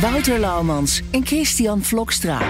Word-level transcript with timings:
Wouter 0.00 0.38
Laumans 0.38 1.02
en 1.10 1.26
Christian 1.26 1.82
Vlokstra. 1.82 2.40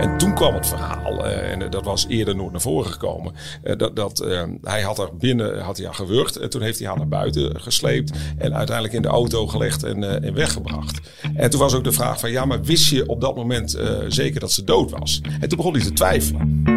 En 0.00 0.18
toen 0.18 0.34
kwam 0.34 0.54
het 0.54 0.66
verhaal, 0.66 1.26
uh, 1.26 1.50
en 1.50 1.70
dat 1.70 1.84
was 1.84 2.06
eerder 2.08 2.36
nooit 2.36 2.52
naar 2.52 2.60
voren 2.60 2.92
gekomen, 2.92 3.34
uh, 3.64 3.76
dat, 3.76 3.96
dat 3.96 4.22
uh, 4.24 4.42
hij 4.62 4.82
had 4.82 4.98
er 4.98 5.16
binnen 5.16 5.60
had 5.60 5.76
hij 5.76 5.86
haar 5.86 5.94
gewurgd 5.94 6.36
en 6.36 6.50
toen 6.50 6.62
heeft 6.62 6.78
hij 6.78 6.88
haar 6.88 6.96
naar 6.96 7.08
buiten 7.08 7.60
gesleept 7.60 8.12
en 8.38 8.54
uiteindelijk 8.54 8.96
in 8.96 9.02
de 9.02 9.08
auto 9.08 9.46
gelegd 9.46 9.82
en, 9.82 10.22
en 10.22 10.34
weggebracht. 10.34 11.00
En 11.34 11.50
toen 11.50 11.60
was 11.60 11.74
ook 11.74 11.84
de 11.84 11.92
vraag 11.92 12.20
van 12.20 12.30
ja, 12.30 12.44
maar 12.44 12.62
wist 12.62 12.90
je 12.90 13.08
op 13.08 13.20
dat 13.20 13.36
moment 13.36 13.78
zeker 14.08 14.40
dat 14.40 14.52
ze 14.52 14.64
dood 14.64 14.90
was? 14.90 15.20
En 15.40 15.48
toen 15.48 15.56
begon 15.56 15.74
hij 15.74 15.82
te 15.82 15.92
twijfelen. 15.92 16.73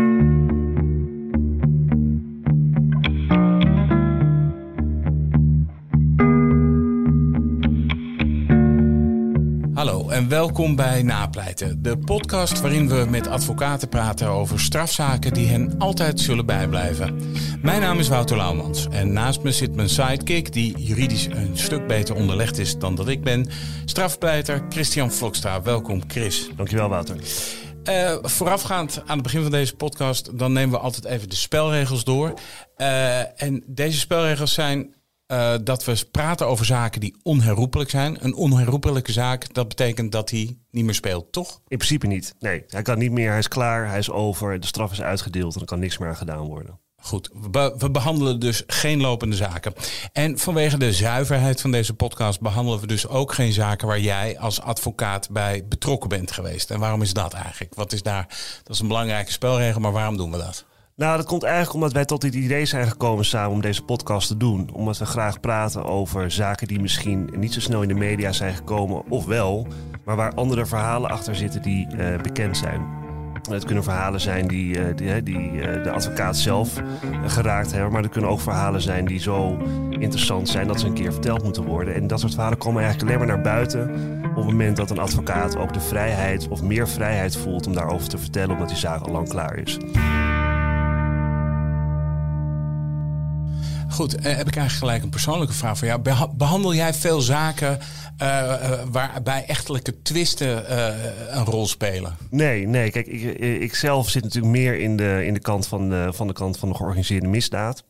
En 10.17 10.29
welkom 10.29 10.75
bij 10.75 11.03
Napleiten, 11.03 11.81
de 11.81 11.97
podcast 11.97 12.61
waarin 12.61 12.89
we 12.89 13.05
met 13.09 13.27
advocaten 13.27 13.89
praten 13.89 14.27
over 14.27 14.59
strafzaken 14.59 15.33
die 15.33 15.47
hen 15.47 15.75
altijd 15.77 16.19
zullen 16.19 16.45
bijblijven. 16.45 17.19
Mijn 17.61 17.81
naam 17.81 17.99
is 17.99 18.07
Wouter 18.07 18.37
Laumans 18.37 18.87
en 18.87 19.13
naast 19.13 19.43
me 19.43 19.51
zit 19.51 19.75
mijn 19.75 19.89
sidekick, 19.89 20.53
die 20.53 20.77
juridisch 20.77 21.25
een 21.25 21.57
stuk 21.57 21.87
beter 21.87 22.15
onderlegd 22.15 22.57
is 22.57 22.77
dan 22.77 22.95
dat 22.95 23.07
ik 23.07 23.23
ben, 23.23 23.47
strafpleiter 23.85 24.65
Christian 24.69 25.11
Vlokstra. 25.11 25.61
Welkom 25.61 26.01
Chris. 26.07 26.49
Dankjewel 26.55 26.89
Wouter. 26.89 27.15
Uh, 27.83 28.17
voorafgaand 28.21 29.01
aan 29.05 29.15
het 29.15 29.23
begin 29.23 29.41
van 29.41 29.51
deze 29.51 29.75
podcast, 29.75 30.37
dan 30.37 30.53
nemen 30.53 30.71
we 30.71 30.83
altijd 30.83 31.05
even 31.05 31.29
de 31.29 31.35
spelregels 31.35 32.03
door. 32.03 32.33
Uh, 32.77 33.41
en 33.41 33.63
deze 33.65 33.99
spelregels 33.99 34.53
zijn 34.53 34.95
uh, 35.27 35.55
dat 35.63 35.85
we 35.85 36.05
praten 36.11 36.47
over 36.47 36.65
zaken 36.65 37.01
die 37.01 37.15
onherroepelijk 37.23 37.89
zijn. 37.89 38.17
Een 38.25 38.35
onherroepelijke 38.35 39.11
zaak, 39.11 39.53
dat 39.53 39.67
betekent 39.67 40.11
dat 40.11 40.29
hij 40.29 40.57
niet 40.71 40.85
meer 40.85 40.93
speelt, 40.93 41.31
toch? 41.31 41.61
In 41.67 41.77
principe 41.77 42.07
niet. 42.07 42.35
Nee, 42.39 42.63
hij 42.67 42.81
kan 42.81 42.97
niet 42.97 43.11
meer, 43.11 43.29
hij 43.29 43.39
is 43.39 43.47
klaar, 43.47 43.87
hij 43.87 43.99
is 43.99 44.09
over, 44.09 44.59
de 44.59 44.67
straf 44.67 44.91
is 44.91 45.01
uitgedeeld 45.01 45.55
en 45.55 45.61
er 45.61 45.67
kan 45.67 45.79
niks 45.79 45.97
meer 45.97 46.09
aan 46.09 46.15
gedaan 46.15 46.45
worden. 46.45 46.79
Goed, 47.01 47.29
we, 47.51 47.75
we, 47.77 47.91
behandelen 47.91 48.39
dus 48.39 48.63
geen 48.67 49.01
lopende 49.01 49.35
zaken. 49.35 49.73
En 50.13 50.37
vanwege 50.37 50.77
de 50.77 50.93
zuiverheid 50.93 51.61
van 51.61 51.71
deze 51.71 51.93
podcast 51.93 52.41
behandelen 52.41 52.79
we 52.79 52.87
dus 52.87 53.07
ook 53.07 53.33
geen 53.33 53.53
zaken 53.53 53.87
waar 53.87 53.99
jij 53.99 54.39
als 54.39 54.61
advocaat 54.61 55.29
bij 55.29 55.65
betrokken 55.67 56.09
bent 56.09 56.31
geweest. 56.31 56.71
En 56.71 56.79
waarom 56.79 57.01
is 57.01 57.13
dat 57.13 57.33
eigenlijk? 57.33 57.75
Wat 57.75 57.93
is 57.93 58.03
daar? 58.03 58.25
Dat 58.63 58.75
is 58.75 58.79
een 58.79 58.87
belangrijke 58.87 59.31
spelregel, 59.31 59.81
maar 59.81 59.91
waarom 59.91 60.17
doen 60.17 60.31
we 60.31 60.37
dat? 60.37 60.65
Nou, 60.97 61.17
dat 61.17 61.25
komt 61.25 61.43
eigenlijk 61.43 61.73
omdat 61.73 61.91
wij 61.91 62.05
tot 62.05 62.21
dit 62.21 62.33
idee 62.33 62.65
zijn 62.65 62.87
gekomen 62.87 63.25
samen 63.25 63.51
om 63.51 63.61
deze 63.61 63.83
podcast 63.83 64.27
te 64.27 64.37
doen. 64.37 64.69
Omdat 64.73 64.97
we 64.97 65.05
graag 65.05 65.39
praten 65.39 65.85
over 65.85 66.31
zaken 66.31 66.67
die 66.67 66.79
misschien 66.79 67.29
niet 67.35 67.53
zo 67.53 67.59
snel 67.59 67.81
in 67.81 67.87
de 67.87 67.93
media 67.93 68.31
zijn 68.31 68.53
gekomen, 68.53 69.03
of 69.09 69.25
wel, 69.25 69.67
maar 70.05 70.15
waar 70.15 70.33
andere 70.33 70.65
verhalen 70.65 71.09
achter 71.09 71.35
zitten 71.35 71.61
die 71.61 71.87
uh, 71.95 72.21
bekend 72.21 72.57
zijn. 72.57 72.85
Het 73.49 73.65
kunnen 73.65 73.83
verhalen 73.83 74.21
zijn 74.21 74.47
die, 74.47 74.77
uh, 74.77 74.95
die, 74.95 75.23
die 75.23 75.51
uh, 75.51 75.83
de 75.83 75.91
advocaat 75.91 76.37
zelf 76.37 76.81
geraakt 77.25 77.71
hebben, 77.71 77.91
maar 77.91 78.03
er 78.03 78.09
kunnen 78.09 78.29
ook 78.29 78.39
verhalen 78.39 78.81
zijn 78.81 79.05
die 79.05 79.19
zo 79.19 79.57
interessant 79.89 80.49
zijn 80.49 80.67
dat 80.67 80.79
ze 80.79 80.85
een 80.85 80.93
keer 80.93 81.11
verteld 81.11 81.43
moeten 81.43 81.65
worden. 81.65 81.93
En 81.93 82.07
dat 82.07 82.19
soort 82.19 82.33
verhalen 82.33 82.57
komen 82.57 82.83
eigenlijk 82.83 83.11
alleen 83.11 83.27
maar 83.27 83.35
naar 83.35 83.45
buiten 83.45 83.89
op 84.29 84.35
het 84.35 84.45
moment 84.45 84.77
dat 84.77 84.89
een 84.89 84.99
advocaat 84.99 85.57
ook 85.57 85.73
de 85.73 85.81
vrijheid 85.81 86.47
of 86.47 86.61
meer 86.61 86.87
vrijheid 86.87 87.37
voelt 87.37 87.67
om 87.67 87.73
daarover 87.73 88.09
te 88.09 88.17
vertellen, 88.17 88.51
omdat 88.51 88.69
die 88.69 88.77
zaak 88.77 89.01
al 89.01 89.11
lang 89.11 89.29
klaar 89.29 89.57
is. 89.57 89.77
Goed, 93.89 94.15
uh, 94.15 94.21
heb 94.21 94.47
ik 94.47 94.55
eigenlijk 94.55 94.71
gelijk 94.71 95.03
een 95.03 95.09
persoonlijke 95.09 95.53
vraag 95.53 95.77
voor 95.77 95.87
jou. 95.87 96.01
Behandel 96.33 96.73
jij 96.73 96.93
veel 96.93 97.21
zaken 97.21 97.79
uh, 98.21 98.27
uh, 98.27 98.71
waarbij 98.91 99.45
echtelijke 99.45 100.01
twisten 100.01 100.77
een 101.37 101.45
rol 101.45 101.67
spelen? 101.67 102.17
Nee, 102.29 102.67
nee. 102.67 102.91
Kijk, 102.91 103.07
ik, 103.07 103.21
ik 103.61 103.75
zelf 103.75 104.09
zit 104.09 104.23
natuurlijk 104.23 104.53
meer 104.53 104.79
in 104.79 104.97
de, 104.97 105.25
in 105.25 105.33
de 105.33 105.39
kant 105.39 105.67
van 105.67 105.89
de, 105.89 106.09
van 106.11 106.27
de 106.27 106.33
kant 106.33 106.57
van 106.57 106.69
de 106.69 106.75
georganiseerde 106.75 107.27
misdaad. 107.27 107.83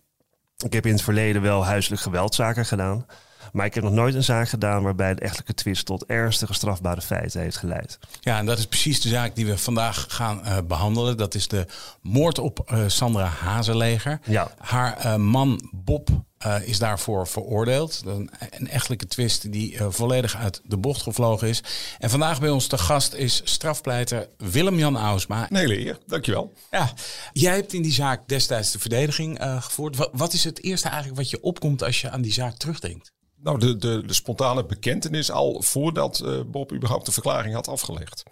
Ik 0.57 0.73
heb 0.73 0.85
in 0.85 0.91
het 0.91 1.01
verleden 1.01 1.41
wel 1.41 1.65
huiselijk 1.65 2.01
geweldzaken 2.01 2.65
gedaan. 2.65 3.05
Maar 3.53 3.65
ik 3.65 3.73
heb 3.73 3.83
nog 3.83 3.93
nooit 3.93 4.15
een 4.15 4.23
zaak 4.23 4.49
gedaan 4.49 4.83
waarbij 4.83 5.15
de 5.15 5.21
echtelijke 5.21 5.53
twist 5.53 5.85
tot 5.85 6.05
ernstige 6.05 6.53
strafbare 6.53 7.01
feiten 7.01 7.41
heeft 7.41 7.57
geleid. 7.57 7.99
Ja, 8.19 8.37
en 8.37 8.45
dat 8.45 8.57
is 8.57 8.67
precies 8.67 9.01
de 9.01 9.09
zaak 9.09 9.35
die 9.35 9.45
we 9.45 9.57
vandaag 9.57 10.05
gaan 10.09 10.41
uh, 10.45 10.57
behandelen. 10.67 11.17
Dat 11.17 11.35
is 11.35 11.47
de 11.47 11.65
moord 12.01 12.39
op 12.39 12.69
uh, 12.71 12.83
Sandra 12.87 13.25
Hazeleger. 13.25 14.19
Ja. 14.23 14.51
Haar 14.57 15.05
uh, 15.05 15.15
man 15.15 15.69
Bob 15.73 16.09
uh, 16.45 16.67
is 16.67 16.79
daarvoor 16.79 17.27
veroordeeld. 17.27 18.01
Een, 18.05 18.29
een 18.49 18.69
echtelijke 18.69 19.07
twist 19.07 19.51
die 19.51 19.73
uh, 19.73 19.85
volledig 19.89 20.35
uit 20.35 20.61
de 20.63 20.77
bocht 20.77 21.01
gevlogen 21.01 21.47
is. 21.47 21.63
En 21.99 22.09
vandaag 22.09 22.39
bij 22.39 22.49
ons 22.49 22.67
te 22.67 22.77
gast 22.77 23.13
is 23.13 23.41
strafpleiter 23.43 24.27
Willem-Jan 24.37 24.97
Ausma. 24.97 25.47
Een 25.49 25.57
hele 25.57 25.79
eer, 25.79 25.97
dankjewel. 26.07 26.53
Ja, 26.71 26.93
jij 27.33 27.55
hebt 27.55 27.73
in 27.73 27.81
die 27.81 27.93
zaak 27.93 28.27
destijds 28.27 28.71
de 28.71 28.79
verdediging 28.79 29.41
uh, 29.43 29.61
gevoerd. 29.61 29.95
Wat, 29.95 30.09
wat 30.13 30.33
is 30.33 30.43
het 30.43 30.63
eerste 30.63 30.87
eigenlijk 30.87 31.17
wat 31.17 31.29
je 31.29 31.41
opkomt 31.41 31.83
als 31.83 32.01
je 32.01 32.09
aan 32.09 32.21
die 32.21 32.33
zaak 32.33 32.57
terugdenkt? 32.57 33.15
Nou, 33.39 33.59
de, 33.59 33.77
de, 33.77 34.03
de 34.05 34.13
spontane 34.13 34.65
bekentenis 34.65 35.31
al 35.31 35.61
voordat 35.61 36.21
uh, 36.25 36.41
Bob 36.47 36.73
überhaupt 36.73 37.05
de 37.05 37.11
verklaring 37.11 37.53
had 37.53 37.67
afgelegd. 37.67 38.23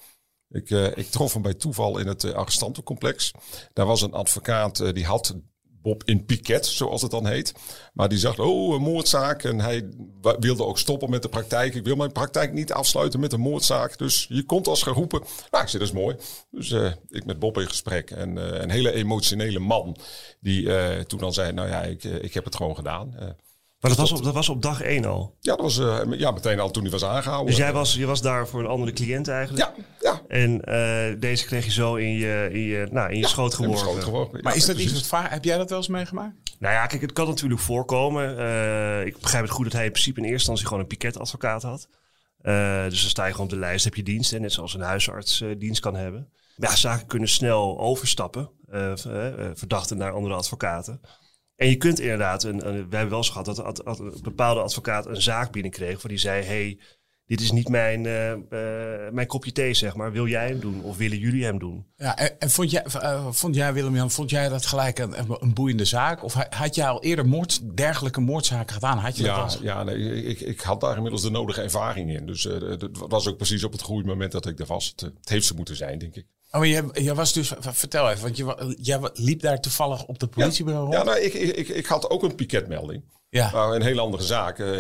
Ik, 0.50 0.70
uh, 0.70 0.98
ik 0.98 1.10
trof 1.10 1.34
hem 1.34 1.42
bij 1.42 1.54
toeval 1.54 1.98
in 1.98 2.08
het 2.08 2.24
uh, 2.24 2.34
arrestantencomplex. 2.34 3.32
Daar 3.74 3.86
was 3.86 4.02
een 4.02 4.14
advocaat 4.14 4.94
die 4.96 5.06
had 5.06 5.36
Bob 5.82 6.04
in 6.04 6.26
piket, 6.26 6.66
zoals 6.66 7.02
het 7.02 7.12
dan 7.12 7.28
heet. 7.28 7.54
Maar 7.94 8.10
die 8.10 8.18
zag, 8.18 8.40
oh, 8.40 8.76
een 8.76 8.82
moordzaak. 8.82 9.44
En 9.44 9.60
hij 9.60 9.90
wilde 10.40 10.64
ook 10.64 10.80
stoppen 10.80 11.10
met 11.10 11.22
de 11.22 11.30
praktijk. 11.30 11.76
Ik 11.76 11.84
wil 11.84 11.96
mijn 11.96 12.12
praktijk 12.12 12.54
niet 12.54 12.74
afsluiten 12.74 13.20
met 13.20 13.34
een 13.34 13.40
moordzaak. 13.40 13.98
Dus 13.98 14.26
je 14.30 14.44
komt 14.44 14.68
als 14.68 14.84
geroepen. 14.84 15.20
Nou, 15.52 15.64
ik 15.64 15.70
zei, 15.70 15.84
dat 15.84 15.94
is 15.94 16.02
mooi. 16.02 16.16
Dus 16.52 16.72
ik 17.08 17.26
met 17.26 17.40
Bob 17.40 17.58
in 17.58 17.68
gesprek. 17.68 18.12
En 18.12 18.62
een 18.62 18.70
hele 18.70 18.92
emotionele 18.92 19.60
man. 19.60 19.98
Die 20.40 21.06
toen 21.06 21.20
dan 21.20 21.34
zei, 21.34 21.52
nou 21.52 21.68
ja, 21.68 21.82
ik, 21.82 22.04
ik 22.04 22.34
heb 22.34 22.46
het 22.46 22.56
gewoon 22.56 22.76
gedaan. 22.76 23.36
Maar 23.86 23.96
dat 23.96 24.10
was, 24.10 24.20
op, 24.20 24.26
dat 24.26 24.34
was 24.34 24.50
op 24.50 24.62
dag 24.62 24.82
één 24.82 25.06
al? 25.06 25.36
Ja, 25.40 25.56
dat 25.56 25.62
was 25.62 25.78
uh, 25.78 26.20
ja, 26.20 26.32
meteen 26.32 26.60
al 26.60 26.72
toen 26.72 26.84
hij 26.84 26.92
was 26.92 27.06
aangehouden. 27.06 27.48
Dus 27.48 27.58
jij 27.58 27.74
was, 27.74 27.94
je 27.94 28.06
was 28.06 28.22
daar 28.22 28.48
voor 28.48 28.60
een 28.60 28.66
andere 28.68 28.92
cliënt 28.92 29.28
eigenlijk? 29.28 29.72
Ja, 29.78 29.84
ja. 30.00 30.22
En 30.28 30.52
uh, 30.52 31.20
deze 31.20 31.46
kreeg 31.46 31.66
je 31.66 31.72
zo 31.72 31.96
in 31.96 32.12
je, 32.12 32.50
in 32.52 32.60
je, 32.60 32.88
nou, 32.92 33.10
in 33.10 33.16
je 33.16 33.22
ja, 33.22 33.28
schoot 33.28 33.54
geworpen? 33.54 33.80
schoot 33.80 34.04
geworpen. 34.04 34.40
Maar 34.44 34.52
ja, 34.52 34.58
is 34.58 34.66
dat 34.66 34.76
precies. 34.76 35.00
iets 35.00 35.10
wat 35.10 35.22
Heb 35.30 35.44
jij 35.44 35.58
dat 35.58 35.70
wel 35.70 35.78
eens 35.78 35.88
meegemaakt? 35.88 36.34
Nou 36.60 36.74
ja, 36.74 36.86
kijk, 36.86 37.02
het 37.02 37.14
kan 37.14 37.28
natuurlijk 37.28 37.62
voorkomen. 37.62 38.40
Uh, 38.40 39.06
ik 39.06 39.20
begrijp 39.20 39.44
het 39.44 39.54
goed 39.54 39.64
dat 39.64 39.74
hij 39.74 39.86
in 39.86 39.92
principe 39.92 40.20
in 40.20 40.24
eerste 40.24 40.38
instantie 40.38 40.66
gewoon 40.66 40.80
een 40.80 40.88
piketadvocaat 40.88 41.62
had. 41.62 41.88
dus 42.90 43.02
dan 43.02 43.10
sta 43.10 43.26
je 43.26 43.32
gewoon 43.32 43.46
op 43.46 43.54
de 43.54 43.60
lijst, 43.60 43.84
heb 43.84 43.96
je 43.96 44.04
dienst. 44.04 44.40
net 44.40 44.52
zoals 44.52 44.74
een 44.74 44.82
huisarts 44.82 45.44
dienst 45.58 45.82
kan 45.82 45.96
hebben. 45.96 46.30
Ja, 46.56 46.76
zaken 46.76 47.08
kunnen 47.08 47.30
snel 47.30 47.80
overstappen. 47.80 48.50
verdachten 49.54 49.98
naar 49.98 50.12
andere 50.12 50.36
advocaten. 50.36 51.02
En 51.56 51.70
je 51.70 51.76
kunt 51.76 52.00
inderdaad, 52.00 52.44
een, 52.44 52.68
een, 52.68 52.74
wij 52.74 53.00
hebben 53.00 53.10
wel 53.10 53.18
eens 53.18 53.30
gehad 53.30 53.46
dat 53.46 53.64
ad, 53.64 53.86
ad, 53.86 54.00
een 54.00 54.20
bepaalde 54.22 54.62
advocaat 54.62 55.06
een 55.06 55.22
zaak 55.22 55.52
binnenkreeg. 55.52 56.02
Waar 56.02 56.12
die 56.12 56.18
zei: 56.18 56.44
hey, 56.44 56.80
dit 57.26 57.42
is 57.42 57.52
niet 57.52 57.70
mijn, 57.70 58.04
uh, 58.04 58.30
uh, 58.30 58.38
mijn 59.12 59.28
kopje 59.28 59.52
thee, 59.52 59.74
zeg 59.74 59.96
maar. 59.96 60.12
Wil 60.12 60.28
jij 60.28 60.48
hem 60.48 60.60
doen 60.60 60.84
of 60.84 60.98
willen 60.98 61.18
jullie 61.18 61.44
hem 61.44 61.60
doen? 61.60 61.86
Ja, 61.98 62.18
en, 62.18 62.40
en 62.40 62.50
vond, 62.50 62.72
jij, 62.72 62.86
uh, 62.96 63.28
vond 63.32 63.56
jij, 63.56 63.74
Willem-Jan, 63.74 64.12
vond 64.12 64.30
jij 64.30 64.50
dat 64.50 64.66
gelijk 64.66 65.00
een, 65.00 65.14
een, 65.40 65.54
boeiende 65.54 65.86
zaak? 65.86 66.24
Of 66.24 66.34
had 66.50 66.76
jij 66.76 66.88
al 66.88 67.04
eerder 67.04 67.28
moord, 67.28 67.78
dergelijke 67.78 68.22
moordzaken 68.22 68.74
gedaan? 68.74 68.98
Had 68.98 69.18
je 69.18 69.24
ja, 69.24 69.38
dat 69.38 69.60
ja 69.62 69.84
nee, 69.84 70.24
ik, 70.24 70.40
ik 70.40 70.62
had 70.62 70.82
daar 70.82 70.96
inmiddels 70.96 71.22
de 71.22 71.32
nodige 71.32 71.62
ervaring 71.62 72.12
in. 72.12 72.26
Dus 72.26 72.44
het 72.44 72.98
was 72.98 73.28
ook 73.28 73.38
precies 73.38 73.64
op 73.64 73.72
het 73.72 73.82
goede 73.82 74.08
moment 74.08 74.32
dat 74.32 74.46
ik 74.46 74.60
er 74.60 74.66
was. 74.66 74.88
Het, 74.88 75.02
het 75.02 75.30
heeft 75.30 75.46
ze 75.46 75.56
moeten 75.56 75.76
zijn, 75.76 76.00
denk 76.00 76.16
ik. 76.16 76.26
Oh, 76.56 76.62
maar 76.62 76.70
jij, 76.70 76.84
jij 76.94 77.16
was 77.16 77.34
dus, 77.34 77.54
vertel 77.60 78.10
even, 78.10 78.24
want 78.24 78.38
je, 78.38 78.76
jij 78.82 79.00
liep 79.14 79.42
daar 79.42 79.62
toevallig 79.62 80.06
op 80.06 80.20
de 80.20 80.28
politiebureau 80.28 80.92
ja, 80.92 80.98
rond? 80.98 81.08
Ja, 81.08 81.14
nou, 81.14 81.26
ik, 81.26 81.34
ik, 81.34 81.68
ik 81.68 81.86
had 81.86 82.10
ook 82.10 82.24
een 82.24 82.36
piketmelding. 82.36 83.04
Ja. 83.30 83.52
Nou, 83.52 83.76
een 83.76 83.82
hele 83.82 84.02
andere 84.02 84.24
zaak, 84.24 84.60
uh, 84.60 84.78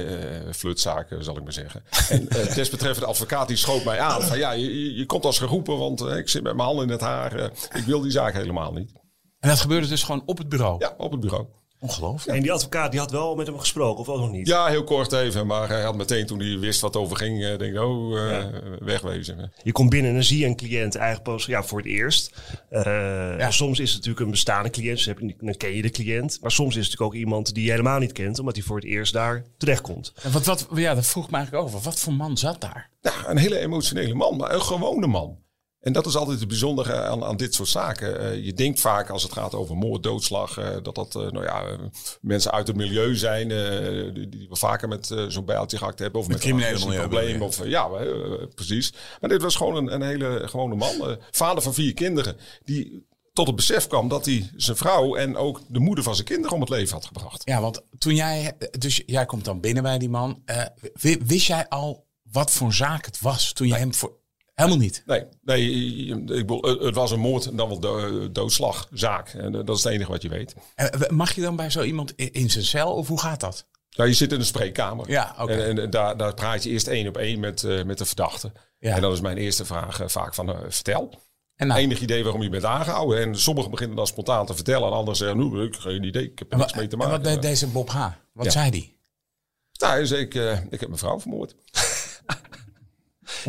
flutzaken 0.52 1.24
zal 1.24 1.38
ik 1.38 1.44
maar 1.44 1.54
zeggen. 1.54 1.84
En 2.10 2.22
uh, 2.22 2.56
desbetreffende 2.56 3.10
advocaat 3.10 3.48
die 3.48 3.58
schoot 3.58 3.84
mij 3.84 4.00
aan 4.00 4.22
van 4.22 4.38
ja, 4.38 4.52
je, 4.52 4.96
je 4.96 5.06
komt 5.06 5.26
als 5.26 5.38
geroepen, 5.38 5.78
want 5.78 6.02
uh, 6.02 6.18
ik 6.18 6.30
zit 6.30 6.44
met 6.44 6.56
mijn 6.56 6.68
handen 6.68 6.86
in 6.86 6.92
het 6.92 7.02
haar. 7.02 7.40
ik 7.74 7.84
wil 7.86 8.02
die 8.02 8.12
zaak 8.12 8.34
helemaal 8.34 8.74
niet. 8.74 8.92
En 9.40 9.50
dat 9.50 9.60
gebeurde 9.60 9.88
dus 9.88 10.04
gewoon 10.04 10.24
op 10.26 10.38
het 10.38 10.50
bureau? 10.50 10.76
Ja, 10.80 10.94
op 10.98 11.12
het 11.12 11.20
bureau. 11.20 11.48
Ongelooflijk. 11.90 12.38
En 12.38 12.44
die 12.44 12.52
advocaat 12.52 12.92
die 12.92 13.00
had 13.00 13.12
wel 13.12 13.36
met 13.36 13.48
hem 13.48 13.60
gesproken, 13.60 14.00
of 14.00 14.10
ook 14.10 14.20
nog 14.20 14.32
niet? 14.32 14.48
Ja, 14.48 14.66
heel 14.68 14.84
kort 14.84 15.12
even. 15.12 15.48
Maar 15.48 15.68
hij 15.70 15.82
had 15.82 15.96
meteen 15.96 16.26
toen 16.26 16.40
hij 16.40 16.60
wist 16.60 16.82
wat 16.82 16.96
over 16.96 17.18
ging, 17.18 17.44
eh, 17.44 17.58
denk 17.58 17.74
ik, 17.76 17.82
oh, 17.82 18.18
eh, 18.20 18.30
Ja. 18.32 18.50
wegwezen. 18.80 19.52
Je 19.64 19.72
komt 19.72 19.90
binnen 19.90 20.10
en 20.10 20.16
dan 20.16 20.26
zie 20.26 20.40
je 20.40 20.46
een 20.46 20.56
cliënt 20.56 20.96
eigenlijk 20.96 21.24
pas 21.30 21.46
ja, 21.46 21.64
voor 21.64 21.78
het 21.78 21.88
eerst. 21.88 22.34
Eh, 22.70 23.50
Soms 23.50 23.80
is 23.80 23.88
het 23.88 23.98
natuurlijk 23.98 24.26
een 24.26 24.32
bestaande 24.32 24.70
cliënt, 24.70 24.98
dus 24.98 25.06
heb 25.06 25.20
je- 25.20 25.36
dan 25.40 25.58
ken 25.58 25.76
je 25.76 25.82
de 25.82 25.90
cliënt. 25.90 26.38
Maar 26.42 26.52
soms 26.52 26.70
is 26.76 26.76
het 26.76 26.84
natuurlijk 26.92 27.14
ook 27.14 27.20
iemand 27.20 27.54
die 27.54 27.64
je 27.66 27.72
helemaal 27.72 28.00
niet 28.00 28.12
kent, 28.12 28.40
omdat 28.40 28.56
hij 28.56 28.64
voor 28.64 28.76
het 28.76 28.86
eerst 28.86 29.14
daar 29.14 29.44
terechtkomt. 29.58 30.14
En 30.24 30.32
wat, 30.32 30.46
wat, 30.46 30.68
ja, 30.76 30.96
dat 30.96 31.06
vroeg 31.08 31.30
me 31.30 31.36
eigenlijk 31.38 31.66
over. 31.66 31.80
Wat 31.80 32.00
voor 32.00 32.14
man 32.14 32.38
zat 32.38 32.62
daar? 32.62 32.90
Nou, 33.02 33.16
een 33.26 33.38
hele 33.38 33.60
emotionele 33.60 34.14
man, 34.14 34.38
maar 34.38 34.54
een 34.54 34.62
gewone 34.62 35.08
man. 35.08 35.38
En 35.86 35.94
dat 35.94 36.06
is 36.06 36.16
altijd 36.16 36.40
het 36.40 36.48
bijzondere 36.48 37.02
aan, 37.02 37.24
aan 37.24 37.38
dit 37.38 37.54
soort 37.54 37.70
zaken. 37.70 38.20
Eh, 38.20 38.46
je 38.46 38.54
denkt 38.54 38.80
vaak 38.80 39.10
als 39.10 39.24
het 39.24 39.32
gaat 39.32 39.54
over 39.54 39.76
moord, 39.76 40.04
doodslag, 40.04 40.58
eh, 40.58 40.70
dat 40.84 40.96
dat 40.96 41.16
eh, 41.16 41.22
nou 41.22 41.44
ja, 41.44 41.78
mensen 42.22 42.52
uit 42.52 42.68
het 42.68 42.76
milieu 42.76 43.16
zijn 43.16 43.48
die, 44.14 44.30
die 44.30 44.48
we 44.50 44.56
vaker 44.56 44.88
met 44.88 45.26
zo'n 45.28 45.46
bijltje 45.46 45.78
gehakt 45.78 46.00
hebben. 46.00 46.22
Of 46.22 46.28
met, 46.28 46.40
criminele 46.40 46.80
een 46.80 46.88
milieu 46.88 47.00
probleem. 47.00 47.42
Of, 47.42 47.66
ja, 47.66 47.88
precies. 48.56 48.94
Maar 49.22 49.30
dit 49.30 49.42
was 49.42 49.56
gewoon 49.56 49.76
een, 49.76 49.94
een 49.94 50.02
hele 50.02 50.42
gewone 50.48 50.76
man. 50.76 51.18
vader 51.32 51.64
van 51.64 51.74
vier 51.74 51.94
kinderen. 51.94 52.38
Die 52.64 53.06
tot 53.34 53.48
het 53.48 53.56
besef 53.56 53.88
kwam 53.88 54.08
dat 54.08 54.26
hij 54.26 54.50
zijn 54.56 54.78
vrouw 54.78 55.16
en 55.16 55.38
ook 55.38 55.62
de 55.68 55.80
moeder 55.80 56.04
van 56.04 56.16
zijn 56.16 56.28
kinderen 56.28 56.54
om 56.54 56.62
het 56.62 56.70
leven 56.70 56.94
had 56.94 57.06
gebracht. 57.06 57.42
Ja, 57.46 57.62
want 57.62 57.82
toen 57.98 58.16
jij, 58.16 58.58
dus 58.80 59.04
jij 59.06 59.26
komt 59.26 59.46
dan 59.46 59.60
binnen 59.60 59.84
bij 59.84 59.98
die 59.98 60.10
man. 60.10 60.44
Wi- 60.94 61.22
wist 61.26 61.48
jij 61.48 61.68
al 61.70 62.06
wat 62.32 62.52
voor 62.52 62.74
zaak 62.74 63.06
het 63.06 63.20
was 63.22 63.54
toen 63.54 63.68
je 63.68 63.76
hem 63.76 63.94
voor. 63.94 64.24
Helemaal 64.56 64.78
niet. 64.80 65.04
Nee, 65.06 65.24
nee 65.42 65.70
ik 66.16 66.26
bedoel, 66.26 66.62
het- 66.62 66.96
was 66.96 67.12
een 67.12 67.20
moord 67.20 67.46
en 67.46 67.56
dan 67.56 67.68
wel 67.70 67.80
do- 67.80 68.32
doodslagzaak. 68.32 69.30
En 69.30 69.56
eh, 69.56 69.66
dat 69.66 69.78
is 69.78 69.84
het 69.84 69.94
enige 69.94 70.12
wat 70.12 70.22
je 70.22 70.30
weet. 70.30 70.56
Eh, 70.76 71.10
Mag 71.10 71.36
je 71.36 71.42
dan 71.42 71.56
bij 71.56 71.70
zo 71.70 71.82
iemand 71.84 72.12
in 72.16 72.50
zijn 72.50 72.64
cel 72.66 72.94
of 72.94 73.08
hoe 73.08 73.20
gaat 73.20 73.40
dat? 73.40 73.68
Ja, 73.90 74.04
je 74.04 74.14
zit 74.14 74.32
in 74.32 74.40
een 74.40 74.46
spreekkamer. 74.46 75.10
Ja, 75.10 75.36
oké. 75.40 75.54
En, 75.54 75.80
en 75.80 75.90
daar, 75.90 76.18
daar 76.18 76.34
praat 76.34 76.64
je 76.64 76.70
eerst 76.70 76.88
één 76.88 77.08
op 77.08 77.18
één 77.18 77.40
met, 77.40 77.64
eh, 77.64 77.84
met 77.84 77.98
de 77.98 78.06
verdachte. 78.06 78.52
Ja. 78.80 78.96
En 78.96 79.02
dan 79.02 79.12
is 79.12 79.22
mijn 79.22 79.38
eerste 79.38 79.66
vraag 79.66 80.02
vaak 80.06 80.34
van, 80.34 80.56
vertel. 80.70 81.24
En 81.56 81.68
nou, 81.68 81.80
Enig 81.80 82.00
idee 82.02 82.24
waarom 82.24 82.42
je 82.42 82.50
bent 82.50 82.66
aangehouden. 82.66 83.20
En 83.22 83.40
sommigen 83.40 83.72
beginnen 83.72 83.96
dan 83.96 84.08
spontaan 84.08 84.46
te 84.46 84.56
vertellen. 84.56 84.88
En 84.88 84.94
anderen 84.94 85.16
zeggen, 85.16 85.38
nou, 85.38 85.64
ik 85.66 85.72
heb 85.74 85.82
geen 85.82 86.04
idee. 86.04 86.24
Ik 86.32 86.40
heb 86.40 86.52
er 86.52 86.58
niks 86.58 86.74
mee 86.74 86.88
te 86.88 86.92
en 86.92 86.98
maken. 86.98 87.14
wat 87.14 87.24
deed 87.24 87.42
deze 87.42 87.68
Bob 87.68 87.90
H? 87.90 88.08
Wat 88.34 88.46
Ja. 88.46 88.52
zei 88.52 88.72
die? 88.72 88.98
Nou, 89.80 89.94
hij 89.94 90.06
zei, 90.06 90.22
ik, 90.22 90.34
ik 90.70 90.80
heb 90.80 90.88
mijn 90.88 90.98
vrouw 90.98 91.20
vermoord. 91.20 91.56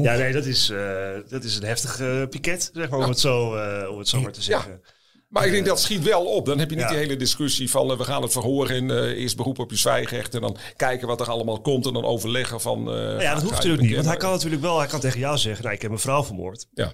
Ja, 0.02 0.16
nee, 0.16 0.32
dat 0.32 0.44
is, 0.44 0.70
eh, 0.70 1.10
dat 1.28 1.44
is 1.44 1.56
een 1.56 1.64
heftig 1.64 2.00
eh, 2.00 2.22
piket, 2.30 2.70
zeg 2.72 2.88
maar, 2.88 2.98
om 2.98 3.08
het 3.08 3.20
zo, 3.20 3.54
eh, 3.56 3.90
om 3.90 3.98
het 3.98 4.08
zo 4.08 4.20
maar 4.20 4.32
te 4.32 4.42
zeggen. 4.42 4.80
Maar 5.28 5.46
ik 5.46 5.52
denk 5.52 5.66
dat 5.66 5.80
schiet 5.80 6.02
wel 6.02 6.24
op. 6.24 6.46
Dan 6.46 6.58
heb 6.58 6.70
je 6.70 6.76
niet 6.76 6.84
Ja. 6.84 6.90
die 6.90 6.98
hele 6.98 7.16
discussie 7.16 7.70
van 7.70 7.96
we 7.96 8.04
gaan 8.04 8.22
het 8.22 8.32
verhoor 8.32 8.70
in. 8.70 8.90
eerst 8.90 9.36
beroep 9.36 9.58
op 9.58 9.70
je 9.70 9.76
zwijgrecht. 9.76 10.34
En 10.34 10.40
dan 10.40 10.56
kijken 10.76 11.06
wat 11.08 11.20
er 11.20 11.30
allemaal 11.30 11.60
komt. 11.60 11.86
En 11.86 11.92
dan 11.92 12.04
overleggen 12.04 12.60
van. 12.60 12.84
Nou 12.84 13.20
ja, 13.22 13.32
dat 13.32 13.42
hoeft 13.42 13.54
natuurlijk 13.54 13.82
niet. 13.82 13.94
Want 13.94 14.06
hij 14.06 14.16
kan 14.16 14.30
natuurlijk 14.30 14.62
wel, 14.62 14.78
hij 14.78 14.88
kan 14.88 15.00
tegen 15.00 15.20
jou 15.20 15.38
zeggen, 15.38 15.62
nou, 15.62 15.74
ik 15.74 15.80
heb 15.80 15.90
mijn 15.90 16.02
vrouw 16.02 16.24
vermoord. 16.24 16.66
Ja, 16.72 16.92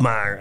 Maar 0.00 0.38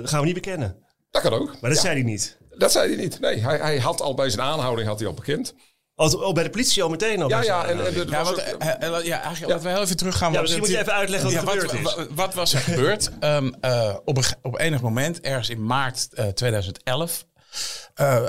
dat 0.00 0.08
gaan 0.10 0.20
we 0.20 0.26
niet 0.26 0.34
bekennen. 0.34 0.76
dat 1.10 1.22
kan 1.22 1.32
ook. 1.32 1.60
Maar 1.60 1.70
dat 1.70 1.78
zei 1.80 1.94
hij 1.94 2.02
niet. 2.02 2.38
dat 2.58 2.72
zei 2.72 2.94
hij 2.94 3.02
niet. 3.02 3.20
Nee, 3.20 3.38
hij, 3.40 3.56
hij 3.58 3.78
had 3.78 4.00
al 4.00 4.14
bij 4.14 4.30
zijn 4.30 4.46
aanhouding 4.46 4.88
had 4.88 4.98
hij 4.98 5.08
al 5.08 5.14
bekend. 5.14 5.54
Oh, 5.96 6.32
bij 6.32 6.42
de 6.42 6.50
politie 6.50 6.82
al 6.82 6.88
meteen 6.88 7.22
al. 7.22 7.28
Ja, 7.28 7.42
ja. 7.42 7.64
En, 7.66 7.76
Ja, 8.08 8.22
wat, 8.24 8.32
ook- 8.32 8.38
eh, 8.38 8.96
eh, 8.98 9.04
ja, 9.04 9.20
eigenlijk 9.22 9.52
laten 9.52 9.66
we 9.66 9.72
heel 9.72 9.82
even 9.82 9.96
teruggaan. 9.96 10.32
Ja, 10.32 10.40
misschien 10.40 10.60
moet 10.62 10.70
je 10.70 10.78
even 10.78 10.92
uitleggen 10.92 11.34
wat 11.34 11.54
er 11.54 11.60
gebeurd 11.60 11.72
is. 11.72 11.94
Wat, 11.94 12.06
wat 12.10 12.34
was 12.34 12.52
er 12.54 12.60
gebeurd? 12.60 13.10
Ehm, 13.20 13.52
eh, 13.60 13.94
op, 14.04 14.16
een, 14.16 14.24
op 14.42 14.58
enig 14.58 14.80
moment, 14.80 15.20
ergens 15.20 15.48
in 15.50 15.66
maart 15.66 16.08
eh, 16.14 16.26
2011, 16.26 17.24
eh, 17.94 18.24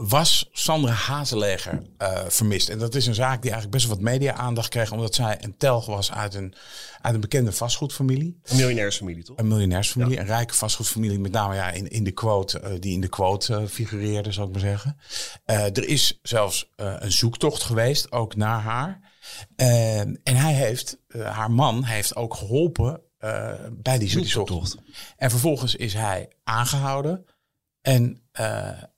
was 0.00 0.48
Sandra 0.52 0.92
Hazeleger 0.92 1.82
eh, 1.96 2.20
vermist. 2.28 2.68
En 2.68 2.78
dat 2.78 2.94
is 2.94 3.06
een 3.06 3.14
zaak 3.14 3.42
die 3.42 3.50
eigenlijk 3.50 3.70
best 3.70 3.86
wel 3.86 3.94
wat 3.94 4.04
media-aandacht 4.04 4.68
kreeg, 4.68 4.92
omdat 4.92 5.14
zij 5.14 5.38
een 5.40 5.56
telg 5.56 5.86
was 5.86 6.12
uit 6.12 6.34
een, 6.34 6.54
uit 7.00 7.14
een 7.14 7.20
bekende 7.20 7.52
vastgoedfamilie. 7.52 8.40
Een 8.42 8.56
miljonairsfamilie, 8.56 9.24
toch? 9.24 9.36
Een 9.36 9.48
miljonairsfamilie, 9.48 10.18
een 10.18 10.26
rijke 10.26 10.54
vastgoedfamilie, 10.54 11.18
met 11.18 11.32
name 11.32 11.54
ja, 11.54 11.70
in, 11.70 11.88
in 11.88 12.04
de 12.04 12.10
quote, 12.10 12.60
eh, 12.60 12.72
die 12.80 12.92
in 12.92 13.00
de 13.00 13.08
quote 13.08 13.54
eh, 13.54 13.66
figureerde, 13.66 14.32
zou 14.32 14.46
ik 14.46 14.52
maar 14.52 14.62
zeggen. 14.62 14.96
Er 15.44 15.88
is 15.88 16.18
zelfs 16.22 16.72
een 16.76 17.12
zoektocht 17.12 17.62
geweest, 17.62 18.12
ook 18.12 18.36
naar 18.36 18.60
haar. 18.60 19.00
Eh, 19.56 20.00
en 20.00 20.18
hij 20.24 20.52
heeft, 20.52 20.98
haar 21.08 21.50
man 21.50 21.84
heeft 21.84 22.16
ook 22.16 22.34
geholpen 22.34 23.00
eh, 23.18 23.52
bij 23.72 23.98
die 23.98 24.26
zoektocht. 24.26 24.76
En 25.16 25.30
vervolgens 25.30 25.74
is 25.74 25.94
hij 25.94 26.28
aangehouden. 26.44 27.24
En 27.80 28.22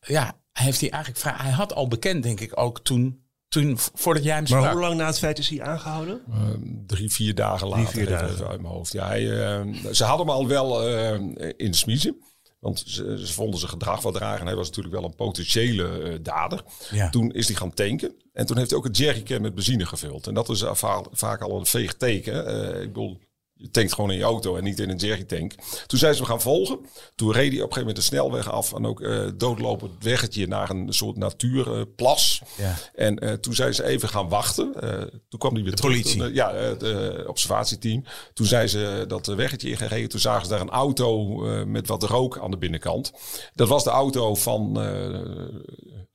ja, 0.00 0.39
heeft 0.52 0.80
hij 0.80 0.90
eigenlijk 0.90 1.22
vrij, 1.22 1.34
hij 1.36 1.50
had 1.50 1.74
al 1.74 1.88
bekend, 1.88 2.22
denk 2.22 2.40
ik, 2.40 2.58
ook 2.60 2.80
toen, 2.80 3.24
toen 3.48 3.78
voordat 3.94 4.24
jij 4.24 4.34
hem 4.34 4.46
sprak. 4.46 4.62
Maar 4.62 4.72
hoe 4.72 4.80
lang 4.80 4.96
na 4.96 5.06
het 5.06 5.18
feit 5.18 5.38
is 5.38 5.48
hij 5.48 5.62
aangehouden? 5.62 6.20
Ehm, 6.30 6.60
drie, 6.86 7.10
vier 7.10 7.34
dagen 7.34 7.68
later. 7.68 7.86
vier 7.88 8.00
even- 8.00 8.12
dagen. 8.12 8.30
even 8.34 8.48
uit 8.48 8.60
mijn 8.60 8.72
hoofd. 8.74 8.92
Ja, 8.92 9.06
hij, 9.06 9.42
eh, 9.42 9.90
ze 9.92 10.04
hadden 10.04 10.26
hem 10.26 10.34
al 10.36 10.46
wel 10.48 10.86
eh, 10.88 11.12
in 11.56 11.70
de 11.70 11.76
smiezen. 11.76 12.16
Want 12.60 12.82
ze, 12.86 13.26
ze 13.26 13.32
vonden 13.32 13.58
zijn 13.58 13.70
gedrag 13.72 14.02
wat 14.02 14.16
raar. 14.16 14.40
En 14.40 14.46
hij 14.46 14.54
was 14.54 14.66
natuurlijk 14.66 14.94
wel 14.94 15.04
een 15.04 15.14
potentiële 15.14 16.02
eh, 16.02 16.18
dader. 16.22 16.62
Ja. 16.90 17.10
Toen 17.10 17.32
is 17.32 17.46
hij 17.46 17.56
gaan 17.56 17.74
tanken. 17.74 18.14
En 18.32 18.46
toen 18.46 18.56
heeft 18.56 18.70
hij 18.70 18.78
ook 18.78 18.84
een 18.84 18.90
jerrycan 18.92 19.40
met 19.42 19.54
benzine 19.54 19.86
gevuld. 19.86 20.26
En 20.26 20.34
dat 20.34 20.48
is 20.48 20.62
eh, 20.62 20.74
va- 20.74 21.04
vaak 21.12 21.40
al 21.42 21.58
een 21.58 21.66
veeg 21.66 21.94
teken. 21.94 22.46
Eh, 22.46 22.80
ik 22.82 22.86
bedoel, 22.92 23.20
je 23.60 23.70
tankt 23.70 23.94
gewoon 23.94 24.10
in 24.10 24.16
je 24.18 24.22
auto 24.24 24.56
en 24.56 24.64
niet 24.64 24.78
in 24.78 24.90
een 24.90 24.96
jerrytank. 24.96 25.54
Toen 25.86 25.98
zijn 25.98 26.12
ze 26.14 26.20
hem 26.20 26.28
gaan 26.30 26.40
volgen. 26.40 26.78
Toen 27.14 27.32
reed 27.32 27.52
hij 27.52 27.62
op 27.62 27.66
een 27.68 27.72
gegeven 27.72 27.78
moment 27.78 27.96
de 27.96 28.02
snelweg 28.02 28.50
af. 28.50 28.72
En 28.74 28.86
ook 28.86 29.00
eh 29.00 29.26
doodlopend 29.36 30.04
weggetje 30.04 30.46
naar 30.46 30.70
een 30.70 30.92
soort 30.92 31.16
natuurplas. 31.16 32.42
Ja. 32.56 32.76
En 32.94 33.18
eh, 33.18 33.32
toen 33.32 33.54
zijn 33.54 33.74
ze 33.74 33.84
even 33.84 34.08
gaan 34.08 34.28
wachten. 34.28 34.74
Eh, 34.80 35.02
toen 35.28 35.38
kwam 35.40 35.54
hij 35.54 35.62
weer 35.62 35.70
De 35.70 35.76
terug. 35.76 35.92
politie. 35.92 36.20
Toen, 36.20 36.34
ja, 36.34 36.54
het 36.54 37.26
observatieteam. 37.26 38.04
Toen 38.34 38.46
zijn 38.46 38.68
ze 38.68 39.04
dat 39.08 39.26
weggetje 39.26 39.68
ingereden. 39.68 40.08
Toen 40.08 40.20
zagen 40.20 40.44
ze 40.44 40.50
daar 40.50 40.60
een 40.60 40.70
auto 40.70 41.26
met 41.64 41.86
wat 41.86 42.02
rook 42.02 42.38
aan 42.38 42.50
de 42.50 42.58
binnenkant. 42.58 43.12
Dat 43.54 43.68
was 43.68 43.84
de 43.84 43.90
auto 43.90 44.34
van 44.34 44.76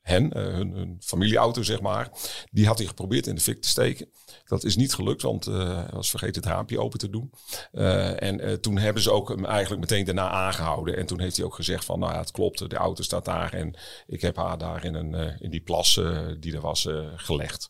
hen, 0.00 0.36
hun, 0.38 0.70
hun 0.72 0.96
familieauto 1.00 1.62
zeg 1.62 1.80
maar. 1.80 2.10
Die 2.50 2.66
had 2.66 2.78
hij 2.78 2.86
geprobeerd 2.86 3.26
in 3.26 3.34
de 3.34 3.40
fik 3.40 3.62
te 3.62 3.68
steken. 3.68 4.08
Dat 4.46 4.64
is 4.64 4.76
niet 4.76 4.94
gelukt, 4.94 5.22
want 5.22 5.46
eh, 5.46 5.74
hij 5.74 5.90
was 5.92 6.10
vergeten 6.10 6.42
het 6.42 6.50
raampje 6.50 6.80
open 6.80 6.98
te 6.98 7.10
doen. 7.10 7.30
Eh, 7.72 8.22
en 8.22 8.40
eh, 8.40 8.52
toen 8.52 8.78
hebben 8.78 9.02
ze 9.02 9.12
ook 9.12 9.28
hem 9.28 9.44
eigenlijk 9.44 9.80
meteen 9.80 10.04
daarna 10.04 10.30
aangehouden. 10.30 10.96
En 10.96 11.06
toen 11.06 11.20
heeft 11.20 11.36
hij 11.36 11.46
ook 11.46 11.54
gezegd 11.54 11.84
van, 11.84 11.98
nou 11.98 12.12
ja, 12.12 12.18
het 12.18 12.30
klopt, 12.30 12.70
de 12.70 12.76
auto 12.76 13.02
staat 13.02 13.24
daar. 13.24 13.52
En 13.52 13.74
ik 14.06 14.20
heb 14.20 14.36
haar 14.36 14.58
daar 14.58 14.84
in, 14.84 14.94
een, 14.94 15.40
in 15.40 15.50
die 15.50 15.60
plas 15.60 16.00
die 16.40 16.54
er 16.54 16.60
was 16.60 16.88
gelegd. 17.16 17.68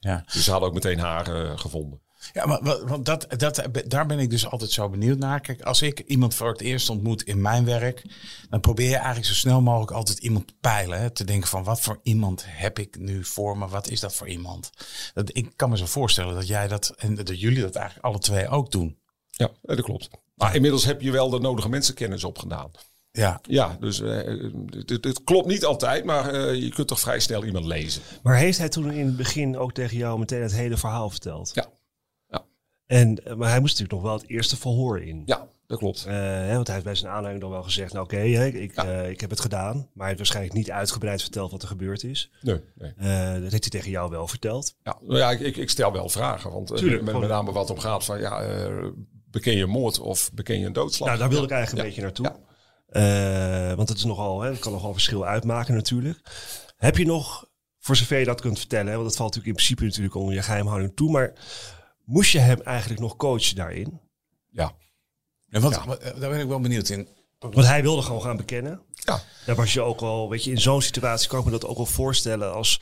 Ja. 0.00 0.22
Dus 0.32 0.44
ze 0.44 0.50
hadden 0.50 0.68
ook 0.68 0.74
meteen 0.74 0.98
haar 0.98 1.58
gevonden. 1.58 2.00
Ja, 2.32 2.46
maar 2.46 2.62
wa- 2.62 2.84
want 2.84 3.06
dat, 3.06 3.26
dat, 3.36 3.62
daar 3.86 4.06
ben 4.06 4.18
ik 4.18 4.30
dus 4.30 4.46
altijd 4.50 4.70
zo 4.70 4.88
benieuwd 4.88 5.18
naar. 5.18 5.40
Kijk, 5.40 5.62
als 5.62 5.82
ik 5.82 5.98
iemand 6.00 6.34
voor 6.34 6.48
het 6.48 6.60
eerst 6.60 6.90
ontmoet 6.90 7.22
in 7.22 7.40
mijn 7.40 7.64
werk, 7.64 8.02
dan 8.50 8.60
probeer 8.60 8.88
je 8.88 8.96
eigenlijk 8.96 9.26
zo 9.26 9.34
snel 9.34 9.60
mogelijk 9.60 9.90
altijd 9.90 10.18
iemand 10.18 10.46
te 10.46 10.54
peilen. 10.60 11.00
Hè? 11.00 11.10
Te 11.10 11.24
denken 11.24 11.48
van 11.48 11.64
wat 11.64 11.80
voor 11.80 11.98
iemand 12.02 12.44
heb 12.46 12.78
ik 12.78 12.98
nu 12.98 13.24
voor 13.24 13.58
me? 13.58 13.68
Wat 13.68 13.88
is 13.88 14.00
dat 14.00 14.14
voor 14.14 14.28
iemand? 14.28 14.70
Dat, 15.14 15.30
ik 15.36 15.52
kan 15.56 15.70
me 15.70 15.76
zo 15.76 15.86
voorstellen 15.86 16.34
dat 16.34 16.46
jij 16.46 16.68
dat 16.68 16.94
en 16.98 17.14
dat 17.14 17.40
jullie 17.40 17.60
dat 17.62 17.74
eigenlijk 17.74 18.06
alle 18.06 18.18
twee 18.18 18.48
ook 18.48 18.70
doen. 18.70 18.98
Ja, 19.30 19.48
dat 19.62 19.80
klopt. 19.82 20.08
Maar 20.34 20.54
inmiddels 20.54 20.84
heb 20.84 21.00
je 21.00 21.10
wel 21.10 21.30
de 21.30 21.38
nodige 21.40 21.68
mensenkennis 21.68 22.24
opgedaan. 22.24 22.70
Ja, 23.12 23.40
Ja, 23.42 23.76
dus 23.80 24.00
eh, 24.00 24.08
het, 24.70 24.88
het- 24.90 25.04
het 25.04 25.24
klopt 25.24 25.46
niet 25.46 25.64
altijd, 25.64 26.04
maar 26.04 26.28
eh, 26.34 26.54
je 26.62 26.68
kunt 26.70 26.88
toch 26.88 27.00
vrij 27.00 27.20
snel 27.20 27.44
iemand 27.44 27.64
lezen. 27.64 28.02
Maar 28.22 28.36
heeft 28.36 28.58
hij 28.58 28.68
toen 28.68 28.92
in 28.92 29.06
het 29.06 29.16
begin 29.16 29.56
ook 29.58 29.72
tegen 29.72 29.96
jou 29.96 30.18
meteen 30.18 30.42
het 30.42 30.52
hele 30.52 30.76
verhaal 30.76 31.10
verteld? 31.10 31.50
Ja. 31.54 31.66
En, 32.86 33.24
eh, 33.24 33.34
maar 33.34 33.48
hij 33.48 33.60
moest 33.60 33.78
natuurlijk 33.78 34.02
nog 34.02 34.10
wel 34.12 34.20
het 34.20 34.30
eerste 34.30 34.56
verhoor 34.56 35.02
in. 35.02 35.22
Ja, 35.26 35.48
dat 35.66 35.78
klopt. 35.78 36.04
Eh, 36.06 36.12
hè, 36.14 36.54
want 36.54 36.66
hij 36.66 36.74
heeft 36.74 36.86
bij 36.86 36.94
zijn 36.94 37.12
aanleiding 37.12 37.40
dan 37.44 37.52
wel 37.52 37.62
gezegd, 37.62 37.92
nou 37.92 38.04
oké, 38.04 38.20
ik, 38.20 38.74
Ja. 38.74 38.84
eh, 38.84 39.10
ik 39.10 39.20
heb 39.20 39.30
het 39.30 39.40
gedaan. 39.40 39.74
Maar 39.76 39.86
hij 39.94 40.06
heeft 40.06 40.18
waarschijnlijk 40.18 40.54
niet 40.54 40.70
uitgebreid 40.70 41.22
verteld 41.22 41.50
wat 41.50 41.62
er 41.62 41.68
gebeurd 41.68 42.04
is. 42.04 42.30
Nee, 42.40 42.60
nee. 42.74 42.92
Dat 43.40 43.50
heeft 43.50 43.50
hij 43.50 43.58
tegen 43.80 43.90
jou 43.90 44.10
wel 44.10 44.28
verteld. 44.28 44.74
Ja, 44.82 44.98
nou 45.02 45.18
ja 45.18 45.30
ik, 45.30 45.56
ik, 45.56 45.70
stel 45.70 45.92
wel 45.92 46.08
vragen. 46.08 46.50
Want 46.50 46.76
Tuurlijk, 46.76 47.02
met, 47.02 47.18
met 47.18 47.28
name 47.28 47.52
wat 47.52 47.70
om 47.70 47.78
gaat 47.78 48.04
van, 48.04 48.20
ja, 48.20 48.46
beken 49.30 49.56
je 49.56 49.62
een 49.62 49.68
moord 49.70 49.98
of 49.98 50.30
beken 50.34 50.58
je 50.60 50.66
een 50.66 50.72
doodslag? 50.72 51.08
Nou, 51.08 51.20
daar 51.20 51.28
wilde 51.28 51.44
ik 51.44 51.50
Ja. 51.50 51.56
eigenlijk 51.56 51.86
een 51.86 51.94
beetje 51.94 52.02
naartoe. 52.02 53.76
Want 53.76 53.88
het 53.88 53.98
is 53.98 54.04
nogal, 54.04 54.40
hè, 54.40 54.50
het 54.50 54.58
kan 54.58 54.72
nogal 54.72 54.92
verschil 54.92 55.26
uitmaken 55.26 55.74
natuurlijk. 55.74 56.20
Heb 56.76 56.96
je 56.96 57.06
nog, 57.06 57.48
voor 57.78 57.96
zover 57.96 58.18
je 58.18 58.24
dat 58.24 58.40
kunt 58.40 58.58
vertellen, 58.58 58.86
hè, 58.86 58.92
want 58.94 59.04
dat 59.08 59.16
valt 59.16 59.34
natuurlijk 59.34 59.58
in 59.58 59.64
principe 59.64 59.84
natuurlijk 59.84 60.14
onder 60.14 60.34
je 60.34 60.42
geheimhouding 60.42 60.92
toe, 60.96 61.10
maar 61.10 61.32
moest 62.06 62.30
je 62.32 62.38
hem 62.38 62.60
eigenlijk 62.60 63.00
nog 63.00 63.16
coachen 63.16 63.56
daarin? 63.56 64.00
Ja. 64.50 64.72
en 65.48 65.60
wat, 65.60 65.84
wat- 65.84 66.00
daar 66.02 66.30
ben 66.30 66.40
ik 66.40 66.46
wel 66.46 66.60
benieuwd 66.60 66.88
in. 66.88 67.08
Want 67.38 67.66
hij 67.66 67.82
wilde 67.82 68.02
gewoon 68.02 68.22
gaan 68.22 68.36
bekennen. 68.36 68.80
Ja. 68.94 69.22
Daar 69.46 69.56
was 69.56 69.72
je 69.72 69.80
ook 69.80 70.00
al, 70.00 70.28
weet 70.30 70.44
je, 70.44 70.50
in 70.50 70.60
zo'n 70.60 70.82
situatie 70.82 71.28
kan 71.28 71.38
ik 71.38 71.44
me 71.44 71.50
dat 71.50 71.64
ook 71.64 71.76
wel 71.76 71.86
voorstellen 71.86 72.52
als... 72.52 72.80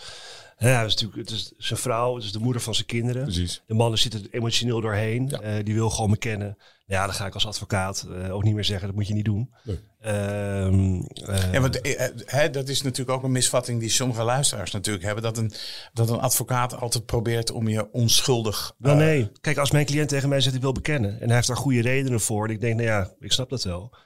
Ja, 0.58 0.80
het 0.80 0.86
is 0.86 0.94
natuurlijk 0.94 1.28
het 1.28 1.38
is 1.38 1.52
zijn 1.56 1.78
vrouw, 1.78 2.14
het 2.14 2.24
is 2.24 2.32
de 2.32 2.38
moeder 2.38 2.62
van 2.62 2.74
zijn 2.74 2.86
kinderen. 2.86 3.22
Precies. 3.22 3.62
De 3.66 3.74
man 3.74 3.98
zit 3.98 4.14
er 4.14 4.20
emotioneel 4.30 4.80
doorheen. 4.80 5.28
Ja. 5.28 5.40
Eh, 5.40 5.64
die 5.64 5.74
wil 5.74 5.90
gewoon 5.90 6.10
me 6.10 6.16
kennen. 6.16 6.56
Ja, 6.86 7.04
dan 7.04 7.14
ga 7.14 7.26
ik 7.26 7.34
als 7.34 7.46
advocaat 7.46 8.06
eh, 8.10 8.34
ook 8.34 8.42
niet 8.42 8.54
meer 8.54 8.64
zeggen, 8.64 8.86
dat 8.86 8.96
moet 8.96 9.06
je 9.06 9.14
niet 9.14 9.24
doen. 9.24 9.54
Nee. 9.62 9.78
Ehm, 10.00 11.00
eh, 11.00 11.52
Ja, 11.52 11.60
want 11.60 11.80
hè, 12.24 12.50
dat 12.50 12.68
is 12.68 12.82
natuurlijk 12.82 13.16
ook 13.16 13.22
een 13.22 13.32
misvatting 13.32 13.80
die 13.80 13.90
sommige 13.90 14.22
luisteraars 14.22 14.70
natuurlijk 14.70 15.04
hebben. 15.04 15.22
Dat 15.22 15.38
een, 15.38 15.52
dat 15.92 16.10
een 16.10 16.20
advocaat 16.20 16.80
altijd 16.80 17.06
probeert 17.06 17.50
om 17.50 17.68
je 17.68 17.92
onschuldig... 17.92 18.74
Eh, 18.80 18.96
nee. 18.96 19.30
Kijk, 19.40 19.58
als 19.58 19.70
mijn 19.70 19.86
cliënt 19.86 20.08
tegen 20.08 20.28
mij 20.28 20.40
zegt 20.40 20.54
ik 20.54 20.60
wil 20.60 20.72
bekennen. 20.72 21.20
En 21.20 21.26
hij 21.26 21.34
heeft 21.34 21.48
daar 21.48 21.56
goede 21.56 21.80
redenen 21.80 22.20
voor. 22.20 22.46
En 22.46 22.52
ik 22.52 22.60
denk, 22.60 22.74
nou 22.74 22.88
ja, 22.88 23.10
ik 23.20 23.32
snap 23.32 23.50
dat 23.50 23.62
wel. 23.64 23.96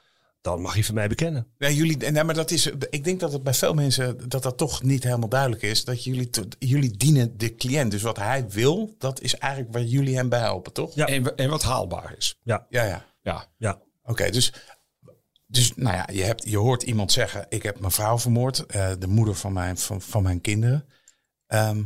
Dan 0.41 0.61
mag 0.61 0.75
je 0.75 0.83
van 0.83 0.95
mij 0.95 1.07
bekennen. 1.07 1.47
Ja, 1.57 1.69
jullie, 1.69 1.97
nee, 1.97 2.23
maar 2.23 2.33
dat 2.33 2.51
is, 2.51 2.65
ik 2.89 3.03
denk 3.03 3.19
dat 3.19 3.33
het 3.33 3.43
bij 3.43 3.53
veel 3.53 3.73
mensen 3.73 4.29
dat 4.29 4.43
dat 4.43 4.57
toch 4.57 4.83
niet 4.83 5.03
helemaal 5.03 5.29
duidelijk 5.29 5.61
is. 5.61 5.83
Dat 5.83 6.03
jullie, 6.03 6.29
jullie 6.59 6.97
dienen 6.97 7.37
de 7.37 7.55
cliënt. 7.55 7.91
Dus 7.91 8.01
wat 8.01 8.17
hij 8.17 8.49
wil, 8.49 8.95
dat 8.97 9.21
is 9.21 9.35
eigenlijk 9.35 9.73
waar 9.73 9.83
jullie 9.83 10.15
hem 10.15 10.29
bij 10.29 10.39
helpen, 10.39 10.73
toch? 10.73 10.95
Ja. 10.95 11.05
En, 11.05 11.35
en 11.35 11.49
wat 11.49 11.63
haalbaar 11.63 12.13
is. 12.17 12.39
Ja, 12.43 12.65
Ja, 12.69 12.83
ja. 12.83 13.05
Ja. 13.21 13.47
ja. 13.57 13.81
Oké, 14.03 14.29
dus, 14.29 14.53
dus 15.47 15.75
nou 15.75 15.95
ja, 15.95 16.07
je, 16.11 16.23
hebt, 16.23 16.49
je 16.49 16.57
hoort 16.57 16.83
iemand 16.83 17.11
zeggen: 17.11 17.45
Ik 17.49 17.63
heb 17.63 17.79
mijn 17.79 17.91
vrouw 17.91 18.19
vermoord, 18.19 18.65
eh, 18.65 18.91
de 18.99 19.07
moeder 19.07 19.35
van 19.35 19.53
mijn, 19.53 19.77
van, 19.77 20.01
van 20.01 20.23
mijn 20.23 20.41
kinderen. 20.41 20.85
Ehm, 21.47 21.83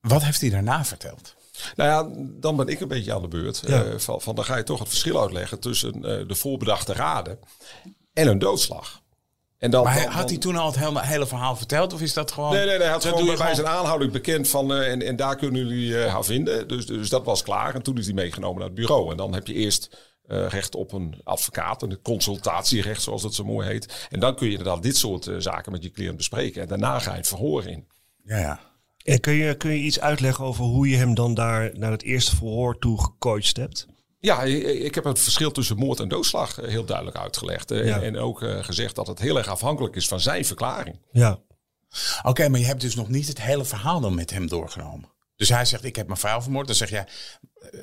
wat 0.00 0.22
heeft 0.22 0.40
hij 0.40 0.50
daarna 0.50 0.84
verteld? 0.84 1.36
Nou 1.76 1.90
ja, 1.90 2.26
dan 2.40 2.56
ben 2.56 2.66
ik 2.68 2.80
een 2.80 2.88
beetje 2.88 3.14
aan 3.14 3.22
de 3.22 3.28
beurt. 3.28 3.62
Ja. 3.66 3.84
Eh, 3.84 3.98
van, 3.98 4.20
van 4.20 4.34
dan 4.34 4.44
ga 4.44 4.56
je 4.56 4.62
toch 4.62 4.78
het 4.78 4.88
verschil 4.88 5.20
uitleggen 5.20 5.60
tussen 5.60 5.94
eh, 5.94 6.28
de 6.28 6.34
voorbedachte 6.34 6.92
raden 6.92 7.38
en 8.12 8.28
een 8.28 8.38
doodslag. 8.38 9.02
En 9.58 9.70
dan, 9.70 9.84
Maar 9.84 10.02
dan- 10.02 10.12
had 10.12 10.28
hij 10.28 10.38
toen 10.38 10.56
al 10.56 10.66
het 10.66 10.78
hele, 10.78 11.00
hele 11.06 11.26
verhaal 11.26 11.56
verteld? 11.56 11.92
Of 11.92 12.00
is 12.00 12.12
dat 12.12 12.32
gewoon. 12.32 12.50
Nee, 12.52 12.58
nee, 12.66 12.68
nee. 12.68 12.78
Hij 12.82 12.88
had 12.92 13.04
gewoon 13.04 13.36
bij 13.36 13.54
zijn 13.54 13.66
aanhouding 13.66 14.12
bekend 14.12 14.48
van... 14.48 14.72
eh, 14.74 14.92
en, 14.92 15.02
en 15.02 15.16
daar 15.16 15.36
kunnen 15.36 15.66
jullie 15.66 15.96
haar 15.96 16.24
vinden. 16.24 16.68
Dus, 16.68 16.86
dus 16.86 17.08
dat 17.08 17.24
was 17.24 17.42
klaar. 17.42 17.74
En 17.74 17.82
toen 17.82 17.98
is 17.98 18.04
hij 18.04 18.14
meegenomen 18.14 18.58
naar 18.58 18.66
het 18.68 18.76
bureau. 18.76 19.10
En 19.10 19.16
dan 19.16 19.34
heb 19.34 19.46
je 19.46 19.54
eerst 19.54 19.96
recht 20.26 20.74
op 20.74 20.92
een 20.92 21.20
advocaat. 21.24 21.82
Een 21.82 22.02
consultatierecht, 22.02 23.02
zoals 23.02 23.22
dat 23.22 23.34
zo 23.34 23.44
mooi 23.44 23.68
heet. 23.68 24.06
En 24.10 24.20
dan 24.20 24.34
kun 24.36 24.46
je 24.46 24.56
inderdaad 24.56 24.82
dit 24.82 24.96
soort 24.96 25.30
zaken 25.38 25.72
met 25.72 25.82
je 25.82 25.90
cliënt 25.90 26.16
bespreken. 26.16 26.62
En 26.62 26.68
daarna 26.68 26.98
ga 26.98 27.10
je 27.10 27.16
het 27.16 27.28
verhoor 27.28 27.64
in. 27.66 27.86
Ja, 28.24 28.38
ja. 28.38 28.60
En 29.04 29.20
kun 29.20 29.32
je, 29.32 29.56
kun 29.56 29.70
je 29.70 29.78
iets 29.78 30.00
uitleggen 30.00 30.44
over 30.44 30.64
hoe 30.64 30.88
je 30.88 30.96
hem 30.96 31.14
dan 31.14 31.34
daar 31.34 31.78
naar 31.78 31.90
het 31.90 32.02
eerste 32.02 32.36
verhoor 32.36 32.78
toe 32.78 33.02
gecoacht 33.02 33.56
hebt? 33.56 33.86
Ja, 34.18 34.42
ik 34.42 34.62
ik 34.62 34.94
heb 34.94 35.04
het 35.04 35.18
verschil 35.18 35.52
tussen 35.52 35.76
moord 35.76 36.00
en 36.00 36.08
doodslag 36.08 36.60
eh, 36.60 36.68
heel 36.68 36.84
duidelijk 36.84 37.16
uitgelegd. 37.16 37.70
Eh, 37.70 37.86
Ja. 37.86 37.96
En, 37.96 38.02
en 38.02 38.18
ook 38.18 38.42
eh, 38.42 38.64
gezegd 38.64 38.94
dat 38.94 39.06
het 39.06 39.18
heel 39.18 39.38
erg 39.38 39.48
afhankelijk 39.48 39.96
is 39.96 40.08
van 40.08 40.20
zijn 40.20 40.44
verklaring. 40.44 40.98
Ja. 41.12 41.38
Oké, 42.22 42.48
maar 42.48 42.60
je 42.60 42.66
hebt 42.66 42.80
dus 42.80 42.94
nog 42.94 43.08
niet 43.08 43.28
het 43.28 43.42
hele 43.42 43.64
verhaal 43.64 44.00
dan 44.00 44.14
met 44.14 44.30
hem 44.30 44.48
doorgenomen. 44.48 45.12
Dus 45.36 45.48
hij 45.48 45.64
zegt: 45.64 45.84
Ik 45.84 45.96
heb 45.96 46.06
mijn 46.06 46.18
vrouw 46.18 46.42
vermoord. 46.42 46.66
Dan 46.66 46.76
zeg 46.76 46.90
jij: 46.90 47.06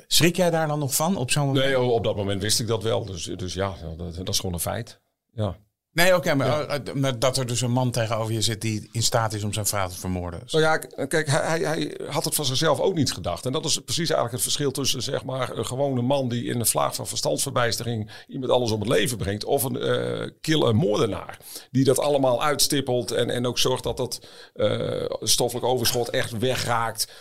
Schrik 0.06 0.36
jij 0.36 0.50
daar 0.50 0.66
dan 0.66 0.78
nog 0.78 0.94
van 0.94 1.16
op 1.16 1.30
zo'n 1.30 1.46
moment? 1.46 1.64
Nee, 1.64 1.80
oh, 1.80 1.92
op 1.92 2.04
dat 2.04 2.16
moment 2.16 2.42
wist 2.42 2.60
ik 2.60 2.66
dat 2.66 2.82
wel. 2.82 3.04
Dus, 3.04 3.24
dus 3.24 3.54
ja, 3.54 3.74
dat, 3.96 4.14
dat 4.14 4.28
is 4.28 4.36
gewoon 4.36 4.54
een 4.54 4.60
feit. 4.60 5.00
Ja. 5.34 5.56
Nee, 5.92 6.14
oké, 6.14 6.34
maar, 6.34 6.66
eh, 6.66 6.94
maar 6.94 7.18
dat 7.18 7.36
er 7.36 7.46
dus 7.46 7.60
een 7.60 7.70
man 7.70 7.90
tegenover 7.90 8.32
je 8.32 8.42
zit 8.42 8.60
die 8.60 8.88
in 8.92 9.02
staat 9.02 9.32
is 9.32 9.44
om 9.44 9.52
zijn 9.52 9.66
vrouw 9.66 9.88
te 9.88 9.98
vermoorden. 9.98 10.42
Nou 10.46 10.64
ja, 10.64 10.76
kijk, 11.06 11.26
hij, 11.26 11.60
hij, 11.60 11.96
had 12.08 12.24
het 12.24 12.34
van 12.34 12.44
zichzelf 12.44 12.80
ook 12.80 12.94
niet 12.94 13.12
gedacht. 13.12 13.46
En 13.46 13.52
dat 13.52 13.64
is 13.64 13.78
precies 13.78 13.98
eigenlijk 13.98 14.32
het 14.32 14.42
verschil 14.42 14.70
tussen 14.70 15.02
zeg 15.02 15.24
maar, 15.24 15.56
een 15.56 15.66
gewone 15.66 16.02
man 16.02 16.28
die 16.28 16.44
in 16.44 16.60
een 16.60 16.66
vlaag 16.66 16.94
van 16.94 17.06
verstandsverbijstering 17.06 18.10
iemand 18.28 18.52
alles 18.52 18.70
om 18.70 18.80
het 18.80 18.88
leven 18.88 19.16
brengt. 19.16 19.44
Of 19.44 19.62
een 19.62 19.76
eh 19.76 20.30
killer 20.40 20.76
moordenaar. 20.76 21.38
Die 21.70 21.84
dat 21.84 21.98
allemaal 21.98 22.42
uitstippelt 22.42 23.10
en, 23.10 23.30
en 23.30 23.46
ook 23.46 23.58
zorgt 23.58 23.82
dat 23.82 23.96
dat 23.96 24.26
eh, 24.54 25.04
stoffelijk 25.20 25.66
overschot 25.66 26.10
echt 26.10 26.38
wegraakt. 26.38 27.12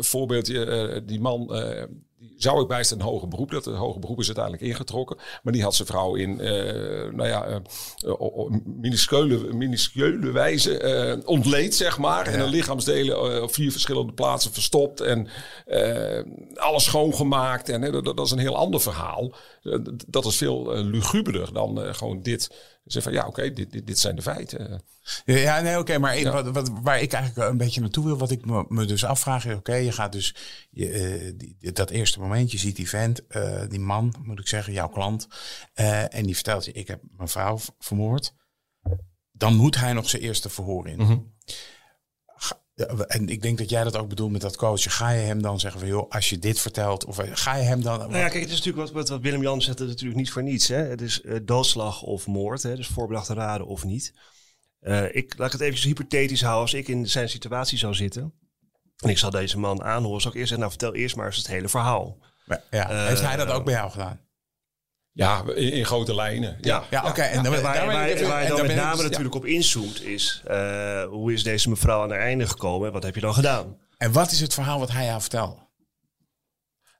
Voorbeeldje, 0.00 0.64
eh, 0.64 1.00
die 1.06 1.20
man... 1.20 1.48
die 2.20 2.34
zou 2.36 2.62
ik 2.62 2.68
bijstaan 2.68 2.98
een 2.98 3.04
hoger 3.04 3.28
beroep. 3.28 3.50
Dat 3.50 3.64
hoge 3.64 3.98
beroep 3.98 4.18
is 4.18 4.26
uiteindelijk 4.26 4.64
ingetrokken. 4.64 5.16
Maar 5.42 5.52
die 5.52 5.62
had 5.62 5.74
zijn 5.74 5.88
vrouw 5.88 6.14
in, 6.14 6.40
eh, 6.40 7.12
nou 7.12 7.28
ja, 7.28 7.62
op 8.18 8.50
minuscule, 8.64 9.52
minuscule 9.52 10.30
wijze 10.32 10.78
eh, 10.78 11.28
ontleed, 11.28 11.74
zeg 11.74 11.98
maar. 11.98 12.26
En 12.26 12.38
de 12.38 12.46
lichaamsdelen 12.46 13.42
op 13.42 13.54
vier 13.54 13.70
verschillende 13.70 14.12
plaatsen 14.12 14.52
verstopt. 14.52 15.00
En 15.00 15.28
alles 16.54 16.84
schoongemaakt. 16.84 17.68
En 17.68 17.92
dat, 17.92 18.04
dat 18.04 18.26
is 18.26 18.30
een 18.30 18.38
heel 18.38 18.56
ander 18.56 18.80
verhaal. 18.80 19.34
Dat 20.06 20.24
is 20.24 20.36
veel 20.36 20.74
luguberder 20.76 21.52
dan 21.52 21.94
gewoon 21.94 22.22
dit. 22.22 22.50
Zeg 22.84 23.02
van 23.02 23.12
ja, 23.12 23.26
oké, 23.26 23.52
dit, 23.52 23.72
dit, 23.72 23.86
dit 23.86 23.98
zijn 23.98 24.16
de 24.16 24.22
feiten. 24.22 24.82
Ja, 25.24 25.60
nee, 25.60 25.78
oké, 25.78 25.98
maar 25.98 26.16
ik- 26.16 26.26
wat, 26.26 26.46
wat, 26.50 26.70
waar 26.82 27.00
ik 27.00 27.12
eigenlijk 27.12 27.50
een 27.50 27.56
beetje 27.56 27.80
naartoe 27.80 28.04
wil, 28.04 28.18
wat 28.18 28.30
ik 28.30 28.44
me, 28.44 28.64
me 28.68 28.84
dus 28.84 29.04
afvraag, 29.04 29.44
is: 29.46 29.54
oké, 29.54 29.74
je 29.74 29.92
gaat 29.92 30.12
dus 30.12 30.34
je, 30.70 30.88
eh, 30.90 31.32
die, 31.36 31.72
dat 31.72 31.90
eerste 31.90 32.20
moment, 32.20 32.50
je 32.52 32.58
ziet 32.58 32.76
die 32.76 32.88
vent, 32.88 33.26
eh, 33.26 33.62
die 33.68 33.80
man, 33.80 34.14
moet 34.22 34.38
ik 34.38 34.48
zeggen, 34.48 34.72
jouw 34.72 34.88
klant, 34.88 35.28
eh, 35.74 36.14
en 36.14 36.26
die 36.26 36.34
vertelt 36.34 36.64
je: 36.64 36.72
Ik 36.72 36.86
heb 36.88 37.00
mijn 37.16 37.28
vrouw 37.28 37.58
vermoord. 37.78 38.34
Dan 39.32 39.54
moet 39.56 39.76
hij 39.76 39.92
nog 39.92 40.08
zijn 40.08 40.22
eerste 40.22 40.48
verhoor 40.48 40.88
in. 40.88 41.00
Ja, 41.08 41.22
En 42.86 43.28
ik 43.28 43.42
denk 43.42 43.58
dat 43.58 43.70
jij 43.70 43.84
dat 43.84 43.96
ook 43.96 44.08
bedoelt 44.08 44.32
met 44.32 44.40
dat 44.40 44.56
coachen. 44.56 44.90
Ga 44.90 45.10
je 45.10 45.20
hem 45.20 45.42
dan 45.42 45.60
zeggen 45.60 45.80
van 45.80 45.88
joh, 45.88 46.10
als 46.10 46.28
je 46.28 46.38
dit 46.38 46.60
vertelt, 46.60 47.04
of 47.04 47.18
eh, 47.18 47.30
ga 47.32 47.56
je 47.56 47.62
hem 47.62 47.82
dan. 47.82 47.98
Nou 47.98 48.16
ja, 48.16 48.28
kijk, 48.28 48.42
het 48.42 48.50
is 48.50 48.58
natuurlijk 48.58 48.76
wat, 48.76 48.90
wat, 48.90 49.08
wat 49.08 49.20
Willem 49.20 49.42
Jan 49.42 49.62
zegt, 49.62 49.78
het 49.78 49.88
is 49.88 49.94
natuurlijk 49.94 50.20
niet 50.20 50.30
voor 50.30 50.42
niets. 50.42 50.68
Hè? 50.68 50.76
Het 50.76 51.00
is 51.00 51.20
eh, 51.20 51.38
doodslag 51.42 52.02
of 52.02 52.26
moord, 52.26 52.62
hè? 52.62 52.76
dus 52.76 52.86
voorbedachte 52.86 53.34
raden 53.34 53.66
of 53.66 53.84
niet. 53.84 54.14
Eh, 54.80 55.14
ik 55.14 55.38
laat 55.38 55.46
ik 55.46 55.60
het 55.60 55.68
even 55.68 55.88
hypothetisch 55.88 56.40
houden. 56.40 56.62
Als 56.62 56.74
ik 56.74 56.88
in 56.88 57.08
zijn 57.08 57.28
situatie 57.28 57.78
zou 57.78 57.94
zitten 57.94 58.32
en 58.96 59.08
ik 59.08 59.18
zou 59.18 59.32
deze 59.32 59.58
man 59.58 59.82
aanhoren, 59.82 60.20
zou 60.20 60.34
ik 60.34 60.40
eerst 60.40 60.52
zeggen, 60.52 60.58
nou 60.58 60.70
vertel 60.70 60.94
eerst 60.94 61.16
maar 61.16 61.26
eens 61.26 61.36
het 61.36 61.46
hele 61.46 61.68
verhaal. 61.68 62.18
Maar, 62.44 62.62
ja, 62.70 63.06
heeft 63.06 63.20
hij 63.20 63.36
dat 63.36 63.48
ook 63.50 63.64
bij 63.64 63.74
jou 63.74 63.90
gedaan? 63.90 64.20
Ja, 65.12 65.44
in, 65.54 65.72
in 65.72 65.84
grote 65.84 66.14
lijnen. 66.14 66.58
Ja, 66.60 66.84
Ja, 66.90 67.08
oké. 67.08 67.22
en 67.22 67.42
dan, 67.42 67.52
waar, 67.52 67.86
waar, 67.86 68.08
je 68.08 68.48
dan 68.48 68.66
met 68.66 68.76
name 68.76 68.96
ja. 68.96 69.02
natuurlijk 69.02 69.34
op 69.34 69.44
inzoomt 69.44 70.02
is, 70.02 70.42
eh, 70.46 71.04
hoe 71.04 71.32
is 71.32 71.42
deze 71.42 71.68
mevrouw 71.68 72.02
aan 72.02 72.10
haar 72.10 72.20
einde 72.20 72.46
gekomen 72.46 72.86
en 72.86 72.92
wat 72.92 73.02
heb 73.02 73.14
je 73.14 73.20
dan 73.20 73.34
gedaan? 73.34 73.78
En 73.96 74.12
wat 74.12 74.30
is 74.30 74.40
het 74.40 74.54
verhaal 74.54 74.78
wat 74.78 74.90
hij 74.90 75.04
jou 75.04 75.20
vertelde? 75.20 75.56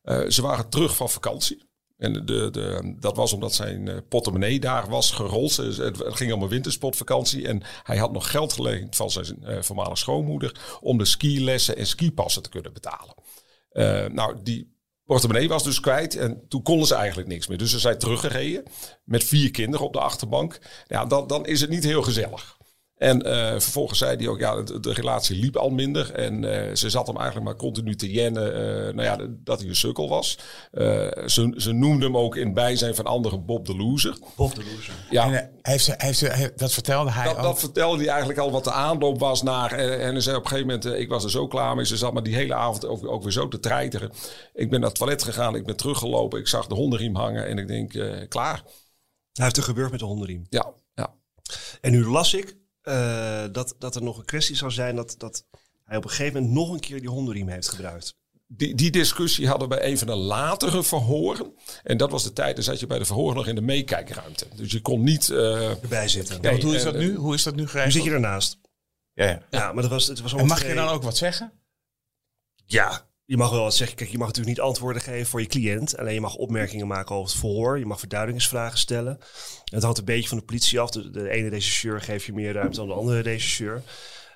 Eh, 0.02 0.26
ze 0.28 0.42
waren 0.42 0.68
terug 0.68 0.96
van 0.96 1.10
vakantie. 1.10 1.68
En 2.00 2.12
de, 2.12 2.50
de, 2.50 2.94
dat 2.98 3.16
was 3.16 3.32
omdat 3.32 3.54
zijn 3.54 3.88
eh, 3.88 3.96
portemonnee 4.08 4.60
daar 4.60 4.88
was 4.88 5.10
gerold. 5.10 5.56
Het 5.56 5.96
ging 5.98 6.32
om 6.32 6.42
een 6.42 6.48
wintersportvakantie. 6.48 7.48
En 7.48 7.62
hij 7.82 7.96
had 7.96 8.12
nog 8.12 8.30
geld 8.30 8.52
geleend 8.52 8.96
van 8.96 9.10
zijn 9.10 9.44
eh, 9.44 9.62
voormalige 9.62 9.96
schoonmoeder. 9.96 10.78
om 10.80 10.98
de 10.98 11.04
skilessen 11.04 11.76
en 11.76 11.86
skipassen 11.86 12.42
te 12.42 12.48
kunnen 12.48 12.72
betalen. 12.72 13.14
Eh, 13.70 14.06
nou, 14.06 14.36
die 14.42 14.78
portemonnee 15.10 15.48
was 15.48 15.64
dus 15.64 15.80
kwijt. 15.80 16.16
En 16.16 16.42
toen 16.48 16.62
konden 16.62 16.86
ze 16.86 16.94
eigenlijk 16.94 17.28
niks 17.28 17.46
meer. 17.46 17.58
Dus 17.58 17.70
ze 17.70 17.78
zijn 17.78 17.98
teruggereden. 17.98 18.62
Met 19.04 19.24
vier 19.24 19.50
kinderen 19.50 19.86
op 19.86 19.92
de 19.92 20.00
achterbank. 20.00 20.58
Ja, 20.86 21.04
dan, 21.04 21.26
dan 21.26 21.46
is 21.46 21.60
het 21.60 21.70
niet 21.70 21.84
heel 21.84 22.02
gezellig. 22.02 22.56
En 23.00 23.22
eh, 23.22 23.50
vervolgens 23.50 23.98
zei 23.98 24.16
hij 24.16 24.28
ook, 24.28 24.38
ja, 24.38 24.62
de, 24.62 24.80
de 24.80 24.92
relatie 24.92 25.36
liep 25.36 25.56
al 25.56 25.70
minder. 25.70 26.12
En 26.14 26.44
eh, 26.68 26.74
ze 26.74 26.90
zat 26.90 27.06
hem 27.06 27.16
eigenlijk 27.16 27.46
maar 27.46 27.56
continu 27.56 27.96
te 27.96 28.10
jennen, 28.10 28.54
eh, 28.54 28.94
nou 28.94 29.02
ja, 29.02 29.18
dat 29.44 29.58
hij 29.60 29.68
een 29.68 29.76
sukkel 29.76 30.08
was. 30.08 30.38
Eh, 30.70 31.08
ze, 31.26 31.54
ze 31.56 31.72
noemde 31.72 32.04
hem 32.04 32.16
ook 32.16 32.36
in 32.36 32.54
bijzijn 32.54 32.94
van 32.94 33.04
anderen 33.04 33.44
Bob 33.44 33.66
de 33.66 33.76
Loser. 33.76 34.18
Bob 34.36 34.54
de 34.54 34.64
loser. 34.64 34.94
Ja, 35.10 35.32
En, 35.32 35.50
heeft 35.62 35.84
ze, 35.84 35.94
heeft 35.96 36.18
ze, 36.18 36.32
heeft- 36.32 36.58
dat 36.58 36.72
vertelde 36.72 37.10
hij 37.10 37.24
dat, 37.24 37.36
ook. 37.36 37.42
dat 37.42 37.58
vertelde 37.60 37.98
hij 37.98 38.08
eigenlijk 38.08 38.38
al 38.38 38.50
wat 38.50 38.64
de 38.64 38.72
aanloop 38.72 39.18
was 39.20 39.42
naar. 39.42 39.72
En, 39.72 40.00
en 40.00 40.12
hij 40.12 40.20
zei 40.20 40.36
op 40.36 40.42
een 40.42 40.48
gegeven 40.48 40.66
moment, 40.72 41.00
ik 41.00 41.08
was 41.08 41.24
er 41.24 41.30
zo 41.30 41.46
klaar 41.46 41.76
mee. 41.76 41.84
Ze 41.86 41.96
zat 41.96 42.12
maar 42.12 42.22
die 42.22 42.34
hele 42.34 42.54
avond 42.54 42.86
ook, 42.86 43.06
ook 43.06 43.22
weer 43.22 43.32
zo 43.32 43.48
te 43.48 43.60
treiteren. 43.60 44.10
Ik 44.54 44.70
ben 44.70 44.80
naar 44.80 44.88
het 44.88 44.98
toilet 44.98 45.22
gegaan, 45.22 45.54
ik 45.54 45.66
ben 45.66 45.76
teruggelopen. 45.76 46.38
Ik 46.38 46.48
zag 46.48 46.66
de 46.66 46.74
hondenriem 46.74 47.16
hangen 47.16 47.46
en 47.46 47.58
ik 47.58 47.68
denk, 47.68 47.94
eh, 47.94 48.28
klaar. 48.28 48.62
Hij 49.32 49.44
heeft 49.44 49.56
er 49.56 49.62
gebeurd 49.62 49.90
met 49.90 50.00
de 50.00 50.06
hondenriem. 50.06 50.46
Ja, 50.48 50.72
ja. 50.94 51.14
En 51.80 51.90
nu 51.92 52.04
las 52.06 52.34
ik 52.34 52.58
eh, 52.90 53.52
dat, 53.52 53.74
dat 53.78 53.94
er 53.96 54.02
nog 54.02 54.18
een 54.18 54.24
kwestie 54.24 54.56
zou 54.56 54.70
zijn 54.70 54.96
dat, 54.96 55.14
dat 55.18 55.44
hij 55.84 55.96
op 55.96 56.04
een 56.04 56.10
gegeven 56.10 56.32
moment 56.42 56.52
nog 56.52 56.70
een 56.72 56.80
keer 56.80 57.00
die 57.00 57.08
hondenriem 57.08 57.48
heeft 57.48 57.68
gebruikt. 57.68 58.14
Die, 58.52 58.74
die 58.74 58.90
discussie 58.90 59.48
hadden 59.48 59.68
we 59.68 59.74
bij 59.76 59.86
een 59.90 59.98
van 59.98 60.06
de 60.06 60.14
latere 60.14 60.82
verhoren. 60.82 61.54
En 61.82 61.96
dat 61.96 62.10
was 62.10 62.22
de 62.22 62.32
tijd, 62.32 62.54
dan 62.54 62.64
zat 62.64 62.80
je 62.80 62.86
bij 62.86 62.98
de 62.98 63.04
verhoren 63.04 63.36
nog 63.36 63.46
in 63.46 63.54
de 63.54 63.60
meekijkruimte. 63.60 64.46
Dus 64.54 64.72
je 64.72 64.80
kon 64.80 65.02
niet... 65.02 65.28
eh, 65.30 65.70
Erbij 65.82 66.08
zitten. 66.08 66.38
Ja, 66.40 66.58
hoe 66.60 66.74
is 66.74 66.82
dat 66.82 66.94
nu? 66.96 67.14
Hoe 67.14 67.34
is 67.34 67.42
dat 67.42 67.54
nu 67.54 67.60
Nu 67.60 67.68
geregeld? 67.68 67.92
zit 67.94 68.04
je 68.04 68.10
ernaast. 68.10 68.58
Ja, 69.12 69.26
ja. 69.26 69.42
Ja, 69.50 69.72
maar 69.72 69.82
dat 69.82 69.90
was, 69.90 70.06
het 70.06 70.20
was 70.20 70.32
En 70.32 70.38
allemaal 70.38 70.56
mag 70.56 70.66
je 70.68 70.74
dan 70.74 70.88
ook 70.88 71.02
wat 71.02 71.16
zeggen? 71.16 71.52
Ja, 72.66 73.08
je 73.30 73.36
mag 73.36 73.50
wel 73.50 73.62
wat 73.62 73.74
zeggen. 73.74 73.96
Kijk, 73.96 74.10
je 74.10 74.18
mag 74.18 74.26
natuurlijk 74.26 74.56
niet 74.56 74.66
antwoorden 74.66 75.02
geven 75.02 75.26
voor 75.26 75.40
je 75.40 75.46
cliënt. 75.46 75.96
Alleen 75.96 76.14
je 76.14 76.20
mag 76.20 76.34
opmerkingen 76.34 76.86
maken 76.86 77.14
over 77.14 77.30
het 77.30 77.40
verhoor. 77.40 77.78
Je 77.78 77.86
mag 77.86 77.98
verduidelijkingsvragen 77.98 78.78
stellen. 78.78 79.18
Het 79.64 79.82
hangt 79.82 79.98
een 79.98 80.04
beetje 80.04 80.28
van 80.28 80.38
de 80.38 80.44
politie 80.44 80.80
af. 80.80 80.90
De, 80.90 81.10
de 81.10 81.30
ene 81.30 81.48
regisseur 81.48 82.00
geeft 82.00 82.24
je 82.24 82.32
meer 82.32 82.52
ruimte 82.52 82.76
dan 82.76 82.88
de 82.88 82.94
andere 82.94 83.20
regisseur. 83.20 83.82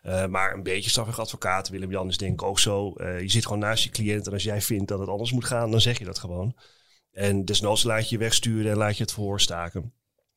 Eh, 0.03 0.27
maar 0.27 0.55
een 0.55 0.63
beetje 0.63 0.91
strafrecht 0.91 1.19
advocaat, 1.19 1.69
Willem-Jan 1.69 2.09
is 2.09 2.17
denk 2.17 2.33
ik 2.33 2.43
ook 2.43 2.59
zo. 2.59 2.93
Eh, 2.93 3.21
je 3.21 3.29
zit 3.29 3.45
gewoon 3.45 3.59
naast 3.59 3.85
je 3.85 3.91
cliënt 3.91 4.27
en 4.27 4.33
als 4.33 4.43
jij 4.43 4.61
vindt 4.61 4.89
dat 4.89 4.99
het 4.99 5.09
anders 5.09 5.33
moet 5.33 5.45
gaan, 5.45 5.71
dan 5.71 5.81
zeg 5.81 5.99
je 5.99 6.05
dat 6.05 6.19
gewoon. 6.19 6.57
En 7.13 7.45
desnoods 7.45 7.83
laat 7.83 8.09
je 8.09 8.15
je 8.15 8.21
wegsturen 8.23 8.71
en 8.71 8.77
laat 8.77 8.97
je 8.97 9.03
het 9.03 9.13
verhoor 9.13 9.41
staken. 9.41 9.93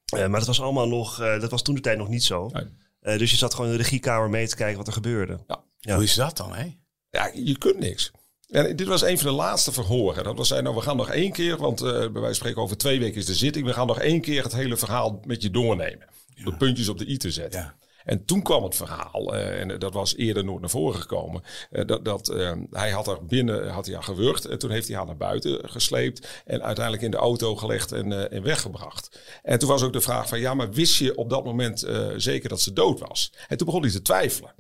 Eh, 0.06 0.28
maar 0.28 0.40
dat 0.40 0.48
was 0.48 0.62
allemaal 0.62 0.88
nog, 0.88 1.22
eh, 1.22 1.40
dat 1.40 1.52
was 1.52 1.62
toen 1.62 1.76
de 1.76 1.82
tijd 1.82 1.98
nog 1.98 2.08
niet 2.08 2.24
zo. 2.24 2.48
Nee. 2.48 2.66
Eh, 3.00 3.18
dus 3.18 3.32
je 3.32 3.38
zat 3.38 3.54
gewoon 3.54 3.72
in 3.72 3.78
de 3.78 3.84
regiekamer 3.84 4.30
mee 4.30 4.48
te 4.48 4.56
kijken 4.56 4.78
wat 4.78 4.88
er 4.88 4.94
gebeurde. 4.94 5.40
Ja. 5.80 5.96
Hoe 5.96 6.04
is 6.04 6.16
dat 6.16 6.38
dan, 6.38 6.56
hè? 6.56 6.76
Ja, 7.10 7.32
je 7.34 7.58
kunt 7.58 7.80
niks. 7.80 8.12
En 8.48 8.76
dit 8.76 8.88
was 8.88 9.02
een 9.02 9.18
van 9.18 9.28
de 9.28 9.36
laatste 9.36 9.72
verhoren. 9.72 10.24
Dat 10.24 10.38
was, 10.38 10.50
nou, 10.50 10.76
we 10.76 10.82
gaan 10.82 10.98
nog 10.98 11.10
één 11.10 11.32
keer, 11.32 11.58
want 11.58 11.82
eh, 11.82 11.92
bij 11.92 12.00
wijze 12.00 12.22
van 12.22 12.36
spreken 12.36 12.62
over 12.62 12.78
twee 12.78 13.00
weken 13.00 13.18
is 13.18 13.26
de 13.26 13.36
zitting. 13.36 13.66
We 13.66 13.74
gaan 13.74 13.88
nog 13.88 14.00
één 14.00 14.22
keer 14.22 14.44
het 14.44 14.54
hele 14.54 14.78
verhaal 14.78 15.20
met 15.26 15.42
je 15.42 15.50
doornemen. 15.50 16.08
De 16.44 16.56
puntjes 16.58 16.90
op 16.90 16.98
de 16.98 17.08
i 17.08 17.18
te 17.18 17.32
zetten. 17.32 17.60
Ja. 17.60 17.76
En 18.04 18.26
toen 18.26 18.42
kwam 18.42 18.64
het 18.64 18.76
verhaal, 18.76 19.36
eh, 19.36 19.60
en 19.60 19.80
dat 19.80 19.94
was 19.94 20.16
eerder 20.16 20.44
nooit 20.44 20.60
naar 20.60 20.70
voren 20.70 21.00
gekomen, 21.00 21.44
eh, 21.72 21.86
dat, 21.86 22.06
dat 22.06 22.28
hij 22.72 22.92
had 22.92 23.08
er 23.08 23.26
binnen 23.26 23.70
had 23.70 23.86
hij 23.86 23.96
haar 23.96 24.04
gewurgd. 24.04 24.46
En 24.46 24.60
toen 24.60 24.72
heeft 24.72 24.88
hij 24.88 24.98
haar 24.98 25.06
naar 25.06 25.18
buiten 25.18 25.70
gesleept 25.70 26.44
en 26.46 26.64
uiteindelijk 26.64 27.06
in 27.06 27.12
de 27.12 27.18
auto 27.18 27.56
gelegd 27.56 27.92
en, 27.92 28.32
en 28.32 28.44
weggebracht. 28.44 29.20
En 29.44 29.60
toen 29.60 29.70
was 29.70 29.84
ook 29.84 29.94
de 29.94 30.02
vraag 30.02 30.28
van, 30.28 30.40
ja, 30.40 30.54
maar 30.54 30.72
wist 30.72 30.98
je 30.98 31.18
op 31.18 31.30
dat 31.30 31.44
moment 31.46 31.86
zeker 32.16 32.50
dat 32.50 32.62
ze 32.62 32.74
dood 32.74 33.00
was? 33.00 33.34
En 33.48 33.58
toen 33.58 33.66
begon 33.66 33.82
hij 33.82 33.92
te 33.92 34.02
twijfelen. 34.02 34.54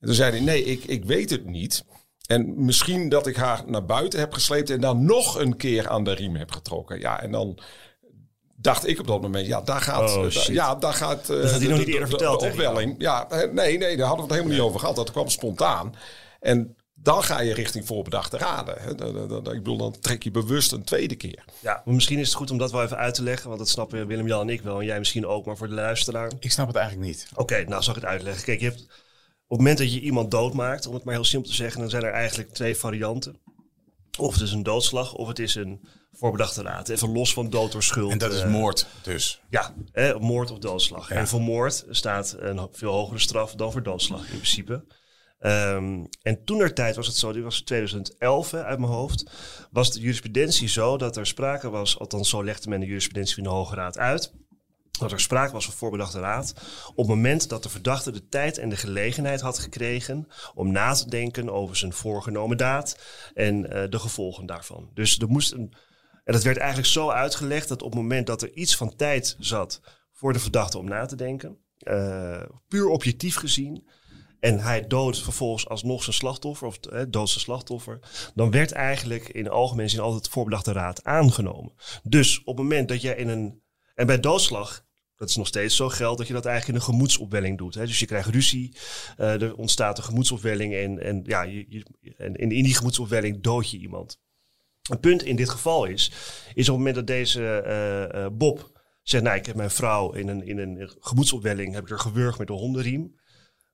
En 0.00 0.06
toen 0.06 0.14
zei 0.14 0.30
hij, 0.30 0.40
nee, 0.40 0.64
ik, 0.64 0.84
ik 0.84 1.04
weet 1.04 1.30
het 1.30 1.44
niet. 1.44 1.84
En 2.30 2.64
misschien 2.64 3.08
dat 3.08 3.26
ik 3.26 3.36
haar 3.36 3.62
naar 3.66 3.84
buiten 3.84 4.18
heb 4.18 4.32
gesleept 4.32 4.70
en 4.70 4.80
dan 4.80 5.04
nog 5.04 5.38
een 5.38 5.56
keer 5.56 5.88
aan 5.88 6.04
de 6.04 6.12
riem 6.12 6.36
heb 6.36 6.52
getrokken. 6.52 7.00
Ja, 7.00 7.20
en 7.22 7.30
dan 7.30 7.58
dacht 8.56 8.86
ik 8.86 8.98
op 9.00 9.06
dat 9.06 9.20
moment, 9.22 9.46
ja, 9.46 9.60
daar 9.60 9.80
gaat, 9.80 10.10
Oh, 10.16 10.22
da- 10.22 10.30
shit. 10.30 10.54
ja, 10.54 10.74
daar 10.74 10.92
gaat 10.92 11.30
eh, 11.30 11.40
had 11.40 11.50
hij 11.50 11.58
de- 11.58 11.68
nog 11.68 11.76
niet 11.78 11.86
de- 11.86 11.92
eerder 11.92 12.08
de- 12.08 12.16
verteld 12.16 12.40
de 12.40 12.46
opwelling. 12.46 12.94
Ja, 12.98 13.28
eh, 13.30 13.52
nee, 13.52 13.78
nee, 13.78 13.96
daar 13.96 14.06
hadden 14.06 14.26
we 14.26 14.32
het 14.32 14.40
helemaal 14.40 14.52
niet 14.58 14.68
over 14.68 14.80
gehad. 14.80 14.96
Dat 14.96 15.10
kwam 15.10 15.28
spontaan. 15.28 15.94
En 16.40 16.76
dan 16.94 17.22
ga 17.22 17.40
je 17.40 17.54
richting 17.54 17.86
voorbedachte 17.86 18.36
raden. 18.38 18.74
hè. 18.78 18.90
Ik 18.90 19.42
bedoel, 19.62 19.76
dan 19.76 19.94
trek 20.00 20.22
je 20.22 20.30
bewust 20.30 20.72
een 20.72 20.84
tweede 20.84 21.14
keer. 21.16 21.44
Ja, 21.60 21.82
maar 21.84 21.94
misschien 21.94 22.18
is 22.18 22.26
het 22.28 22.36
goed 22.36 22.50
om 22.50 22.58
dat 22.58 22.72
wel 22.72 22.82
even 22.82 22.96
uit 22.96 23.14
te 23.14 23.22
leggen. 23.22 23.46
Want 23.48 23.58
dat 23.60 23.68
snappen 23.68 24.06
Willem-Jan 24.06 24.40
en 24.40 24.48
ik 24.54 24.62
wel. 24.62 24.78
En 24.80 24.84
jij 24.86 24.98
misschien 24.98 25.26
ook, 25.26 25.46
maar 25.46 25.56
voor 25.56 25.68
de 25.68 25.74
luisteraar. 25.74 26.30
Ik 26.40 26.52
snap 26.52 26.66
het 26.66 26.76
eigenlijk 26.76 27.06
niet. 27.08 27.28
Oké, 27.34 27.64
nou 27.68 27.82
zal 27.82 27.94
ik 27.96 28.00
het 28.00 28.10
uitleggen. 28.10 28.44
Kijk, 28.44 28.60
je 28.60 28.66
hebt, 28.66 28.86
het 29.50 29.58
moment 29.58 29.78
dat 29.78 29.92
je 29.92 30.00
iemand 30.00 30.30
doodmaakt, 30.30 30.86
om 30.86 30.94
het 30.94 31.04
maar 31.04 31.14
heel 31.14 31.24
simpel 31.24 31.50
te 31.50 31.56
zeggen, 31.56 31.80
dan 31.80 31.90
zijn 31.90 32.02
er 32.02 32.12
eigenlijk 32.12 32.50
twee 32.52 32.76
varianten. 32.76 33.38
Of 34.18 34.32
het 34.32 34.42
is 34.42 34.52
een 34.52 34.62
doodslag, 34.62 35.14
of 35.14 35.28
het 35.28 35.38
is 35.38 35.54
een 35.54 35.80
voorbedachte 36.12 36.62
raad. 36.62 36.88
Even 36.88 37.12
los 37.12 37.32
van 37.32 37.50
dood 37.50 37.72
door 37.72 37.82
schuld. 37.82 38.12
En 38.12 38.18
dat 38.18 38.32
is 38.32 38.40
eh, 38.40 38.50
moord 38.50 38.86
dus. 39.02 39.40
Ja, 39.50 39.74
hè, 39.92 40.18
moord 40.18 40.50
of 40.50 40.58
doodslag. 40.58 41.08
Ja. 41.08 41.14
En 41.14 41.28
voor 41.28 41.40
moord 41.40 41.84
staat 41.90 42.36
een 42.38 42.68
veel 42.72 42.92
hogere 42.92 43.18
straf 43.18 43.54
dan 43.54 43.72
voor 43.72 43.82
doodslag 43.82 44.20
in 44.20 44.36
principe. 44.36 44.84
Ehm, 45.38 46.04
en 46.22 46.44
toen 46.44 46.58
was 46.74 47.06
het 47.06 47.16
zo, 47.16 47.32
dit 47.32 47.42
was 47.42 47.60
2011 47.60 48.50
hè, 48.50 48.64
uit 48.64 48.78
mijn 48.78 48.92
hoofd, 48.92 49.30
was 49.70 49.92
de 49.92 50.00
jurisprudentie 50.00 50.68
zo 50.68 50.96
dat 50.96 51.16
er 51.16 51.26
sprake 51.26 51.70
was, 51.70 51.98
althans 51.98 52.28
zo 52.28 52.44
legde 52.44 52.68
men 52.68 52.80
de 52.80 52.86
jurisprudentie 52.86 53.34
van 53.34 53.44
de 53.44 53.50
Hoge 53.50 53.74
Raad 53.74 53.98
uit, 53.98 54.32
dat 54.98 55.12
er 55.12 55.20
sprake 55.20 55.52
was 55.52 55.64
van 55.64 55.74
voorbedachte 55.74 56.20
raad 56.20 56.54
op 56.90 56.96
het 56.96 57.06
moment 57.06 57.48
dat 57.48 57.62
de 57.62 57.68
verdachte 57.68 58.10
de 58.10 58.28
tijd 58.28 58.58
en 58.58 58.68
de 58.68 58.76
gelegenheid 58.76 59.40
had 59.40 59.58
gekregen 59.58 60.28
om 60.54 60.72
na 60.72 60.92
te 60.92 61.08
denken 61.08 61.50
over 61.50 61.76
zijn 61.76 61.92
voorgenomen 61.92 62.56
daad 62.56 62.98
en 63.34 63.72
eh, 63.72 63.90
de 63.90 63.98
gevolgen 63.98 64.46
daarvan. 64.46 64.90
Dus 64.94 65.18
er 65.18 65.28
moest 65.28 65.52
een, 65.52 65.74
en 66.24 66.32
dat 66.32 66.42
werd 66.42 66.56
eigenlijk 66.56 66.88
zo 66.88 67.08
uitgelegd 67.08 67.68
dat 67.68 67.82
op 67.82 67.90
het 67.90 68.00
moment 68.00 68.26
dat 68.26 68.42
er 68.42 68.52
iets 68.52 68.76
van 68.76 68.96
tijd 68.96 69.36
zat 69.38 69.80
voor 70.12 70.32
de 70.32 70.38
verdachte 70.38 70.78
om 70.78 70.88
na 70.88 71.06
te 71.06 71.16
denken, 71.16 71.58
eh, 71.78 72.42
puur 72.68 72.88
objectief 72.88 73.36
gezien, 73.36 73.88
en 74.40 74.58
hij 74.58 74.86
doodt 74.86 75.22
vervolgens 75.22 75.68
alsnog 75.68 76.02
zijn 76.02 76.16
slachtoffer, 76.16 76.66
of 76.66 76.76
eh, 76.76 77.02
doodt 77.08 77.30
zijn 77.30 77.44
slachtoffer, 77.44 77.98
dan 78.34 78.50
werd 78.50 78.72
eigenlijk 78.72 79.28
in 79.28 79.44
de 79.44 79.50
algemene 79.50 79.88
zin 79.88 80.00
altijd 80.00 80.28
voorbedachte 80.28 80.72
raad 80.72 81.04
aangenomen. 81.04 81.72
Dus 82.02 82.38
op 82.38 82.56
het 82.56 82.56
moment 82.56 82.88
dat 82.88 83.00
je 83.00 83.16
in 83.16 83.28
een. 83.28 83.62
En 84.00 84.06
bij 84.06 84.20
doodslag, 84.20 84.84
dat 85.16 85.28
is 85.28 85.36
nog 85.36 85.46
steeds 85.46 85.76
zo, 85.76 85.88
geldt 85.88 86.18
dat 86.18 86.26
je 86.26 86.32
dat 86.32 86.44
eigenlijk 86.44 86.78
in 86.78 86.84
een 86.86 86.94
gemoedsopwelling 86.94 87.58
doet. 87.58 87.74
Hè? 87.74 87.86
Dus 87.86 87.98
je 87.98 88.06
krijgt 88.06 88.28
ruzie, 88.28 88.76
eh, 89.16 89.42
er 89.42 89.54
ontstaat 89.54 89.98
een 89.98 90.04
gemoedsopwelling 90.04 90.74
en, 90.74 90.98
en, 91.02 91.22
ja, 91.24 91.42
je, 91.42 91.66
je- 91.68 92.14
en 92.16 92.34
in 92.34 92.48
die 92.48 92.74
gemoedsopwelling 92.74 93.42
dood 93.42 93.70
je 93.70 93.78
iemand. 93.78 94.20
Een 94.90 95.00
punt 95.00 95.22
in 95.22 95.36
dit 95.36 95.48
geval 95.48 95.84
is, 95.84 96.12
is 96.54 96.68
op 96.68 96.76
het 96.76 96.76
moment 96.76 96.94
dat 96.94 97.06
deze 97.06 97.60
eh, 97.60 98.24
eh, 98.24 98.32
Bob 98.32 98.82
zegt, 99.02 99.24
nou, 99.24 99.36
ik 99.36 99.46
heb 99.46 99.56
mijn 99.56 99.70
vrouw 99.70 100.12
in 100.12 100.28
een, 100.28 100.46
in 100.46 100.58
een 100.58 100.92
gemoedsopwelling, 101.00 101.74
heb 101.74 101.82
ik 101.82 101.90
er 101.90 101.98
gewurgd 101.98 102.38
met 102.38 102.48
een 102.48 102.54
hondenriem. 102.56 103.14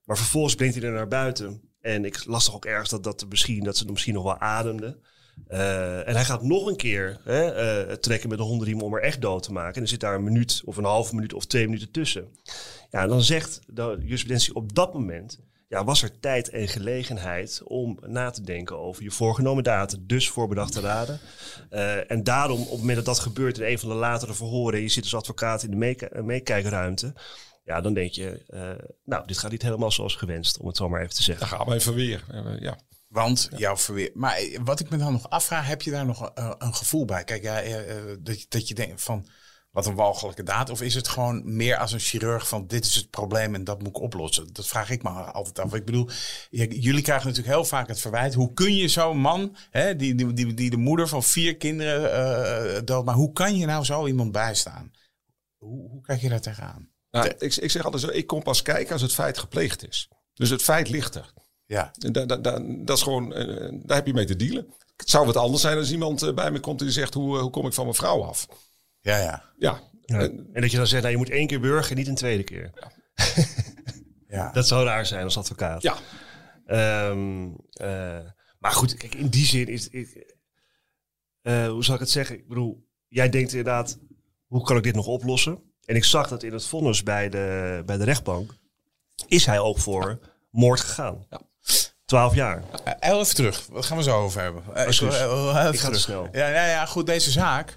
Maar 0.04 0.16
vervolgens 0.16 0.54
brengt 0.54 0.74
hij 0.74 0.84
er 0.84 0.92
naar 0.92 1.08
buiten. 1.08 1.74
En 1.80 2.04
ik 2.04 2.24
las 2.24 2.44
toch 2.44 2.54
ook 2.54 2.64
ergens 2.64 2.90
dat, 2.90 3.02
dat, 3.04 3.26
misschien, 3.28 3.64
dat 3.64 3.76
ze 3.76 3.84
misschien 3.84 4.14
nog 4.14 4.22
wel 4.22 4.38
ademde. 4.38 5.00
Eh, 5.48 6.08
en 6.08 6.14
hij 6.14 6.24
gaat 6.24 6.42
nog 6.42 6.66
een 6.66 6.76
keer 6.76 7.20
hè, 7.24 7.52
eh, 7.52 7.94
trekken 7.94 8.28
met 8.28 8.38
de 8.38 8.44
hondenriem 8.44 8.80
om 8.80 8.94
er 8.94 9.02
echt 9.02 9.20
dood 9.20 9.42
te 9.42 9.52
maken. 9.52 9.74
En 9.74 9.82
er 9.82 9.88
zit 9.88 10.00
daar 10.00 10.14
een 10.14 10.24
minuut 10.24 10.62
of 10.64 10.76
een 10.76 10.84
halve 10.84 11.14
minuut 11.14 11.32
of 11.32 11.46
twee 11.46 11.64
minuten 11.64 11.90
tussen. 11.90 12.28
Ja, 12.90 13.06
dan 13.06 13.22
zegt 13.22 13.60
de 13.66 13.96
jurisprudentie 14.00 14.54
op 14.54 14.74
dat 14.74 14.94
moment... 14.94 15.44
Ja, 15.68 15.84
was 15.84 16.02
er 16.02 16.20
tijd 16.20 16.48
en 16.48 16.68
gelegenheid 16.68 17.60
om 17.64 17.98
na 18.06 18.30
te 18.30 18.42
denken 18.42 18.78
over 18.78 19.02
je 19.02 19.10
voorgenomen 19.10 19.64
datum, 19.64 20.04
dus 20.06 20.28
voorbedachte 20.28 20.80
raden. 20.80 21.20
Eh, 21.70 22.10
en 22.10 22.24
daarom, 22.24 22.60
op 22.60 22.70
het 22.70 22.78
moment 22.78 22.96
dat 22.96 23.04
dat 23.04 23.18
gebeurt 23.18 23.58
in 23.58 23.66
een 23.66 23.78
van 23.78 23.88
de 23.88 23.94
latere 23.94 24.34
verhoren, 24.34 24.80
je 24.80 24.88
zit 24.88 25.02
als 25.02 25.14
advocaat 25.14 25.62
in 25.62 25.70
de 25.70 25.76
meek- 25.76 26.22
meekijkruimte, 26.22 27.12
ja, 27.64 27.80
dan 27.80 27.94
denk 27.94 28.12
je, 28.12 28.42
nou, 29.04 29.26
dit 29.26 29.38
gaat 29.38 29.50
niet 29.50 29.62
helemaal 29.62 29.90
zoals 29.90 30.14
gewenst, 30.14 30.58
om 30.58 30.66
het 30.66 30.76
zo 30.76 30.88
maar 30.88 31.00
even 31.00 31.14
te 31.14 31.22
zeggen. 31.22 31.48
Dan 31.48 31.58
gaan 31.58 31.68
we 31.68 31.74
even 31.74 31.94
weer. 31.94 32.24
Ja. 32.60 32.78
Want 33.08 33.48
jouw 33.56 33.76
verweer. 33.76 34.10
Maar 34.14 34.38
wat 34.64 34.80
ik 34.80 34.90
me 34.90 34.96
dan 34.96 35.12
nog 35.12 35.30
afvraag, 35.30 35.66
heb 35.66 35.82
je 35.82 35.90
daar 35.90 36.06
nog 36.06 36.30
eh, 36.34 36.52
een 36.58 36.74
gevoel 36.74 37.04
bij? 37.04 37.24
Kijk, 37.24 37.42
ja, 37.42 37.60
eh, 37.60 37.96
eh, 37.98 38.16
dat, 38.20 38.40
je- 38.40 38.46
dat 38.48 38.68
je 38.68 38.74
denkt 38.74 39.02
van 39.02 39.26
wat 39.70 39.86
een 39.86 39.94
walgelijke 39.94 40.42
daad. 40.42 40.70
Of 40.70 40.82
is 40.82 40.94
het 40.94 41.08
gewoon 41.08 41.56
meer 41.56 41.76
als 41.76 41.92
een 41.92 41.98
chirurg 42.00 42.48
van 42.48 42.66
dit 42.66 42.84
is 42.84 42.94
het 42.94 43.10
probleem 43.10 43.54
en 43.54 43.64
dat 43.64 43.78
moet 43.78 43.88
ik 43.88 44.00
oplossen? 44.00 44.52
Dat 44.52 44.66
vraag 44.66 44.90
ik 44.90 45.02
me 45.02 45.08
altijd 45.10 45.58
af. 45.58 45.74
Ik 45.74 45.84
bedoel, 45.84 46.08
jullie 46.50 47.02
krijgen 47.02 47.26
natuurlijk 47.28 47.54
heel 47.54 47.64
vaak 47.64 47.88
het 47.88 48.00
verwijt. 48.00 48.34
Hoe 48.34 48.52
kun 48.52 48.74
je 48.76 48.88
zo'n 48.88 49.18
man, 49.18 49.56
hè, 49.70 49.96
die, 49.96 50.14
die, 50.14 50.32
die, 50.32 50.54
die 50.54 50.70
de 50.70 50.76
moeder 50.76 51.08
van 51.08 51.22
vier 51.22 51.56
kinderen 51.56 52.12
eh 52.76 52.80
dood, 52.84 53.04
maar 53.04 53.14
hoe 53.14 53.32
kan 53.32 53.56
je 53.56 53.66
nou 53.66 53.84
zo 53.84 54.06
iemand 54.06 54.32
bijstaan? 54.32 54.90
Hoe, 55.56 55.90
hoe 55.90 56.00
kijk 56.02 56.20
je 56.20 56.28
daar 56.28 56.40
tegenaan? 56.40 56.88
Nou, 57.10 57.28
ik, 57.38 57.56
ik 57.56 57.70
zeg 57.70 57.84
altijd 57.84 58.02
zo, 58.02 58.08
ik 58.08 58.26
kom 58.26 58.42
pas 58.42 58.62
kijken 58.62 58.92
als 58.92 59.02
het 59.02 59.12
feit 59.14 59.38
gepleegd 59.38 59.88
is. 59.88 60.08
Dus 60.34 60.50
het 60.50 60.62
feit 60.62 60.88
ligt 60.88 61.14
er. 61.14 61.32
Ja, 61.66 61.90
En 61.98 62.12
da- 62.12 62.24
da- 62.26 62.36
da- 62.36 62.60
dat 62.84 62.96
is 62.96 63.02
gewoon, 63.02 63.34
eh, 63.34 63.68
daar 63.82 63.96
heb 63.96 64.06
je 64.06 64.12
mee 64.14 64.24
te 64.24 64.36
dealen. 64.36 64.66
Het 64.96 65.10
zou 65.10 65.26
wat 65.26 65.36
anders 65.36 65.62
zijn 65.62 65.76
als 65.78 65.92
iemand 65.92 66.22
eh, 66.22 66.34
bij 66.34 66.50
me 66.50 66.60
komt 66.60 66.80
en 66.80 66.86
die 66.86 66.94
zegt, 66.94 67.14
hoe, 67.14 67.36
eh, 67.36 67.42
hoe 67.42 67.50
kom 67.50 67.66
ik 67.66 67.72
van 67.72 67.84
mijn 67.84 67.96
vrouw 67.96 68.22
af? 68.24 68.46
ja, 69.00 69.16
ja. 69.16 69.44
Ja, 69.58 69.80
Ja. 70.04 70.18
En- 70.20 70.48
En 70.52 70.60
dat 70.60 70.70
je 70.70 70.76
dan 70.76 70.86
zegt, 70.86 71.02
nou, 71.02 71.14
je 71.14 71.20
moet 71.20 71.30
één 71.30 71.46
keer 71.46 71.60
burgen, 71.60 71.96
niet 71.96 72.06
een 72.08 72.14
tweede 72.14 72.42
keer. 72.44 72.72
ja. 74.28 74.52
Dat 74.52 74.66
zou 74.66 74.84
raar 74.84 75.06
zijn 75.06 75.24
als 75.24 75.38
advocaat. 75.38 75.82
ja. 75.82 75.96
Ehm, 76.66 77.48
eh, 77.70 78.18
maar 78.58 78.72
goed, 78.72 78.94
kijk, 78.94 79.14
in 79.14 79.28
die 79.28 79.44
zin 79.44 79.66
is... 79.68 79.88
Ik, 79.88 80.34
eh, 81.42 81.68
hoe 81.68 81.84
zal 81.84 81.94
ik 81.94 82.00
het 82.00 82.10
zeggen? 82.10 82.36
Ik 82.38 82.48
bedoel, 82.48 82.86
jij 83.08 83.28
denkt 83.28 83.50
inderdaad, 83.50 83.98
hoe 84.46 84.62
kan 84.62 84.76
ik 84.76 84.82
dit 84.82 84.94
nog 84.94 85.06
oplossen? 85.06 85.62
En 85.84 85.96
ik 85.96 86.04
zag 86.04 86.28
dat 86.28 86.42
in 86.42 86.52
het 86.52 86.66
vonnis 86.66 87.02
bij 87.02 87.28
de, 87.28 87.82
bij 87.86 87.96
de 87.96 88.04
rechtbank, 88.04 88.54
is 89.26 89.46
hij 89.46 89.58
ook 89.58 89.78
voor 89.78 90.18
moord 90.50 90.80
gegaan. 90.80 91.26
Ja. 91.30 91.40
Twaalf 92.06 92.34
jaar. 92.34 92.62
Eh, 92.84 92.92
heel 93.00 93.20
even 93.20 93.34
terug. 93.34 93.66
Wat 93.70 93.84
gaan 93.86 93.96
we 93.96 94.02
zo 94.02 94.22
over 94.22 94.40
hebben? 94.42 94.62
Eh, 94.74 94.86
Excuus. 94.86 95.14
ik, 95.14 95.20
eh, 95.20 95.54
ga 95.54 95.70
te 95.70 95.76
terug. 95.76 95.98
snel. 95.98 96.28
Ja, 96.32 96.48
ja, 96.48 96.66
ja, 96.66 96.86
goed. 96.86 97.06
Deze 97.06 97.30
zaak 97.30 97.76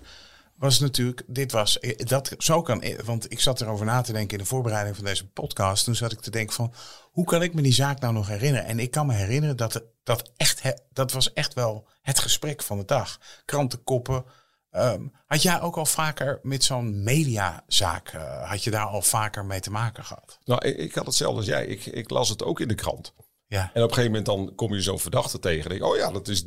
was 0.55 0.79
natuurlijk... 0.79 1.23
Dit 1.27 1.51
was... 1.51 1.79
eh, 1.79 1.97
Dat, 2.05 2.31
zo 2.37 2.61
kan... 2.61 2.81
eh, 2.81 2.99
Want 2.99 3.31
ik 3.31 3.39
zat 3.39 3.61
erover 3.61 3.85
na 3.85 4.01
te 4.01 4.11
denken 4.13 4.37
in 4.37 4.43
de 4.43 4.49
voorbereiding 4.49 4.95
van 4.95 5.05
deze 5.05 5.27
podcast. 5.27 5.83
Toen 5.83 5.95
zat 5.95 6.11
ik 6.11 6.19
te 6.19 6.31
denken 6.31 6.55
van... 6.55 6.73
Hoe 7.11 7.25
kan 7.25 7.41
ik 7.43 7.53
me 7.53 7.61
die 7.61 7.73
zaak 7.73 7.99
nou 7.99 8.13
nog 8.13 8.27
herinneren? 8.27 8.67
En 8.67 8.79
ik 8.79 8.91
kan 8.91 9.05
me 9.05 9.13
herinneren 9.13 9.57
dat 9.57 9.83
dat 10.03 10.31
echt... 10.37 10.61
he- 10.61 10.77
Dat 10.93 11.11
was 11.11 11.33
echt 11.33 11.53
wel 11.53 11.87
het 12.01 12.19
gesprek 12.19 12.63
van 12.63 12.77
de 12.77 12.85
dag. 12.85 13.17
Krantenkoppen. 13.45 14.25
Ehm, 14.71 15.03
had 15.25 15.41
jij 15.41 15.61
ook 15.61 15.77
al 15.77 15.85
vaker 15.85 16.39
met 16.43 16.63
zo'n 16.63 17.03
mediazaak... 17.03 18.07
eh, 18.09 18.49
had 18.49 18.63
je 18.63 18.71
daar 18.71 18.85
al 18.85 19.01
vaker 19.01 19.45
mee 19.45 19.59
te 19.59 19.71
maken 19.71 20.03
gehad? 20.05 20.37
Nou, 20.45 20.65
ik, 20.67 20.77
ik 20.77 20.95
had 20.95 21.05
hetzelfde 21.05 21.37
als 21.37 21.45
jij. 21.45 21.65
Ik, 21.65 21.85
ik 21.85 22.09
las 22.09 22.29
het 22.29 22.43
ook 22.43 22.59
in 22.59 22.67
de 22.67 22.75
krant. 22.75 23.13
Ja, 23.51 23.71
En 23.73 23.83
op 23.83 23.89
een 23.89 23.95
gegeven 23.95 24.05
moment 24.05 24.25
dan 24.25 24.55
kom 24.55 24.73
je 24.73 24.81
zo'n 24.81 24.99
verdachte 24.99 25.39
tegen. 25.39 25.69
Denk, 25.69 25.83
oh 25.83 25.97
ja, 25.97 26.12
dat 26.12 26.27
is 26.27 26.45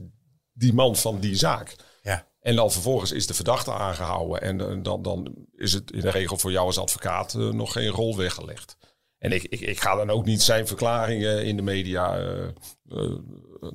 die 0.52 0.72
man 0.72 0.96
van 0.96 1.20
die 1.20 1.34
zaak. 1.36 1.76
ja. 2.02 2.30
En 2.40 2.56
dan 2.56 2.72
vervolgens 2.72 3.12
is 3.12 3.26
de 3.26 3.34
verdachte 3.34 3.72
aangehouden. 3.72 4.40
En 4.42 4.60
eh, 4.60 4.76
dan, 4.82 5.02
dan 5.02 5.34
is 5.56 5.72
het 5.72 5.90
in 5.92 6.00
de 6.00 6.10
regel 6.10 6.36
voor 6.36 6.50
jou 6.52 6.66
als 6.66 6.78
advocaat 6.78 7.34
eh, 7.34 7.48
nog 7.48 7.72
geen 7.72 7.88
rol 7.88 8.16
weggelegd. 8.16 8.76
En 9.18 9.32
ik, 9.32 9.42
ik, 9.42 9.60
ik 9.60 9.80
ga 9.80 9.94
dan 9.94 10.10
ook 10.10 10.24
niet 10.24 10.42
zijn 10.42 10.66
verklaringen 10.66 11.44
in 11.44 11.56
de 11.56 11.62
media 11.62 12.18
eh, 12.18 12.48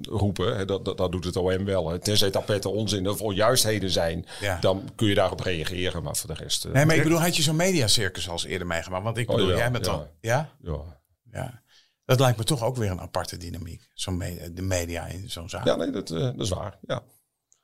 roepen. 0.02 0.58
Hè. 0.58 0.66
Dat, 0.66 0.86
dat, 0.86 0.98
dat 0.98 1.12
doet 1.12 1.24
het 1.26 1.36
OM 1.36 1.66
wel. 1.66 1.90
Hè. 1.90 2.00
Tenzij 2.00 2.30
tapetten 2.30 2.72
onzin 2.72 3.10
of 3.10 3.22
onjuistheden 3.22 3.90
zijn. 3.90 4.26
Ja. 4.42 4.60
Dan 4.60 4.90
kun 4.96 5.08
je 5.08 5.16
daarop 5.16 5.40
reageren. 5.40 6.04
Maar 6.04 6.16
voor 6.16 6.36
de 6.36 6.44
rest... 6.44 6.68
Nee, 6.68 6.86
maar 6.86 6.96
ik 6.96 7.04
bedoel, 7.04 7.20
had 7.20 7.36
je 7.36 7.42
zo'n 7.42 7.56
mediacircus 7.56 8.30
als 8.30 8.46
eerder 8.46 8.68
meegemaakt? 8.68 9.04
Want 9.04 9.18
ik 9.18 9.30
Oh, 9.30 9.36
bedoel, 9.36 9.52
ja, 9.52 9.58
jij 9.58 9.80
ja. 9.82 9.88
al... 9.90 10.08
Ja? 10.22 10.50
ja. 10.62 10.96
Ja. 11.32 11.62
Dat 12.08 12.20
lijkt 12.20 12.38
me 12.38 12.44
toch 12.44 12.64
ook 12.64 12.76
weer 12.76 12.92
een 12.92 13.00
aparte 13.02 13.38
dynamiek. 13.38 13.90
Zo'n 13.94 14.18
me- 14.18 14.54
de 14.54 14.62
media 14.62 15.06
in 15.06 15.30
zo'n 15.30 15.50
zaak. 15.50 15.66
ja, 15.66 15.76
nee, 15.76 15.92
dat, 15.92 16.10
eh, 16.12 16.20
dat 16.20 16.40
is 16.40 16.50
waar. 16.50 16.78
Ja. 16.82 17.04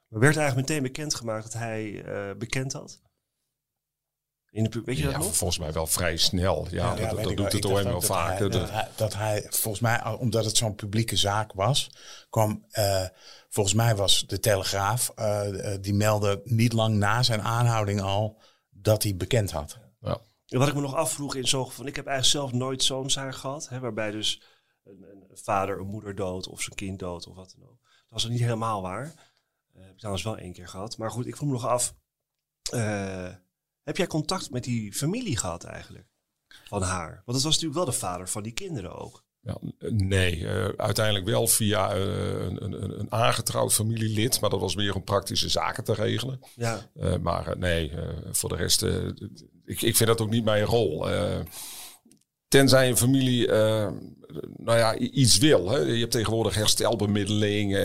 Maar 0.08 0.20
werd 0.20 0.38
eigenlijk 0.38 0.68
meteen 0.68 0.84
bekendgemaakt 0.84 1.44
dat 1.44 1.54
hij 1.54 2.04
eh, 2.04 2.36
bekend 2.38 2.74
had? 2.74 3.02
In 4.50 4.64
de, 4.64 4.82
weet 4.86 4.98
je 4.98 5.04
dat 5.04 5.12
Ja, 5.12 5.18
nog? 5.18 5.36
volgens 5.36 5.60
mij 5.60 5.72
wel 5.74 5.88
vrij 5.88 6.18
snel. 6.18 6.68
Ja, 6.70 6.96
dat, 6.96 7.24
dat 7.24 7.38
doet 7.38 7.52
het 7.52 7.66
OM 7.66 7.74
wel 7.74 7.86
ook 7.86 7.92
dat 7.92 8.06
vaker. 8.06 8.38
hij- 8.40 8.50
De- 8.50 8.58
Dat 8.58 8.70
hij, 8.72 8.88
dat 8.96 9.14
hij, 9.14 9.46
volgens 9.50 9.80
mij, 9.84 10.06
omdat 10.06 10.46
het 10.46 10.58
zo'n 10.58 10.76
publieke 10.76 11.16
zaak 11.16 11.54
was, 11.54 11.92
kwam, 12.30 12.66
eh, 12.70 13.06
volgens 13.50 13.76
mij 13.76 13.96
was 13.96 14.24
de 14.28 14.40
Telegraaf, 14.40 15.12
eh, 15.16 15.74
eh, 15.74 15.82
die 15.82 15.94
meldde 15.94 16.42
niet 16.44 16.74
lang 16.74 16.96
na 16.96 17.24
zijn 17.24 17.42
aanhouding 17.42 18.02
al 18.02 18.42
dat 18.70 19.04
hij 19.04 19.16
bekend 19.16 19.52
had. 19.52 19.78
En 20.54 20.60
Wat 20.60 20.68
ik 20.68 20.74
me 20.74 20.82
nog 20.82 20.96
afvroeg 20.96 21.36
in 21.36 21.48
zo'n 21.48 21.72
van, 21.72 21.88
ik 21.88 21.96
heb 21.96 22.06
eigenlijk 22.08 22.38
zelf 22.38 22.60
nooit 22.60 22.84
zo'n 22.84 23.10
zaak 23.10 23.36
gehad, 23.36 23.70
hè, 23.70 23.80
waarbij 23.80 24.12
dus 24.12 24.42
een, 24.84 25.04
een 25.04 25.38
vader 25.38 25.80
een 25.80 25.88
moeder 25.88 26.16
dood 26.16 26.48
of 26.48 26.62
zijn 26.62 26.76
kind 26.76 27.00
dood 27.00 27.28
of 27.28 27.36
wat 27.36 27.56
dan 27.58 27.70
ook. 27.70 27.80
Dat 27.82 28.08
was 28.10 28.28
niet 28.28 28.40
helemaal 28.40 28.82
waar. 28.82 29.06
Eh, 29.74 29.82
heb 29.82 29.92
ik 29.92 29.98
trouwens 29.98 30.24
wel 30.24 30.38
één 30.38 30.54
keer 30.54 30.68
gehad. 30.68 30.98
Maar 30.98 31.12
goed, 31.12 31.26
ik 31.26 31.36
vroeg 31.36 31.48
me 31.48 31.54
nog 31.54 31.66
af, 31.66 31.96
eh, 32.72 33.36
heb 33.84 33.98
jij 33.98 34.08
contact 34.08 34.50
met 34.50 34.64
die 34.64 34.94
familie 34.94 35.38
gehad 35.38 35.64
eigenlijk? 35.64 36.08
Van 36.48 36.82
haar? 36.82 37.22
Want 37.26 37.38
het 37.38 37.46
was 37.46 37.54
natuurlijk 37.54 37.74
wel 37.74 37.86
de 37.86 38.00
vader 38.00 38.30
van 38.30 38.44
die 38.44 38.54
kinderen 38.54 38.96
ook. 38.96 39.24
Ja, 39.46 39.58
nee, 39.90 40.48
eh, 40.48 40.68
uiteindelijk 40.78 41.26
wel 41.26 41.48
via 41.48 41.94
eh, 41.94 42.00
een, 42.00 42.64
een, 42.64 43.00
een 43.00 43.12
aangetrouwd 43.12 43.74
familielid, 43.74 44.42
maar 44.42 44.50
dat 44.50 44.60
was 44.60 44.76
meer 44.76 44.96
om 44.96 45.04
praktische 45.04 45.50
zaken 45.50 45.84
te 45.84 45.94
regelen. 45.94 46.40
Ja. 46.56 46.90
Eh, 46.96 47.18
maar 47.22 47.58
nee, 47.58 47.92
voor 48.32 48.50
de 48.50 48.56
rest, 48.56 48.82
ik, 49.66 49.82
ik 49.82 49.96
vind 49.96 50.06
dat 50.06 50.22
ook 50.22 50.30
niet 50.30 50.44
mijn 50.44 50.64
rol. 50.64 51.08
Tenzij 52.48 52.90
een 52.90 52.98
familie, 52.98 53.48
nou 53.48 54.78
ja, 54.78 54.98
iets 54.98 55.38
wil. 55.38 55.70
Hè. 55.70 55.78
Je 55.78 56.00
hebt 56.00 56.12
tegenwoordig 56.12 56.56
herstelbemiddeling 56.56 57.78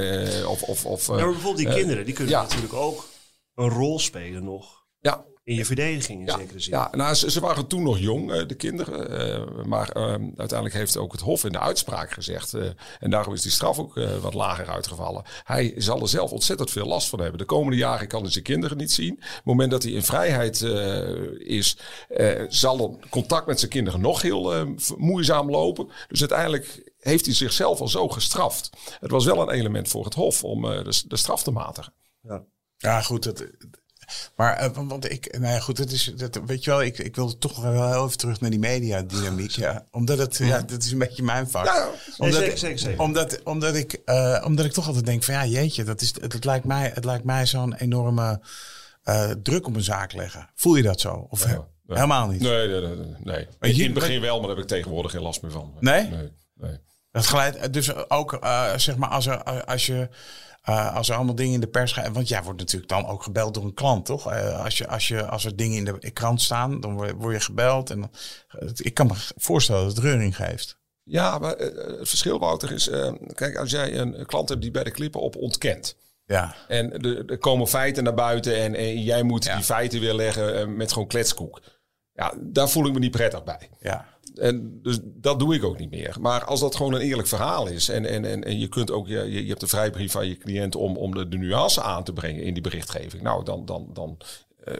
of... 0.46 0.62
of, 0.62 0.86
of 0.86 1.06
Ja, 1.06 1.14
maar 1.14 1.24
bijvoorbeeld 1.24 1.66
die 1.66 1.74
kinderen, 1.74 2.04
die 2.04 2.14
kunnen 2.14 2.34
ja. 2.34 2.42
natuurlijk 2.42 2.74
ook 2.74 3.08
een 3.54 3.68
rol 3.68 3.98
spelen 3.98 4.44
nog 4.44 4.86
ja, 5.00 5.24
in 5.48 5.54
je 5.54 5.64
verdediging 5.64 6.20
in 6.20 6.26
Ja, 6.26 6.36
zekere 6.38 6.60
zin. 6.60 6.72
ja 6.72 6.88
nou, 6.92 7.14
ze, 7.14 7.30
ze 7.30 7.40
waren 7.40 7.66
toen 7.66 7.82
nog 7.82 7.98
jong, 7.98 8.32
eh, 8.32 8.46
de 8.46 8.54
kinderen. 8.54 9.10
eh, 9.58 9.64
maar 9.64 9.88
eh, 9.90 10.02
uiteindelijk 10.36 10.74
heeft 10.74 10.96
ook 10.96 11.12
het 11.12 11.20
Hof 11.20 11.44
in 11.44 11.52
de 11.52 11.58
uitspraak 11.60 12.10
gezegd. 12.10 12.54
eh, 12.54 12.68
en 13.00 13.10
daarom 13.10 13.34
is 13.34 13.42
die 13.42 13.50
straf 13.50 13.78
ook 13.78 13.96
eh, 13.96 14.16
wat 14.16 14.34
lager 14.34 14.68
uitgevallen. 14.68 15.22
Hij 15.44 15.74
zal 15.76 16.00
er 16.00 16.08
zelf 16.08 16.30
ontzettend 16.32 16.70
veel 16.70 16.86
last 16.86 17.08
van 17.08 17.20
hebben. 17.20 17.38
De 17.38 17.44
komende 17.44 17.76
jaren 17.76 18.08
kan 18.08 18.22
hij 18.22 18.30
zijn 18.30 18.44
kinderen 18.44 18.76
niet 18.76 18.92
zien. 18.92 19.12
Op 19.12 19.20
het 19.34 19.44
moment 19.44 19.70
dat 19.70 19.82
hij 19.82 19.92
in 19.92 20.02
vrijheid 20.02 20.62
eh, 20.62 21.08
is, 21.38 21.76
eh, 22.08 22.44
zal 22.48 22.98
contact 23.10 23.46
met 23.46 23.58
zijn 23.58 23.70
kinderen 23.70 24.00
nog 24.00 24.22
heel 24.22 24.54
eh, 24.54 24.62
moeizaam 24.96 25.50
lopen. 25.50 25.88
Dus 26.08 26.20
uiteindelijk 26.20 26.92
heeft 26.98 27.24
hij 27.26 27.34
zichzelf 27.34 27.80
al 27.80 27.88
zo 27.88 28.08
gestraft. 28.08 28.70
Het 29.00 29.10
was 29.10 29.24
wel 29.24 29.40
een 29.42 29.50
element 29.58 29.88
voor 29.88 30.04
het 30.04 30.14
Hof 30.14 30.44
om 30.44 30.64
eh, 30.64 30.84
de, 30.84 31.02
de 31.08 31.16
straf 31.16 31.42
te 31.42 31.50
matigen. 31.50 31.92
Ja. 32.22 32.42
Ja, 32.76 33.00
goed. 33.02 33.22
Dat, 33.22 33.44
maar, 34.36 34.56
eh, 34.56 34.70
want- 34.74 35.10
ik, 35.10 35.38
nou 35.38 35.52
ja, 35.52 35.60
goed, 35.60 35.78
het 35.78 35.92
is, 35.92 36.12
dat, 36.16 36.40
weet 36.46 36.64
je 36.64 36.70
wel, 36.70 36.82
ik, 36.82 36.98
ik 36.98 37.16
wil 37.16 37.38
toch 37.38 37.62
wel 37.62 37.90
heel 37.92 38.04
even 38.04 38.18
terug 38.18 38.40
naar 38.40 38.50
die 38.50 38.58
mediadynamiek. 38.58 39.50
Ja, 39.50 39.86
omdat 39.90 40.18
het, 40.18 40.36
ja, 40.36 40.60
dat 40.60 40.82
is 40.82 40.92
een 40.92 40.98
beetje 40.98 41.22
mijn 41.22 41.48
vak. 41.48 41.64
Ja. 41.64 41.88
Omdat, 42.18 42.40
zeker, 42.40 42.58
zeker, 42.58 42.78
zeker. 42.78 43.00
Omdat, 43.00 43.42
omdat, 43.42 43.74
ik, 43.74 43.92
eh, 44.04 44.42
omdat 44.46 44.64
ik 44.64 44.72
toch 44.72 44.86
altijd 44.86 45.06
denk 45.06 45.24
van 45.24 45.34
ja, 45.34 45.46
jeetje, 45.46 45.84
dat 45.84 46.00
is, 46.00 46.14
het, 46.20 46.44
lijkt 46.44 46.64
mij, 46.64 46.90
het 46.94 47.04
lijkt 47.04 47.24
mij 47.24 47.46
zo'n 47.46 47.74
enorme 47.74 48.40
eh, 49.02 49.30
druk 49.30 49.66
op 49.66 49.76
een 49.76 49.82
zaak 49.82 50.12
leggen. 50.12 50.48
Voel 50.54 50.74
je 50.74 50.82
dat 50.82 51.00
zo? 51.00 51.26
Of 51.30 51.48
Ja, 51.48 51.66
helemaal 51.86 52.28
niet? 52.28 52.40
Nee, 52.40 52.68
nee, 52.68 52.96
nee. 53.24 53.46
In 53.60 53.84
het 53.84 53.94
begin 53.94 54.20
wel, 54.20 54.38
maar 54.38 54.46
daar 54.46 54.56
heb 54.56 54.64
ik 54.64 54.70
tegenwoordig 54.70 55.10
geen 55.10 55.22
last 55.22 55.42
meer 55.42 55.50
van. 55.50 55.72
Nee? 55.80 56.08
Nee. 56.08 56.32
nee. 56.54 56.78
Dat 57.10 57.26
geleid, 57.26 57.72
dus 57.72 58.08
ook 58.08 58.32
eh, 58.32 58.76
zeg 58.76 58.96
maar 58.96 59.08
als 59.08 59.26
er, 59.26 59.64
als 59.64 59.86
je 59.86 60.08
eh, 60.62 60.94
als 60.94 61.08
er 61.08 61.14
allemaal 61.16 61.34
dingen 61.34 61.54
in 61.54 61.60
de 61.60 61.66
pers 61.68 61.92
gaan, 61.92 62.12
want 62.12 62.28
jij 62.28 62.42
wordt 62.42 62.58
natuurlijk 62.58 62.90
dan 62.90 63.06
ook 63.06 63.22
gebeld 63.22 63.54
door 63.54 63.64
een 63.64 63.74
klant, 63.74 64.06
toch? 64.06 64.32
Eh, 64.32 64.64
als, 64.64 64.78
je, 64.78 64.88
als, 64.88 65.08
je, 65.08 65.26
als 65.26 65.44
er 65.44 65.56
dingen 65.56 65.76
in 65.86 65.98
de 66.00 66.10
krant 66.10 66.42
staan, 66.42 66.80
dan 66.80 66.94
word, 67.16 67.32
je 67.32 67.40
gebeld. 67.40 67.90
En 67.90 68.00
dan, 68.00 68.10
ik 68.76 68.94
kan 68.94 69.06
me 69.06 69.12
voorstellen 69.36 69.84
dat 69.84 69.96
het 69.96 70.04
reuring 70.04 70.36
geeft. 70.36 70.78
Ja, 71.02 71.38
maar 71.38 71.54
eh, 71.54 71.98
het 71.98 72.08
verschil, 72.08 72.38
Wouter, 72.38 72.72
is... 72.72 72.88
eh, 72.88 73.12
kijk, 73.34 73.56
als 73.56 73.70
jij 73.70 73.96
een 73.98 74.26
klant 74.26 74.48
hebt 74.48 74.60
die 74.62 74.70
bij 74.70 74.84
de 74.84 74.90
klippen 74.90 75.20
op 75.20 75.36
ontkent... 75.36 75.96
Ja, 76.24 76.54
en 76.68 77.00
er, 77.26 77.38
komen 77.38 77.66
feiten 77.66 78.04
naar 78.04 78.14
buiten... 78.14 78.56
en, 78.56 78.74
en 78.74 79.02
jij 79.02 79.22
moet 79.22 79.44
Ja. 79.44 79.54
die 79.54 79.64
feiten 79.64 80.00
weerleggen 80.00 80.58
eh, 80.60 80.66
met 80.66 80.92
gewoon 80.92 81.08
kletskoek... 81.08 81.60
Ja, 82.12 82.32
daar 82.40 82.68
voel 82.68 82.86
ik 82.86 82.92
me 82.92 82.98
niet 82.98 83.10
prettig 83.10 83.44
bij. 83.44 83.68
ja. 83.80 84.06
En 84.38 84.82
dus 84.82 84.98
dat 85.02 85.38
doe 85.38 85.54
ik 85.54 85.64
ook 85.64 85.78
niet 85.78 85.90
meer. 85.90 86.16
Maar 86.20 86.44
als 86.44 86.60
dat 86.60 86.76
gewoon 86.76 86.94
een 86.94 87.00
eerlijk 87.00 87.28
verhaal 87.28 87.66
is... 87.66 87.88
en, 87.88 88.04
en, 88.04 88.24
en, 88.24 88.44
en 88.44 88.58
je 88.58 88.68
kunt 88.68 88.90
ook... 88.90 89.06
Je, 89.06 89.42
je 89.42 89.48
hebt 89.48 89.60
de 89.60 89.66
vrijbrief 89.66 90.12
van 90.12 90.28
je 90.28 90.36
cliënt 90.36 90.74
om, 90.74 90.96
om 90.96 91.14
de, 91.14 91.28
de 91.28 91.36
nuance 91.36 91.82
aan 91.82 92.04
te 92.04 92.12
brengen 92.12 92.42
in 92.42 92.54
die 92.54 92.62
berichtgeving. 92.62 93.22
Nou, 93.22 93.44
dan, 93.44 93.64
dan, 93.64 93.90
dan 93.92 94.18
eh, 94.64 94.74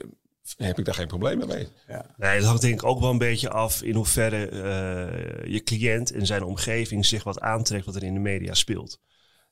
heb 0.57 0.79
ik 0.79 0.85
daar 0.85 0.95
geen 0.95 1.07
probleem 1.07 1.39
meer 1.39 1.47
mee. 1.47 1.69
Nee, 2.17 2.39
dat 2.39 2.47
hangt 2.47 2.63
denk 2.63 2.81
ik 2.81 2.89
ook 2.89 3.01
wel 3.01 3.11
een 3.11 3.19
beetje 3.19 3.51
af 3.51 3.83
in 3.83 3.95
hoeverre 3.95 4.49
eh, 4.49 5.53
je 5.53 5.63
cliënt 5.63 6.13
en 6.13 6.27
zijn 6.27 6.43
omgeving 6.43 7.07
zich 7.07 7.25
wat 7.25 7.41
aantrekt 7.41 7.85
wat 7.85 7.97
er 7.97 8.03
in 8.03 8.15
de 8.15 8.21
media 8.21 8.55
speelt. 8.55 9.01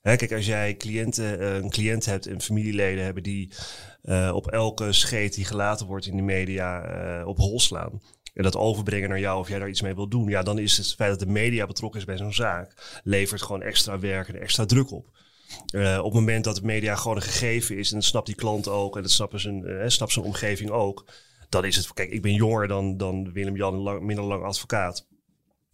Hè, 0.07 0.17
kijk, 0.17 0.33
als 0.33 0.47
jij 0.47 0.77
cliënten, 0.77 1.41
eh, 1.41 1.55
een 1.55 1.71
cliënt 1.71 2.05
hebt 2.05 2.27
en 2.27 2.41
familieleden 2.41 3.05
hebben 3.05 3.23
die 3.23 3.53
eh, 4.03 4.31
op 4.35 4.47
elke 4.47 4.93
scheet 4.93 5.35
die 5.35 5.45
gelaten 5.45 5.87
wordt 5.87 6.07
in 6.07 6.17
de 6.17 6.23
media 6.23 6.83
eh, 6.83 7.27
op 7.27 7.37
hol 7.37 7.61
slaan. 7.61 8.03
En 8.37 8.43
dat 8.43 8.57
overbrengen 8.57 9.09
naar 9.09 9.21
jou 9.21 9.39
of 9.39 9.49
jij 9.49 9.59
daar 9.59 9.69
iets 9.69 9.83
mee 9.83 9.95
wil 9.95 10.09
doen. 10.09 10.29
Ja, 10.29 10.43
dan 10.43 10.59
is 10.59 10.77
het 10.77 10.95
feit 10.95 11.11
dat 11.11 11.19
de 11.19 11.33
media 11.33 11.67
betrokken 11.67 12.01
is 12.01 12.07
bij 12.07 12.17
zo'n 12.17 12.33
zaak. 12.33 13.01
Levert 13.05 13.43
gewoon 13.43 13.63
extra 13.63 13.99
werk 13.99 14.29
en 14.29 14.41
extra 14.41 14.65
druk 14.65 14.91
op. 14.91 15.11
Eh, 15.67 15.99
op 15.99 16.05
het 16.05 16.15
moment 16.15 16.45
dat 16.45 16.57
de 16.57 16.65
media 16.65 16.95
gewoon 16.95 17.17
een 17.17 17.23
gegeven 17.23 17.77
is, 17.77 17.91
en 17.91 17.97
dat 17.97 18.05
snapt 18.05 18.27
die 18.27 18.35
klant 18.35 18.69
ook, 18.69 18.97
en 18.97 19.03
dat 19.03 19.11
snapt 19.11 19.41
zijn, 19.41 19.65
eh, 19.65 19.89
snapt 19.89 20.13
zijn 20.13 20.25
omgeving 20.25 20.71
ook, 20.71 21.05
dan 21.49 21.65
is 21.65 21.77
het, 21.77 21.93
kijk, 21.93 22.11
ik 22.11 22.23
ben 22.23 22.35
jonger 22.35 22.69
dan, 22.69 22.97
dan 22.97 23.33
Willem-Jan, 23.33 24.05
minder 24.07 24.25
lang 24.25 24.45
advocaat. 24.45 25.07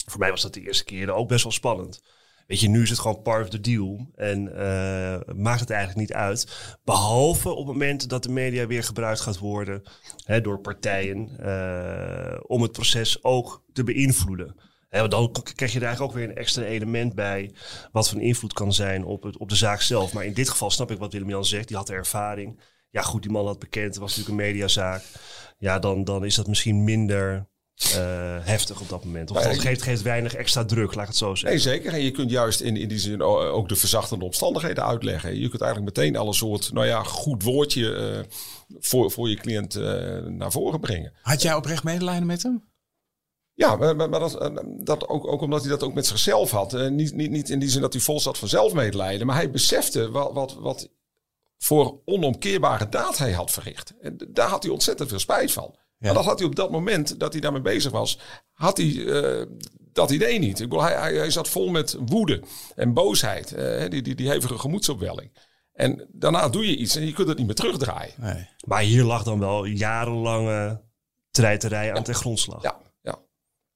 Voor 0.06 0.20
mij 0.20 0.30
was 0.30 0.42
dat 0.42 0.54
de 0.54 0.60
eerste 0.60 0.84
keren 0.84 1.14
ook 1.14 1.28
best 1.28 1.42
wel 1.42 1.52
spannend. 1.52 2.02
Weet 2.46 2.60
je, 2.60 2.68
nu 2.68 2.82
is 2.82 2.90
het 2.90 2.98
gewoon 2.98 3.22
part 3.22 3.42
of 3.42 3.48
the 3.48 3.60
deal 3.60 4.10
en 4.14 4.56
eh, 4.56 5.34
maakt 5.34 5.60
het 5.60 5.70
eigenlijk 5.70 6.00
niet 6.00 6.12
uit. 6.12 6.76
Behalve 6.84 7.50
op 7.50 7.66
het 7.66 7.66
moment 7.66 8.08
dat 8.08 8.22
de 8.22 8.32
media 8.32 8.66
weer 8.66 8.82
gebruikt 8.82 9.20
gaat 9.20 9.38
worden 9.38 9.82
hè, 10.24 10.40
door 10.40 10.60
partijen 10.60 11.38
eh, 11.38 12.40
om 12.46 12.62
het 12.62 12.72
proces 12.72 13.24
ook 13.24 13.64
te 13.72 13.84
beïnvloeden. 13.84 14.54
Hè, 14.88 15.08
dan 15.08 15.32
krijg 15.32 15.72
je 15.72 15.78
er 15.78 15.84
eigenlijk 15.84 16.00
ook 16.00 16.18
weer 16.18 16.28
een 16.28 16.36
extra 16.36 16.62
element 16.62 17.14
bij 17.14 17.54
wat 17.92 18.08
van 18.08 18.20
invloed 18.20 18.52
kan 18.52 18.72
zijn 18.72 19.04
op, 19.04 19.22
het, 19.22 19.36
op 19.38 19.48
de 19.48 19.56
zaak 19.56 19.80
zelf. 19.80 20.12
Maar 20.12 20.24
in 20.24 20.34
dit 20.34 20.48
geval 20.48 20.70
snap 20.70 20.90
ik 20.90 20.98
wat 20.98 21.12
Willem-Jan 21.12 21.44
zegt, 21.44 21.68
die 21.68 21.76
had 21.76 21.90
ervaring. 21.90 22.60
Ja 22.90 23.02
goed, 23.02 23.22
die 23.22 23.30
man 23.30 23.46
had 23.46 23.58
bekend, 23.58 23.86
het 23.86 23.96
was 23.96 24.16
natuurlijk 24.16 24.40
een 24.40 24.46
mediazaak. 24.46 25.02
Ja, 25.58 25.78
dan, 25.78 26.04
dan 26.04 26.24
is 26.24 26.34
dat 26.34 26.46
misschien 26.46 26.84
minder 26.84 27.50
eh, 27.74 28.36
heftig 28.40 28.80
op 28.80 28.88
dat 28.88 29.04
moment. 29.04 29.30
Of 29.30 29.42
dat 29.42 29.58
geeft, 29.58 29.82
geeft 29.82 30.02
weinig 30.02 30.34
extra 30.34 30.64
druk, 30.64 30.94
laat 30.94 31.02
ik 31.02 31.08
het 31.08 31.16
zo 31.16 31.34
zeggen. 31.34 31.48
Nee, 31.48 31.58
zeker. 31.58 31.92
En 31.92 32.02
je 32.02 32.10
kunt 32.10 32.30
juist 32.30 32.60
in, 32.60 32.76
in 32.76 32.88
die 32.88 32.98
zin 32.98 33.22
ook 33.22 33.68
de 33.68 33.76
verzachtende 33.76 34.24
omstandigheden 34.24 34.84
uitleggen. 34.84 35.40
Je 35.40 35.48
kunt 35.48 35.62
eigenlijk 35.62 35.96
meteen 35.96 36.16
al 36.16 36.26
een 36.26 36.34
soort, 36.34 36.72
nou 36.72 36.86
ja, 36.86 37.02
goed 37.02 37.42
woordje 37.42 37.94
eh, 37.94 38.36
voor, 38.80 39.10
voor 39.10 39.28
je 39.28 39.36
cliënt 39.36 39.74
eh, 39.74 39.82
naar 40.18 40.50
voren 40.50 40.80
brengen. 40.80 41.12
Had 41.22 41.42
jij 41.42 41.54
oprecht 41.54 41.84
medelijden 41.84 42.26
met 42.26 42.42
hem? 42.42 42.70
Ja, 43.54 43.76
maar, 43.76 43.96
maar 43.96 44.20
dat, 44.20 44.52
dat 44.78 45.08
ook, 45.08 45.26
ook 45.26 45.40
omdat 45.40 45.60
hij 45.60 45.70
dat 45.70 45.82
ook 45.82 45.94
met 45.94 46.06
zichzelf 46.06 46.50
had. 46.50 46.90
Niet, 46.90 47.14
niet, 47.14 47.30
niet 47.30 47.50
in 47.50 47.58
die 47.58 47.68
zin 47.68 47.80
dat 47.80 47.92
hij 47.92 48.02
vol 48.02 48.20
zat 48.20 48.38
van 48.38 48.48
zelfmedelijden. 48.48 49.26
Maar 49.26 49.36
hij 49.36 49.50
besefte 49.50 50.10
wat, 50.10 50.32
wat, 50.32 50.54
wat 50.54 50.88
voor 51.58 52.00
onomkeerbare 52.04 52.88
daad 52.88 53.18
hij 53.18 53.32
had 53.32 53.50
verricht. 53.50 53.94
En 54.00 54.18
daar 54.28 54.48
had 54.48 54.62
hij 54.62 54.72
ontzettend 54.72 55.08
veel 55.08 55.18
spijt 55.18 55.52
van. 55.52 55.74
Maar 56.02 56.14
dat 56.14 56.24
had 56.24 56.38
hij 56.38 56.48
op 56.48 56.56
dat 56.56 56.70
moment 56.70 57.20
dat 57.20 57.32
hij 57.32 57.40
daarmee 57.40 57.60
bezig 57.60 57.92
was, 57.92 58.18
had 58.52 58.76
hij 58.76 59.06
eh, 59.06 59.46
dat 59.92 60.10
idee 60.10 60.38
niet. 60.38 60.60
Ik 60.60 60.68
bedoel, 60.68 60.84
hij, 60.84 60.94
hij, 60.94 61.14
hij 61.14 61.30
zat 61.30 61.48
vol 61.48 61.68
met 61.68 61.96
woede 62.06 62.42
en 62.74 62.92
boosheid. 62.92 63.52
eh, 63.52 63.90
die, 63.90 64.02
die, 64.02 64.14
die 64.14 64.30
hevige 64.30 64.58
gemoedsopwelling. 64.58 65.32
En 65.72 66.08
daarna 66.12 66.48
doe 66.48 66.66
je 66.66 66.76
iets 66.76 66.96
en 66.96 67.06
je 67.06 67.12
kunt 67.12 67.28
het 67.28 67.38
niet 67.38 67.46
meer 67.46 67.54
terugdraaien. 67.54 68.14
Nee. 68.16 68.48
Maar 68.66 68.82
hier 68.82 69.04
lag 69.04 69.22
dan 69.22 69.38
wel 69.38 69.64
jarenlange 69.64 70.82
treiterij 71.30 71.94
aan 71.94 72.02
ten 72.02 72.14
grondslag. 72.14 72.62
Ja, 72.62 72.80
ja. 73.02 73.18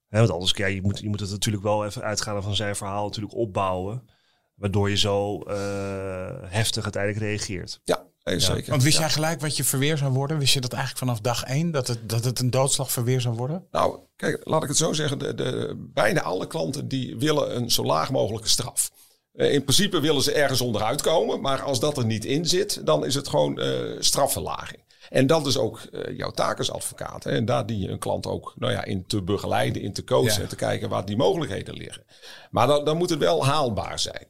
Hè, 0.07 0.19
want 0.19 0.31
anders, 0.31 0.51
ja, 0.55 0.65
je, 0.65 0.81
moet, 0.81 0.99
je 0.99 1.09
moet 1.09 1.19
het 1.19 1.29
natuurlijk 1.29 1.63
wel 1.63 1.85
even 1.85 2.03
uitgaan 2.03 2.43
van 2.43 2.55
zijn 2.55 2.75
verhaal 2.75 3.05
natuurlijk 3.05 3.35
opbouwen. 3.35 4.09
Waardoor 4.55 4.89
je 4.89 4.97
zo 4.97 5.41
eh, 5.41 6.35
heftig 6.43 6.83
uiteindelijk 6.83 7.23
reageert. 7.23 7.81
ja 7.83 8.05
nee, 8.29 8.39
zeker. 8.39 8.69
Want 8.69 8.83
wist 8.83 8.97
jij 8.97 9.09
gelijk 9.09 9.41
wat 9.41 9.57
je 9.57 9.63
verweer 9.63 9.97
zou 9.97 10.11
worden? 10.11 10.37
Wist 10.37 10.53
je 10.53 10.61
dat 10.61 10.73
eigenlijk 10.73 11.03
vanaf 11.05 11.19
dag 11.19 11.43
één? 11.43 11.71
Dat 11.71 11.87
het, 11.87 12.09
dat 12.09 12.23
het 12.23 12.39
een 12.39 12.49
doodslagverweer 12.49 13.21
zou 13.21 13.35
worden? 13.35 13.65
Nou, 13.71 13.99
kijk, 14.15 14.41
laat 14.43 14.61
ik 14.63 14.67
het 14.67 14.77
zo 14.77 14.93
zeggen. 14.93 15.19
De, 15.19 15.35
de, 15.35 15.73
bijna 15.93 16.21
alle 16.21 16.47
klanten 16.47 16.87
die 16.87 17.17
willen 17.17 17.55
een 17.55 17.71
zo 17.71 17.83
laag 17.83 18.11
mogelijke 18.11 18.49
straf. 18.49 18.91
Eh, 19.33 19.53
in 19.53 19.63
principe 19.63 19.99
willen 19.99 20.21
ze 20.21 20.31
ergens 20.31 20.61
onderuit 20.61 21.01
komen. 21.01 21.41
Maar 21.41 21.61
als 21.61 21.79
dat 21.79 21.97
er 21.97 22.05
niet 22.05 22.25
in 22.25 22.45
zit, 22.45 22.85
dan 22.85 23.05
is 23.05 23.15
het 23.15 23.27
gewoon 23.27 23.59
eh 23.59 23.95
strafverlaging. 23.99 24.85
En 25.09 25.27
dat 25.27 25.45
is 25.45 25.57
ook 25.57 25.79
eh, 25.79 26.17
jouw 26.17 26.31
taak 26.31 26.57
als 26.57 26.71
advocaat. 26.71 27.23
Hè? 27.23 27.31
En 27.31 27.45
daar 27.45 27.65
dien 27.65 27.79
je 27.79 27.89
een 27.89 27.99
klant 27.99 28.25
ook 28.25 28.53
nou 28.55 28.71
ja, 28.71 28.83
in 28.83 29.05
te 29.07 29.21
begeleiden, 29.21 29.81
in 29.81 29.93
te 29.93 30.03
coachen 30.03 30.33
Ja. 30.33 30.41
en 30.41 30.47
te 30.47 30.55
kijken 30.55 30.89
waar 30.89 31.05
die 31.05 31.17
mogelijkheden 31.17 31.75
liggen. 31.75 32.03
Maar 32.51 32.67
dan, 32.67 32.85
dan 32.85 32.97
moet 32.97 33.09
het 33.09 33.19
wel 33.19 33.45
haalbaar 33.45 33.99
zijn. 33.99 34.27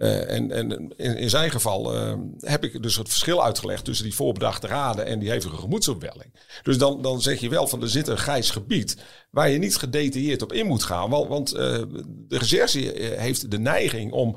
Uh, 0.00 0.30
en 0.30 0.50
en 0.50 0.92
in, 0.96 1.16
in, 1.16 1.30
zijn 1.30 1.50
geval 1.50 1.94
uh, 1.94 2.14
heb 2.38 2.64
ik 2.64 2.82
dus 2.82 2.96
het 2.96 3.08
verschil 3.08 3.44
uitgelegd 3.44 3.84
tussen 3.84 4.04
die 4.04 4.14
voorbedachte 4.14 4.66
raden 4.66 5.06
en 5.06 5.18
die 5.18 5.30
hevige 5.30 5.56
gemoedsopwelling. 5.56 6.34
Dus 6.62 6.78
dan, 6.78 7.02
dan 7.02 7.20
zeg 7.20 7.40
je 7.40 7.48
wel 7.48 7.66
van 7.66 7.82
er 7.82 7.88
zit 7.88 8.08
een 8.08 8.18
grijs 8.18 8.50
gebied 8.50 8.96
waar 9.30 9.50
je 9.50 9.58
niet 9.58 9.76
gedetailleerd 9.76 10.42
op 10.42 10.52
in 10.52 10.66
moet 10.66 10.82
gaan. 10.82 11.10
Want, 11.10 11.28
want 11.28 11.54
uh, 11.54 11.58
de 11.58 12.38
recherche 12.38 12.78
heeft 13.16 13.50
de 13.50 13.58
neiging 13.58 14.12
om 14.12 14.36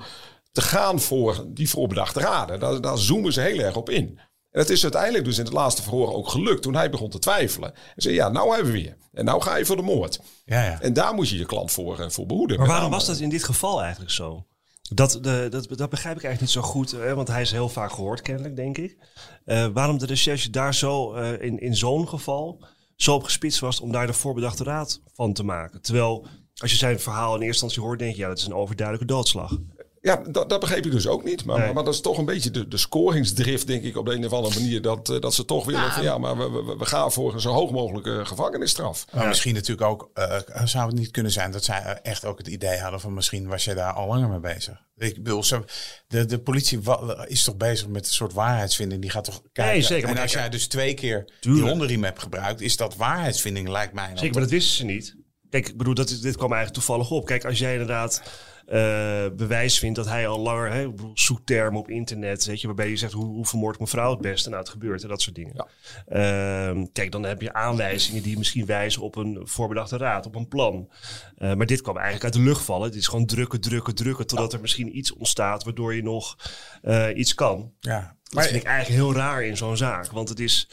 te 0.51 0.61
gaan 0.61 0.99
voor 0.99 1.45
die 1.47 1.69
voorbedachte 1.69 2.19
raden. 2.19 2.59
Daar, 2.59 2.81
daar 2.81 2.97
zoomen 2.97 3.33
ze 3.33 3.41
heel 3.41 3.59
erg 3.59 3.75
op 3.75 3.89
in. 3.89 4.19
En 4.51 4.59
het 4.59 4.69
is 4.69 4.83
uiteindelijk 4.83 5.25
dus 5.25 5.37
in 5.37 5.45
het 5.45 5.53
laatste 5.53 5.81
verhoor 5.81 6.13
ook 6.13 6.29
gelukt 6.29 6.61
toen 6.61 6.75
hij 6.75 6.89
begon 6.89 7.09
te 7.09 7.19
twijfelen. 7.19 7.73
En 7.73 8.01
zei, 8.01 8.15
ja, 8.15 8.29
nou 8.29 8.53
hebben 8.55 8.71
we 8.71 8.79
weer. 8.79 8.97
En 9.13 9.25
nou 9.25 9.41
ga 9.41 9.55
je 9.55 9.65
voor 9.65 9.75
de 9.75 9.81
moord. 9.81 10.19
Ja, 10.45 10.63
ja. 10.63 10.81
En 10.81 10.93
daar 10.93 11.13
moet 11.13 11.29
je 11.29 11.37
je 11.37 11.45
klant 11.45 11.71
voor, 11.71 12.11
voor 12.11 12.25
behoeden. 12.25 12.57
Maar 12.57 12.67
waarom 12.67 12.91
was 12.91 13.05
dat 13.05 13.19
in 13.19 13.29
dit 13.29 13.43
geval 13.43 13.81
eigenlijk 13.81 14.11
zo? 14.11 14.45
Dat, 14.89 15.19
de, 15.21 15.47
dat, 15.49 15.67
dat 15.69 15.89
begrijp 15.89 16.17
ik 16.17 16.23
eigenlijk 16.23 16.39
niet 16.39 16.49
zo 16.49 16.61
goed, 16.61 16.91
hè, 16.91 17.15
want 17.15 17.27
hij 17.27 17.41
is 17.41 17.51
heel 17.51 17.69
vaak 17.69 17.91
gehoord 17.91 18.21
kennelijk, 18.21 18.55
denk 18.55 18.77
ik. 18.77 18.97
Uh, 19.45 19.67
waarom 19.67 19.97
de 19.97 20.05
recherche 20.05 20.49
daar 20.49 20.75
zo 20.75 21.15
uh, 21.15 21.41
in, 21.41 21.59
in 21.59 21.75
zo'n 21.75 22.07
geval 22.07 22.65
zo 22.95 23.13
op 23.13 23.23
gespitst 23.23 23.59
was 23.59 23.79
om 23.79 23.91
daar 23.91 24.07
de 24.07 24.13
voorbedachte 24.13 24.63
raad 24.63 25.01
van 25.13 25.33
te 25.33 25.43
maken. 25.43 25.81
Terwijl 25.81 26.27
als 26.57 26.71
je 26.71 26.77
zijn 26.77 26.99
verhaal 26.99 27.35
in 27.35 27.41
eerste 27.41 27.47
instantie 27.47 27.81
hoort, 27.81 27.99
denk 27.99 28.15
je, 28.15 28.21
ja, 28.21 28.27
dat 28.27 28.37
is 28.37 28.45
een 28.45 28.53
overduidelijke 28.53 29.13
doodslag. 29.13 29.57
Ja, 30.03 30.21
dat, 30.27 30.49
dat 30.49 30.59
begreep 30.59 30.85
ik 30.85 30.91
dus 30.91 31.07
ook 31.07 31.23
niet. 31.23 31.45
Maar, 31.45 31.59
nee. 31.59 31.73
maar, 31.73 31.83
dat 31.83 31.93
is 31.93 32.01
toch 32.01 32.17
een 32.17 32.25
beetje 32.25 32.51
de, 32.51 32.67
de 32.67 32.77
scoringsdrift, 32.77 33.67
denk 33.67 33.83
ik, 33.83 33.97
op 33.97 34.05
de 34.05 34.13
een 34.13 34.25
of 34.25 34.33
andere 34.33 34.59
manier. 34.59 34.81
Dat, 34.81 35.09
uh, 35.09 35.19
dat 35.19 35.33
ze 35.33 35.45
toch 35.45 35.65
willen 35.65 35.81
ja, 35.81 35.93
van 35.93 36.03
ja, 36.03 36.17
maar 36.17 36.37
we, 36.37 36.49
we, 36.49 36.75
we, 36.77 36.85
gaan 36.85 37.11
voor 37.11 37.33
een 37.33 37.39
zo 37.39 37.51
hoog 37.51 37.71
mogelijke 37.71 38.25
gevangenisstraf. 38.25 39.05
Maar 39.11 39.21
ja. 39.21 39.27
misschien 39.27 39.53
natuurlijk 39.53 39.87
ook, 39.87 40.11
uh, 40.15 40.37
zou 40.63 40.87
het 40.87 40.95
niet 40.95 41.11
kunnen 41.11 41.31
zijn 41.31 41.51
dat 41.51 41.63
zij 41.63 41.99
echt 42.01 42.25
ook 42.25 42.37
het 42.37 42.47
idee 42.47 42.79
hadden 42.79 42.99
van 42.99 43.13
misschien 43.13 43.47
was 43.47 43.63
je 43.63 43.73
daar 43.73 43.93
al 43.93 44.07
langer 44.07 44.29
mee 44.29 44.39
bezig. 44.39 44.81
Ik 44.97 45.23
bedoel, 45.23 45.43
zo, 45.43 45.65
de, 46.07 46.25
de 46.25 46.39
politie 46.39 46.79
is 47.25 47.43
toch 47.43 47.57
bezig 47.57 47.87
met 47.87 48.05
een 48.05 48.13
soort 48.13 48.33
waarheidsvinding. 48.33 49.01
Die 49.01 49.11
gaat 49.11 49.23
toch 49.23 49.41
kijken. 49.51 49.73
Nee, 49.73 49.83
zeker, 49.83 50.09
en 50.09 50.17
als 50.17 50.31
jij 50.31 50.49
dus 50.49 50.67
twee 50.67 50.93
keer 50.93 51.25
Tuurlijk. 51.39 51.63
die 51.63 51.71
hondenriem 51.71 52.03
hebt 52.03 52.21
gebruikt, 52.21 52.61
is 52.61 52.77
dat 52.77 52.95
waarheidsvinding, 52.95 53.69
lijkt 53.69 53.93
mij. 53.93 54.11
Zeker, 54.13 54.31
maar 54.31 54.41
dat 54.41 54.51
wisten 54.51 54.75
ze 54.75 54.85
niet. 54.85 55.15
Kijk, 55.49 55.67
ik 55.67 55.77
bedoel, 55.77 55.93
dat, 55.93 56.07
dit 56.07 56.37
kwam 56.37 56.53
eigenlijk 56.53 56.73
toevallig 56.73 57.11
op. 57.11 57.25
Kijk, 57.25 57.45
als 57.45 57.59
jij 57.59 57.71
inderdaad 57.71 58.21
uh, 58.67 59.25
bewijs 59.35 59.79
vindt 59.79 59.95
dat 59.95 60.07
hij 60.07 60.27
al 60.27 60.39
langer, 60.39 60.71
hè, 60.71 60.93
zoektermen 61.13 61.79
op 61.79 61.89
internet, 61.89 62.45
weet 62.45 62.61
je, 62.61 62.67
waarbij 62.67 62.89
je 62.89 62.97
zegt 62.97 63.13
hoe, 63.13 63.25
hoe 63.25 63.45
vermoord 63.45 63.73
ik 63.73 63.79
mijn 63.79 63.91
vrouw 63.91 64.11
het 64.11 64.21
beste, 64.21 64.49
nou 64.49 64.61
het 64.61 64.71
gebeurt 64.71 65.03
en 65.03 65.09
dat 65.09 65.21
soort 65.21 65.35
dingen. 65.35 65.53
Ja. 65.55 66.71
Uh, 66.71 66.83
kijk, 66.93 67.11
dan 67.11 67.23
heb 67.23 67.41
je 67.41 67.53
aanwijzingen 67.53 68.23
die 68.23 68.37
misschien 68.37 68.65
wijzen 68.65 69.01
op 69.01 69.15
een 69.15 69.41
voorbedachte 69.43 69.97
raad, 69.97 70.25
op 70.25 70.35
een 70.35 70.47
plan. 70.47 70.89
Uh, 71.37 71.53
maar 71.53 71.65
dit 71.65 71.81
kwam 71.81 71.95
eigenlijk 71.95 72.25
uit 72.25 72.33
de 72.33 72.49
lucht 72.49 72.61
vallen. 72.65 72.87
Het 72.87 72.95
is 72.95 73.07
gewoon 73.07 73.25
drukken, 73.25 73.61
drukken, 73.61 73.95
drukken, 73.95 74.27
totdat 74.27 74.51
ja. 74.51 74.55
er 74.57 74.61
misschien 74.61 74.97
iets 74.97 75.13
ontstaat 75.13 75.63
waardoor 75.63 75.95
je 75.95 76.03
nog 76.03 76.37
uh, 76.83 77.07
iets 77.15 77.33
kan. 77.33 77.71
Ja. 77.79 78.15
Dat 78.23 78.43
vind 78.43 78.55
ik 78.55 78.63
eigenlijk 78.63 79.01
heel 79.01 79.13
raar 79.13 79.43
in 79.43 79.57
zo'n 79.57 79.77
zaak, 79.77 80.11
want 80.11 80.29
het 80.29 80.39
is... 80.39 80.69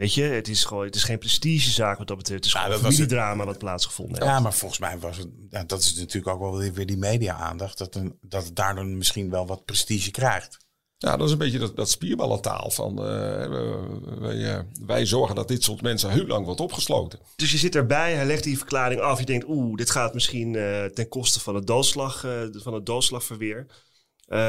Weet 0.00 0.14
je, 0.14 0.22
het 0.22 0.48
is 0.48 0.64
gewoon, 0.64 0.84
het 0.84 0.94
is 0.94 1.04
geen 1.04 1.18
prestigezaak 1.18 1.98
wat 1.98 2.06
dat 2.06 2.16
betreft. 2.16 2.44
Het 2.44 2.54
is 2.54 2.60
gewoon 2.60 2.70
ja, 2.70 2.76
een 2.76 2.92
familiedrama 2.92 3.44
wat 3.44 3.58
plaatsgevonden 3.58 4.14
heeft. 4.14 4.30
Ja, 4.30 4.40
maar 4.40 4.52
volgens 4.52 4.80
mij 4.80 4.98
was 4.98 5.16
het, 5.16 5.68
dat 5.68 5.80
is 5.80 5.94
natuurlijk 5.94 6.34
ook 6.34 6.40
wel 6.40 6.72
weer 6.72 6.86
die 6.86 6.96
media-aandacht, 6.96 7.78
dat, 7.78 7.94
een, 7.94 8.18
dat 8.20 8.44
het 8.44 8.56
daardoor 8.56 8.86
misschien 8.86 9.30
wel 9.30 9.46
wat 9.46 9.64
prestige 9.64 10.10
krijgt. 10.10 10.58
Ja, 10.96 11.16
dat 11.16 11.26
is 11.26 11.32
een 11.32 11.38
beetje 11.38 11.58
dat, 11.58 11.76
dat 11.76 11.90
spierballentaal 11.90 12.70
van 12.70 12.90
uh, 12.92 14.18
wij, 14.18 14.66
wij, 14.84 15.06
zorgen 15.06 15.34
dat 15.34 15.48
dit 15.48 15.62
soort 15.62 15.82
mensen 15.82 16.10
heel 16.10 16.26
lang 16.26 16.44
wordt 16.44 16.60
opgesloten. 16.60 17.18
Dus 17.36 17.52
je 17.52 17.58
zit 17.58 17.74
erbij, 17.74 18.14
hij 18.14 18.26
legt 18.26 18.44
die 18.44 18.58
verklaring 18.58 19.00
af. 19.00 19.18
Je 19.18 19.24
denkt, 19.24 19.48
oeh, 19.48 19.76
dit 19.76 19.90
gaat 19.90 20.14
misschien 20.14 20.54
uh, 20.54 20.84
ten 20.84 21.08
koste 21.08 21.40
van 21.40 21.54
het, 21.54 21.66
doodslag, 21.66 22.24
uh, 22.24 22.32
van 22.52 22.74
het 22.74 22.86
doodslagverweer. 22.86 23.66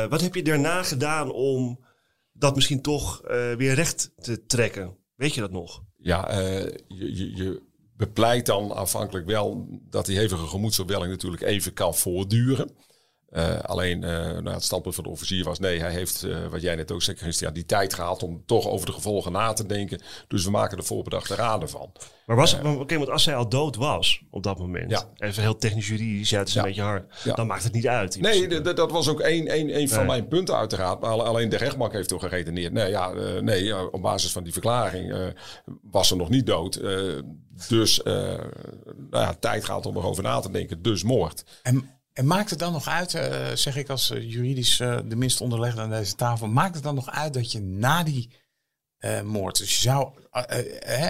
wat 0.09 0.21
heb 0.21 0.35
je 0.35 0.43
daarna 0.43 0.83
gedaan 0.83 1.31
om 1.31 1.85
dat 2.33 2.55
misschien 2.55 2.81
toch 2.81 3.21
weer 3.57 3.73
recht 3.73 4.11
te 4.21 4.45
trekken? 4.45 4.99
Weet 5.21 5.33
je 5.33 5.41
dat 5.41 5.51
nog? 5.51 5.83
Ja, 5.97 6.31
uh, 6.31 6.59
je, 6.87 7.15
je, 7.15 7.35
je, 7.35 7.61
bepleit 7.97 8.45
dan 8.45 8.71
afhankelijk 8.71 9.25
wel 9.25 9.67
dat 9.89 10.05
die 10.05 10.17
hevige 10.17 10.47
gemoedsopwelling 10.47 11.11
natuurlijk 11.11 11.41
even 11.41 11.73
kan 11.73 11.95
voortduren. 11.95 12.71
Uh, 13.31 13.59
alleen 13.59 14.03
uh, 14.03 14.09
nou, 14.09 14.49
het 14.49 14.63
standpunt 14.63 14.95
van 14.95 15.03
de 15.03 15.09
officier 15.09 15.43
was 15.43 15.59
nee, 15.59 15.79
hij 15.79 15.91
heeft, 15.91 16.23
uh, 16.23 16.47
wat 16.47 16.61
jij 16.61 16.75
net 16.75 16.91
ook 16.91 17.01
zei 17.01 17.17
Christian, 17.17 17.53
die 17.53 17.65
tijd 17.65 17.93
gehad 17.93 18.23
om 18.23 18.43
toch 18.45 18.67
over 18.67 18.85
de 18.85 18.91
gevolgen 18.91 19.31
na 19.31 19.53
te 19.53 19.65
denken. 19.65 20.01
Dus 20.27 20.43
we 20.43 20.51
maken 20.51 20.77
er 20.77 20.83
voorbedachte 20.83 21.35
raden 21.35 21.69
van. 21.69 21.91
Maar 22.25 22.35
was 22.35 22.51
het, 22.51 22.65
oké, 22.65 22.97
want 22.97 23.09
als 23.09 23.23
zij 23.23 23.35
al 23.35 23.49
dood 23.49 23.75
was 23.75 24.21
op 24.29 24.43
dat 24.43 24.59
moment, 24.59 24.91
ja. 24.91 25.03
even 25.17 25.41
heel 25.41 25.57
technisch 25.57 25.87
juridisch, 25.87 26.29
ja, 26.29 26.39
het 26.39 26.47
is 26.47 26.53
ja. 26.53 26.59
een 26.59 26.67
beetje 26.67 26.81
hard, 26.81 27.21
ja. 27.23 27.33
dan 27.33 27.47
maakt 27.47 27.63
het 27.63 27.73
niet 27.73 27.87
uit. 27.87 28.21
Nee, 28.21 28.61
dat 28.61 28.91
was 28.91 29.07
ook 29.07 29.19
een, 29.19 29.57
een, 29.57 29.79
een 29.79 29.89
van 29.89 29.97
nee. 29.97 30.07
mijn 30.07 30.27
punten 30.27 30.55
uiteraard. 30.55 30.99
Maar 30.99 31.11
alleen 31.11 31.49
de 31.49 31.57
rechtbank 31.57 31.93
heeft 31.93 32.09
toch 32.09 32.21
geredeneerd. 32.21 32.73
Nee, 32.73 32.89
ja, 32.89 33.13
nee, 33.41 33.91
op 33.91 34.01
basis 34.01 34.31
van 34.31 34.43
die 34.43 34.53
verklaring 34.53 35.33
was 35.81 36.07
ze 36.07 36.15
nog 36.15 36.29
niet 36.29 36.45
dood. 36.45 36.81
dus 37.67 38.03
nou 38.03 38.39
ja, 39.11 39.33
tijd 39.33 39.65
gaat 39.65 39.85
om 39.85 39.97
erover 39.97 40.23
na 40.23 40.39
te 40.39 40.51
denken, 40.51 40.81
dus 40.81 41.03
moord. 41.03 41.43
En 41.61 41.89
en 42.13 42.25
maakt 42.25 42.49
het 42.49 42.59
dan 42.59 42.73
nog 42.73 42.87
uit, 42.87 43.13
uh, 43.13 43.51
zeg 43.53 43.75
ik 43.75 43.89
als 43.89 44.11
uh, 44.11 44.31
juridisch 44.31 44.79
uh, 44.79 44.99
de 45.05 45.15
minst 45.15 45.41
onderlegde 45.41 45.81
aan 45.81 45.89
deze 45.89 46.15
tafel, 46.15 46.47
maakt 46.47 46.75
het 46.75 46.83
dan 46.83 46.95
nog 46.95 47.09
uit 47.09 47.33
dat 47.33 47.51
je 47.51 47.61
na 47.61 48.03
die 48.03 48.39
moord, 49.23 49.57
dus 49.57 49.75
je 49.75 49.81
zou, 49.81 50.19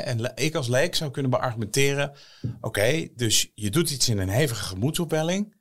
en 0.01 0.35
ik 0.35 0.55
als 0.55 0.67
leek 0.67 0.95
zou 0.95 1.11
kunnen 1.11 1.31
beargumenteren, 1.31 2.09
oké, 2.41 2.57
okay, 2.61 3.11
dus 3.15 3.51
je 3.55 3.69
doet 3.69 3.89
iets 3.89 4.09
in 4.09 4.17
een 4.17 4.29
hevige 4.29 4.63
gemoedsopwelling, 4.63 5.55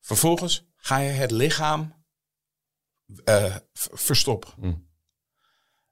vervolgens 0.00 0.66
ga 0.76 0.98
je 0.98 1.10
het 1.10 1.30
lichaam 1.30 2.04
verstoppen. 3.72 4.50
Mm. 4.56 4.88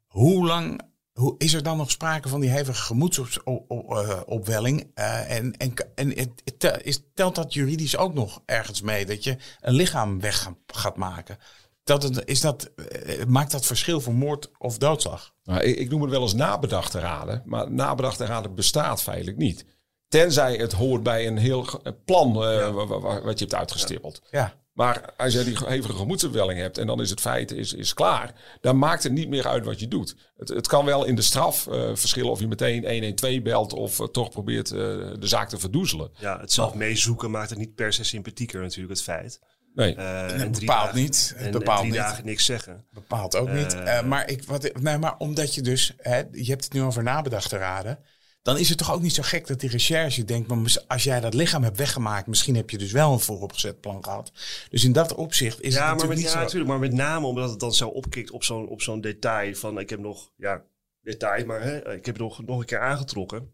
Hoe 0.04 0.46
lang 0.46 0.91
hoe 1.12 1.34
is 1.38 1.54
er 1.54 1.62
dan 1.62 1.76
nog 1.76 1.90
sprake 1.90 2.28
van 2.28 2.40
die 2.40 2.50
hevige 2.50 2.82
gemoedsopwelling? 2.82 4.90
Uh, 4.94 5.30
en 5.30 5.56
en, 5.56 5.74
en 5.94 6.08
het, 6.08 6.42
het, 6.44 6.80
is, 6.82 7.02
telt 7.14 7.34
dat 7.34 7.54
juridisch 7.54 7.96
ook 7.96 8.14
nog 8.14 8.42
ergens 8.44 8.82
mee? 8.82 9.06
Dat 9.06 9.24
je 9.24 9.36
een 9.60 9.74
lichaam 9.74 10.20
weg 10.20 10.50
gaat 10.66 10.96
maken? 10.96 11.38
Dat 11.84 12.02
het, 12.02 12.22
is 12.24 12.40
dat, 12.40 12.70
uh, 12.76 13.24
maakt 13.24 13.50
dat 13.50 13.66
verschil 13.66 14.00
voor 14.00 14.14
moord 14.14 14.50
of 14.58 14.78
doodslag? 14.78 15.34
Nou, 15.44 15.60
ik, 15.60 15.76
ik, 15.76 15.90
noem 15.90 16.02
het 16.02 16.10
wel 16.10 16.22
eens 16.22 16.34
nabedachte 16.34 16.98
raden. 16.98 17.42
Maar 17.44 17.70
nabedachte 17.70 18.24
raden 18.24 18.54
bestaat 18.54 19.02
feitelijk 19.02 19.36
niet. 19.36 19.64
Tenzij 20.08 20.54
het 20.54 20.72
hoort 20.72 21.02
bij 21.02 21.26
een 21.26 21.38
heel 21.38 21.66
plan 22.04 22.42
uh, 22.42 22.58
ja. 22.58 22.72
wat 22.98 23.38
je 23.38 23.44
hebt 23.44 23.54
uitgestippeld. 23.54 24.22
Ja. 24.30 24.61
Maar 24.72 25.12
als 25.16 25.32
je 25.32 25.44
die 25.44 25.56
hevige 25.64 25.94
gemoedsopwelling 25.94 26.60
hebt 26.60 26.78
en 26.78 26.86
dan 26.86 27.00
is 27.00 27.10
het 27.10 27.20
feit 27.20 27.50
is, 27.50 27.72
is 27.72 27.94
klaar, 27.94 28.34
dan 28.60 28.78
maakt 28.78 29.02
het 29.02 29.12
niet 29.12 29.28
meer 29.28 29.46
uit 29.46 29.64
wat 29.64 29.80
je 29.80 29.88
doet. 29.88 30.16
Het, 30.36 30.48
het 30.48 30.66
kan 30.66 30.84
wel 30.84 31.04
in 31.04 31.14
de 31.14 31.22
straf 31.22 31.66
uh, 31.66 31.90
verschillen 31.94 32.30
of 32.30 32.40
je 32.40 32.48
meteen 32.48 32.88
112 32.88 33.42
belt 33.42 33.72
of 33.72 33.98
uh, 33.98 34.06
toch 34.06 34.30
probeert 34.30 34.70
uh, 34.70 34.78
de 34.78 35.16
zaak 35.26 35.48
te 35.48 35.58
verdoezelen. 35.58 36.10
Ja, 36.18 36.40
het 36.40 36.52
zelf 36.52 36.74
meezoeken 36.74 37.30
maakt 37.30 37.50
het 37.50 37.58
niet 37.58 37.74
per 37.74 37.92
se 37.92 38.04
sympathieker 38.04 38.60
natuurlijk, 38.60 38.94
het 38.94 39.02
feit. 39.02 39.40
Nee, 39.74 39.94
en 39.94 40.52
bepaalt 40.52 40.66
dagen, 40.66 40.98
niet. 40.98 41.34
En, 41.36 41.50
bepaalt 41.50 41.82
en 41.82 41.88
drie 41.88 42.00
niet. 42.00 42.08
dagen 42.08 42.24
niks 42.24 42.44
zeggen. 42.44 42.84
Bepaalt 42.90 43.36
ook 43.36 43.50
niet. 43.50 43.76
maar, 44.04 44.28
ik, 44.28 44.44
wat, 44.44 44.80
nee, 44.80 44.98
maar 44.98 45.16
omdat 45.18 45.54
je 45.54 45.62
dus, 45.62 45.94
hè, 45.96 46.22
je 46.32 46.50
hebt 46.50 46.64
het 46.64 46.72
nu 46.72 46.82
over 46.82 47.02
nabedachte 47.02 47.56
raden 47.56 47.98
dan 48.42 48.58
is 48.58 48.68
het 48.68 48.78
toch 48.78 48.92
ook 48.92 49.02
niet 49.02 49.14
zo 49.14 49.22
gek 49.22 49.46
dat 49.46 49.60
die 49.60 49.70
recherche 49.70 50.24
denkt, 50.24 50.48
maar 50.48 50.82
als 50.88 51.04
jij 51.04 51.20
dat 51.20 51.34
lichaam 51.34 51.62
hebt 51.62 51.76
weggemaakt, 51.76 52.26
misschien 52.26 52.56
heb 52.56 52.70
je 52.70 52.78
dus 52.78 52.92
wel 52.92 53.12
een 53.12 53.20
vooropgezet 53.20 53.80
plan 53.80 54.04
gehad. 54.04 54.32
Dus 54.70 54.84
in 54.84 54.92
dat 54.92 55.14
opzicht 55.14 55.60
is 55.60 55.74
ja, 55.74 55.88
het 55.88 55.98
maar 55.98 56.08
met, 56.08 56.16
niet 56.16 56.26
ja, 56.26 56.32
zo... 56.32 56.38
natuurlijk, 56.38 56.70
maar 56.70 56.78
met 56.78 56.92
name 56.92 57.26
omdat 57.26 57.50
het 57.50 57.60
dan 57.60 57.72
zo 57.72 57.88
opkikt 57.88 58.30
op 58.30 58.44
zo'n 58.44 58.68
op 58.68 58.82
zo'n 58.82 59.00
detail 59.00 59.54
van, 59.54 59.78
ik 59.78 59.90
heb 59.90 59.98
nog, 59.98 60.30
ja, 60.36 60.62
detail, 61.00 61.46
maar 61.46 61.62
hè, 61.62 61.94
ik 61.94 62.06
heb 62.06 62.18
nog, 62.18 62.42
nog 62.46 62.58
een 62.58 62.64
keer 62.64 62.80
aangetrokken. 62.80 63.52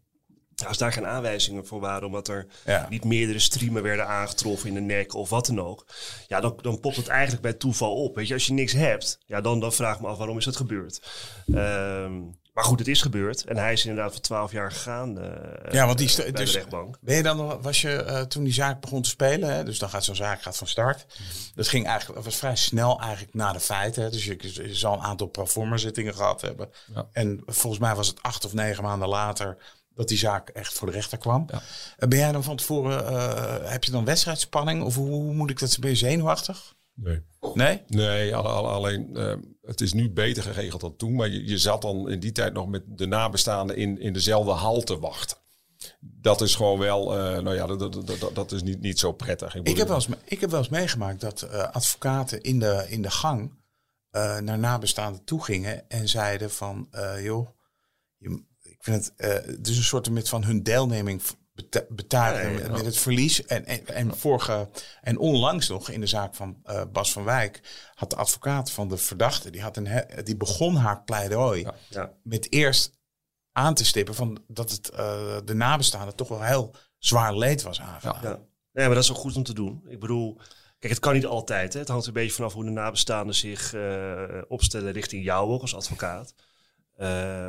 Als 0.67 0.77
daar 0.77 0.91
geen 0.91 1.05
aanwijzingen 1.07 1.65
voor 1.65 1.79
waren, 1.79 2.07
omdat 2.07 2.27
er 2.27 2.47
Ja. 2.65 2.87
niet 2.89 3.03
meerdere 3.03 3.39
streamen 3.39 3.83
werden 3.83 4.07
aangetroffen 4.07 4.67
in 4.67 4.73
de 4.73 4.79
nek 4.79 5.13
of 5.13 5.29
wat 5.29 5.45
dan 5.45 5.61
ook. 5.61 5.85
Ja, 6.27 6.39
dan, 6.39 6.59
dan 6.61 6.79
popt 6.79 6.95
het 6.95 7.07
eigenlijk 7.07 7.41
bij 7.41 7.53
toeval 7.53 7.93
op. 8.03 8.15
Weet 8.15 8.27
je, 8.27 8.33
als 8.33 8.45
je 8.45 8.53
niks 8.53 8.73
hebt, 8.73 9.19
ja, 9.25 9.41
dan, 9.41 9.59
dan 9.59 9.73
vraag 9.73 9.95
ik 9.95 10.01
me 10.01 10.07
af 10.07 10.17
waarom 10.17 10.37
is 10.37 10.45
dat 10.45 10.55
gebeurd. 10.55 11.01
Ehm, 11.53 12.21
maar 12.59 12.67
goed, 12.67 12.79
het 12.79 12.87
is 12.87 13.01
gebeurd. 13.01 13.43
En 13.45 13.57
hij 13.57 13.73
is 13.73 13.85
inderdaad 13.85 14.11
voor 14.11 14.21
twaalf 14.21 14.51
jaar 14.51 14.71
gegaan 14.71 15.19
eh, 15.19 15.71
Ja, 15.71 15.85
want 15.85 15.97
die 15.97 16.07
eh, 16.07 16.13
st- 16.13 16.17
bij 16.23 16.31
dus- 16.31 16.51
de 16.51 16.57
rechtbank. 16.57 16.97
Ben 17.01 17.15
je 17.15 17.23
dan 17.23 17.37
nog, 17.37 17.57
was 17.61 17.81
je 17.81 17.95
eh, 18.03 18.21
toen 18.21 18.43
die 18.43 18.53
zaak 18.53 18.81
begon 18.81 19.01
te 19.01 19.09
spelen, 19.09 19.53
hè, 19.53 19.63
dus 19.63 19.79
dan 19.79 19.89
gaat 19.89 20.03
zo'n 20.03 20.15
zaak 20.15 20.41
gaat 20.41 20.57
van 20.57 20.67
start. 20.67 21.05
Dat 21.55 21.67
ging 21.67 21.85
eigenlijk, 21.85 22.15
dat 22.15 22.25
was 22.25 22.35
vrij 22.39 22.55
snel 22.55 22.99
eigenlijk 23.01 23.33
na 23.33 23.51
de 23.51 23.59
feiten. 23.59 24.03
Hè, 24.03 24.09
dus 24.09 24.25
je, 24.25 24.37
je 24.53 24.75
zal 24.75 24.93
een 24.93 25.01
aantal 25.01 25.27
proforma 25.27 25.77
zittingen 25.77 26.13
gehad 26.15 26.41
hebben. 26.41 26.69
Ja. 26.95 27.07
En 27.11 27.41
volgens 27.45 27.81
mij 27.81 27.95
was 27.95 28.07
het 28.07 28.21
acht 28.21 28.45
of 28.45 28.53
negen 28.53 28.83
maanden 28.83 29.07
later 29.07 29.57
dat 29.95 30.07
die 30.07 30.17
zaak 30.17 30.49
echt 30.49 30.73
voor 30.73 30.87
de 30.87 30.93
rechter 30.93 31.17
kwam. 31.17 31.47
Ja. 31.97 32.07
Ben 32.07 32.19
jij 32.19 32.31
dan 32.31 32.43
van 32.43 32.55
tevoren, 32.55 33.07
eh, 33.07 33.71
heb 33.71 33.83
je 33.83 33.91
dan 33.91 34.05
wedstrijdspanning 34.05 34.83
of 34.83 34.95
hoe, 34.95 35.09
hoe 35.09 35.33
moet 35.33 35.49
ik 35.49 35.59
dat, 35.59 35.77
ben 35.79 35.89
je 35.89 35.95
zenuwachtig? 35.95 36.75
Nee. 36.93 37.21
Nee? 37.53 37.81
Nee, 37.87 38.35
al- 38.35 38.47
al- 38.47 38.69
alleen 38.69 39.09
eh, 39.15 39.33
het 39.69 39.81
is 39.81 39.93
nu 39.93 40.09
beter 40.09 40.43
geregeld 40.43 40.81
dan 40.81 40.95
toen. 40.95 41.15
Maar 41.15 41.29
je, 41.29 41.47
je 41.47 41.57
zat 41.57 41.81
dan 41.81 42.09
in 42.09 42.19
die 42.19 42.31
tijd 42.31 42.53
nog 42.53 42.67
met 42.67 42.83
de 42.87 43.07
nabestaanden 43.07 43.75
in, 43.75 43.99
in 43.99 44.13
dezelfde 44.13 44.51
hal 44.51 44.81
te 44.81 44.99
wachten. 44.99 45.37
Dat 45.99 46.41
is 46.41 46.55
gewoon 46.55 46.79
wel, 46.79 47.17
eh, 47.17 47.39
nou 47.39 47.55
ja, 47.55 47.65
dat, 47.65 47.79
dat, 47.79 48.19
dat, 48.19 48.35
dat 48.35 48.51
is 48.51 48.63
niet, 48.63 48.81
niet 48.81 48.99
zo 48.99 49.11
prettig. 49.11 49.55
Ik 49.55 49.77
heb, 49.77 49.87
wel 49.87 49.95
eens, 49.95 50.07
ik 50.25 50.41
heb 50.41 50.49
wel 50.49 50.59
eens 50.59 50.69
meegemaakt 50.69 51.21
dat 51.21 51.41
eh, 51.41 51.71
advocaten 51.71 52.41
in 52.41 52.59
de, 52.59 52.85
in 52.89 53.01
de 53.01 53.11
gang 53.11 53.53
eh, 54.09 54.37
naar 54.37 54.59
nabestaanden 54.59 55.23
toe 55.23 55.43
gingen 55.43 55.89
en 55.89 56.09
zeiden 56.09 56.51
van, 56.51 56.89
joh, 57.21 57.47
je, 58.17 58.43
ik 58.61 58.77
vind 58.79 59.11
het, 59.15 59.45
het 59.45 59.67
is 59.67 59.77
een 59.77 59.83
soort 59.83 60.09
van 60.29 60.43
hun 60.43 60.63
deelneming 60.63 61.21
beta- 61.61 61.85
betuigen 61.89 62.53
met, 62.53 62.71
met 62.71 62.85
het 62.85 62.97
verlies. 62.97 63.45
En, 63.45 63.65
en, 63.65 63.87
en, 63.87 64.17
vorige, 64.17 64.69
en 65.01 65.17
onlangs 65.17 65.67
nog 65.67 65.89
in 65.89 65.99
de 65.99 66.07
zaak 66.07 66.35
van 66.35 66.59
eh, 66.63 66.81
Bas 66.91 67.11
van 67.11 67.23
Wijk 67.23 67.61
had 67.95 68.09
de 68.09 68.15
advocaat 68.15 68.71
van 68.71 68.87
de 68.87 68.97
verdachte, 68.97 69.49
die, 69.49 69.61
had 69.61 69.77
een, 69.77 69.87
he- 69.87 70.23
die 70.23 70.37
begon 70.37 70.75
haar 70.75 71.03
pleidooi 71.03 71.67
met 72.23 72.51
eerst 72.51 72.97
aan 73.51 73.73
te 73.73 73.85
stippen 73.85 74.15
van 74.15 74.43
dat 74.47 74.71
het 74.71 74.89
eh, 74.89 75.37
de 75.45 75.53
nabestaanden 75.53 76.15
toch 76.15 76.27
wel 76.27 76.43
heel 76.43 76.75
zwaar 76.97 77.35
leed 77.37 77.61
was 77.61 77.81
aangedaan. 77.81 78.19
Ja. 78.23 78.39
Nee, 78.73 78.85
maar 78.85 78.95
dat 78.95 79.03
is 79.03 79.11
ook 79.11 79.17
goed 79.17 79.35
om 79.35 79.43
te 79.43 79.53
doen. 79.53 79.83
Ik 79.87 79.99
bedoel, 79.99 80.35
kijk, 80.79 80.93
het 80.93 81.01
kan 81.01 81.13
niet 81.13 81.25
altijd. 81.25 81.73
Hè. 81.73 81.79
Het 81.79 81.87
hangt 81.87 82.07
een 82.07 82.13
beetje 82.13 82.31
vanaf 82.33 82.53
hoe 82.53 82.63
de 82.63 82.69
nabestaanden 82.69 83.35
zich 83.35 83.73
eh, 83.73 84.23
opstellen 84.47 84.91
richting 84.91 85.23
jou 85.23 85.51
ook 85.51 85.61
als 85.61 85.75
advocaat. 85.75 86.33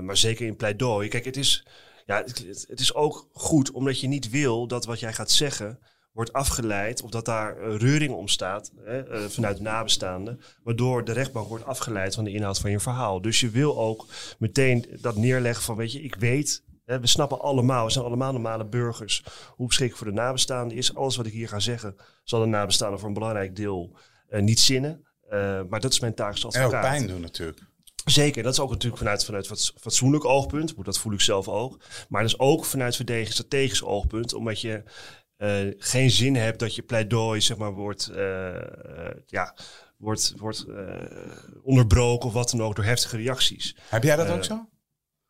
Maar 0.02 0.16
zeker 0.16 0.46
in 0.46 0.56
pleidooi. 0.56 1.08
Kijk, 1.08 1.24
het 1.24 1.36
is, 1.36 1.66
ja, 2.10 2.22
het, 2.26 2.66
het 2.68 2.80
is 2.80 2.94
ook 2.94 3.28
goed 3.32 3.70
omdat 3.70 4.00
je 4.00 4.06
niet 4.06 4.30
wil 4.30 4.66
dat 4.66 4.84
wat 4.84 5.00
jij 5.00 5.12
gaat 5.12 5.30
zeggen 5.30 5.78
wordt 6.12 6.32
afgeleid 6.32 7.02
of 7.02 7.10
dat 7.10 7.24
daar 7.24 7.76
reuring 7.76 8.14
ontstaat 8.14 8.72
hè, 8.84 9.00
eh, 9.00 9.28
vanuit 9.28 9.56
de 9.56 9.62
nabestaanden, 9.62 10.40
waardoor 10.62 11.04
de 11.04 11.12
rechtbank 11.12 11.48
wordt 11.48 11.64
afgeleid 11.64 12.14
van 12.14 12.24
de 12.24 12.32
inhoud 12.32 12.58
van 12.58 12.70
je 12.70 12.80
verhaal. 12.80 13.20
Dus 13.20 13.40
je 13.40 13.50
wil 13.50 13.78
ook 13.78 14.06
meteen 14.38 14.86
dat 15.00 15.16
neerleggen 15.16 15.64
van, 15.64 15.76
weet 15.76 15.92
je, 15.92 16.02
ik 16.02 16.14
weet, 16.14 16.64
hè, 16.84 17.00
we 17.00 17.06
snappen 17.06 17.40
allemaal, 17.40 17.84
we 17.84 17.90
zijn 17.90 18.04
allemaal 18.04 18.32
normale 18.32 18.66
burgers, 18.66 19.24
hoe 19.56 19.66
beschikkelijk 19.66 20.04
voor 20.04 20.14
de 20.14 20.22
nabestaanden 20.22 20.76
is. 20.76 20.94
Alles 20.94 21.16
wat 21.16 21.26
ik 21.26 21.32
hier 21.32 21.48
ga 21.48 21.60
zeggen, 21.60 21.96
zal 22.24 22.40
de 22.40 22.46
nabestaanden 22.46 22.98
voor 22.98 23.08
een 23.08 23.14
belangrijk 23.14 23.56
deel 23.56 23.96
eh, 24.28 24.42
niet 24.42 24.60
zinnen. 24.60 25.04
Eh, 25.28 25.60
maar 25.68 25.80
dat 25.80 25.92
is 25.92 26.00
mijn 26.00 26.14
taak 26.14 26.32
als 26.32 26.42
En 26.42 26.48
advocaat. 26.48 26.84
ook 26.84 26.90
pijn 26.90 27.06
doen 27.06 27.20
natuurlijk. 27.20 27.69
Zeker, 28.04 28.42
dat 28.42 28.52
is 28.52 28.60
ook 28.60 28.70
natuurlijk 28.70 28.98
vanuit, 28.98 29.24
vanuit 29.24 29.72
fatsoenlijk 29.80 30.24
oogpunt. 30.24 30.74
Dat 30.84 30.98
voel 30.98 31.12
ik 31.12 31.20
zelf 31.20 31.48
ook. 31.48 31.78
Maar 32.08 32.22
dat 32.22 32.30
is 32.30 32.38
ook 32.38 32.64
vanuit 32.64 32.96
verdedigen 32.96 33.32
strategisch 33.32 33.82
oogpunt. 33.82 34.34
Omdat 34.34 34.60
je 34.60 34.82
eh, 35.36 35.66
geen 35.78 36.10
zin 36.10 36.36
hebt 36.36 36.58
dat 36.58 36.74
je 36.74 36.82
pleidooi 36.82 37.40
zeg 37.40 37.56
maar, 37.56 37.72
wordt, 37.72 38.08
eh, 38.08 38.56
eh, 38.56 39.16
ja, 39.26 39.56
wordt, 39.96 40.34
wordt 40.36 40.66
onderbroken 41.62 42.28
of 42.28 42.34
wat 42.34 42.50
dan 42.50 42.62
ook 42.62 42.76
door 42.76 42.84
heftige 42.84 43.16
reacties. 43.16 43.76
Heb 43.88 44.02
jij 44.02 44.16
dat 44.16 44.28
ook 44.28 44.44
zo? 44.44 44.54
Ja, 44.54 44.56
dat 44.56 44.64
is, 44.64 45.29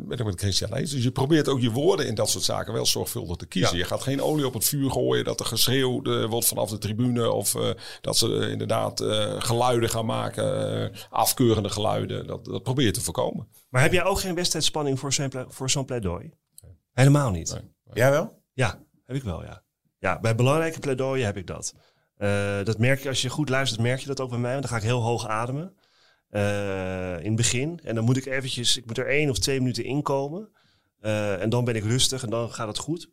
ben 0.00 0.18
ik 0.18 0.24
met 0.24 0.40
Christian 0.40 0.74
eens. 0.74 0.90
Dus 0.90 1.02
je 1.02 1.10
probeert 1.10 1.48
ook 1.48 1.60
je 1.60 1.70
woorden 1.70 2.06
in 2.06 2.14
dat 2.14 2.30
soort 2.30 2.44
zaken 2.44 2.72
wel 2.72 2.86
zorgvuldig 2.86 3.36
te 3.36 3.46
kiezen. 3.46 3.72
Ja. 3.72 3.78
Je 3.82 3.84
gaat 3.88 4.02
geen 4.02 4.22
olie 4.22 4.46
op 4.46 4.54
het 4.54 4.64
vuur 4.64 4.90
gooien 4.90 5.24
dat 5.24 5.40
er 5.40 5.46
geschreeuwd 5.46 6.06
eh, 6.08 6.24
wordt 6.24 6.46
vanaf 6.46 6.70
de 6.70 6.78
tribune. 6.78 7.30
Of 7.32 7.54
eh, 7.54 7.70
dat 8.00 8.16
ze 8.16 8.36
eh, 8.38 8.50
inderdaad 8.50 9.00
eh, 9.00 9.34
geluiden 9.38 9.88
gaan 9.90 10.06
maken, 10.06 10.82
eh, 10.92 10.98
afkeurende 11.10 11.68
geluiden. 11.68 12.26
Dat, 12.26 12.44
dat 12.44 12.62
probeer 12.62 12.84
je 12.86 12.90
te 12.90 13.00
voorkomen. 13.00 13.48
Maar 13.68 13.82
heb 13.82 13.92
jij 13.92 14.04
ook 14.04 14.20
geen 14.20 14.34
wedstrijdspanning 14.34 14.98
voor 14.98 15.12
zo'n 15.12 15.28
ple- 15.28 15.46
voor 15.48 15.70
zo'n 15.70 15.84
pleidooi? 15.84 16.30
Helemaal 16.92 17.30
niet. 17.30 17.52
Nee. 17.52 17.62
Jij 17.96 18.10
wel? 18.10 18.42
Ja, 18.52 18.78
heb 19.06 19.16
ik 19.16 19.22
wel, 19.22 19.42
ja. 19.42 19.62
Ja, 19.98 20.20
bij 20.20 20.34
belangrijke 20.34 20.78
pleidooien 20.78 21.26
heb 21.26 21.36
ik 21.36 21.46
dat. 21.46 21.74
Eh, 22.16 22.64
dat 22.64 22.78
merk 22.78 23.02
je, 23.02 23.08
als 23.08 23.22
je 23.22 23.28
goed 23.28 23.48
luistert, 23.48 23.80
merk 23.80 24.00
je 24.00 24.06
dat 24.06 24.20
ook 24.20 24.30
bij 24.30 24.38
mij. 24.38 24.50
Want 24.50 24.62
dan 24.62 24.70
ga 24.72 24.76
ik 24.78 24.82
heel 24.82 25.00
hoog 25.02 25.26
ademen. 25.26 25.74
Eh, 26.30 27.18
in 27.18 27.26
het 27.26 27.36
begin. 27.36 27.80
En 27.84 27.94
dan 27.94 28.04
moet 28.04 28.16
ik 28.16 28.26
eventjes, 28.26 28.76
ik 28.76 28.86
moet 28.86 28.98
er 28.98 29.06
één 29.06 29.30
of 29.30 29.38
twee 29.38 29.58
minuten 29.58 29.84
inkomen. 29.84 30.48
Eh, 31.00 31.42
en 31.42 31.50
dan 31.50 31.64
ben 31.64 31.74
ik 31.74 31.82
rustig 31.82 32.22
en 32.22 32.30
dan 32.30 32.52
gaat 32.52 32.68
het 32.68 32.78
goed. 32.78 33.10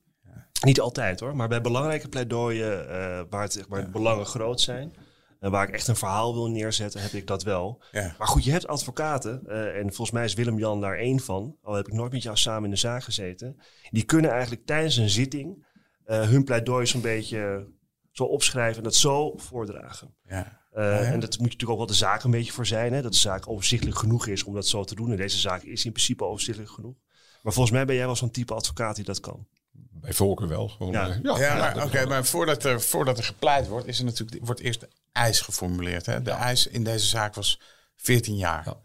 Niet 0.66 0.80
altijd 0.80 1.20
hoor, 1.20 1.36
maar 1.36 1.48
bij 1.48 1.62
belangrijke 1.62 2.08
pleidooien 2.08 2.90
eh, 2.90 3.22
waar, 3.30 3.42
het, 3.42 3.66
waar 3.68 3.86
de 3.86 3.92
belangen 3.92 4.26
groot 4.26 4.62
zijn. 4.62 4.94
En 5.40 5.52
waar 5.52 5.68
ik 5.68 5.74
echt 5.74 5.88
een 5.88 5.96
verhaal 5.96 6.34
wil 6.34 6.50
neerzetten, 6.50 7.02
heb 7.02 7.12
ik 7.12 7.28
dat 7.28 7.44
wel. 7.44 7.84
Ja. 7.92 8.16
Maar 8.18 8.28
goed, 8.28 8.44
je 8.44 8.52
hebt 8.52 8.68
advocaten. 8.68 9.48
en 9.74 9.88
volgens 9.88 10.12
mij 10.12 10.24
is 10.26 10.34
Willem-Jan 10.34 10.82
daar 10.82 10.98
één 10.98 11.20
van. 11.20 11.58
Al 11.62 11.74
heb 11.74 11.88
ik 11.88 11.94
nooit 11.94 12.12
met 12.12 12.24
jou 12.24 12.38
samen 12.38 12.64
in 12.64 12.70
de 12.70 12.76
zaak 12.76 13.04
gezeten. 13.04 13.60
Die 13.90 14.04
kunnen 14.04 14.32
eigenlijk 14.32 14.66
tijdens 14.66 14.98
een 14.98 15.10
zitting 15.10 15.66
hun 16.06 16.44
pleidooi 16.44 16.86
zo'n 16.86 17.02
beetje 17.02 17.68
zo 18.12 18.24
opschrijven 18.24 18.78
en 18.78 18.84
dat 18.84 18.96
zo 18.96 19.34
voordragen. 19.36 20.16
Ja. 20.24 20.66
Eh, 20.78 20.84
ja. 20.84 21.00
En 21.12 21.20
dat 21.20 21.30
moet 21.30 21.38
je 21.38 21.44
natuurlijk 21.44 21.70
ook 21.72 21.78
wel 21.78 21.86
de 21.88 21.94
zaak 21.94 22.24
een 22.24 22.32
beetje 22.32 22.52
voor 22.52 22.66
zijn. 22.66 22.94
Hè? 22.94 23.02
Dat 23.02 23.12
de 23.12 23.18
zaak 23.18 23.50
overzichtelijk 23.50 23.98
genoeg 23.98 24.28
is 24.28 24.44
om 24.44 24.54
dat 24.54 24.68
zo 24.68 24.84
te 24.84 24.96
doen. 24.96 25.12
En 25.12 25.18
deze 25.18 25.38
zaak 25.38 25.64
is 25.64 25.86
in 25.86 25.92
principe 25.92 26.24
overzichtelijk 26.26 26.74
genoeg. 26.74 26.96
Maar 27.42 27.54
volgens 27.54 27.76
mij 27.76 27.86
ben 27.86 27.96
jij 27.96 28.06
wel 28.06 28.16
zo'n 28.16 28.32
type 28.32 28.54
advocaat 28.54 28.96
die 28.96 29.06
dat 29.06 29.20
kan. 29.20 29.48
Bij 29.72 30.14
voorkeur 30.14 30.48
wel. 30.48 30.68
Gewoon, 30.68 30.92
Ja. 30.92 31.10
eh, 31.10 31.20
Ja, 31.24 31.40
ja, 31.40 31.58
maar, 31.58 31.86
oké, 31.86 32.06
maar 32.06 32.26
voordat 32.26 32.64
er, 32.64 32.82
voordat 32.82 33.18
er 33.18 33.24
gepleit 33.24 33.68
wordt, 33.68 33.88
is 33.88 34.00
er 34.00 34.06
natuurlijk, 34.06 34.46
wordt 34.46 34.62
eerst 34.62 34.80
de 34.80 34.90
eis 35.12 35.42
geformuleerd. 35.42 36.06
Hè? 36.06 36.22
De 36.22 36.32
eis 36.32 36.68
in 36.68 36.84
deze 36.84 37.06
zaak 37.08 37.36
was 37.36 37.60
14 37.96 38.36
jaar. 38.36 38.66
Ja. 38.66 38.78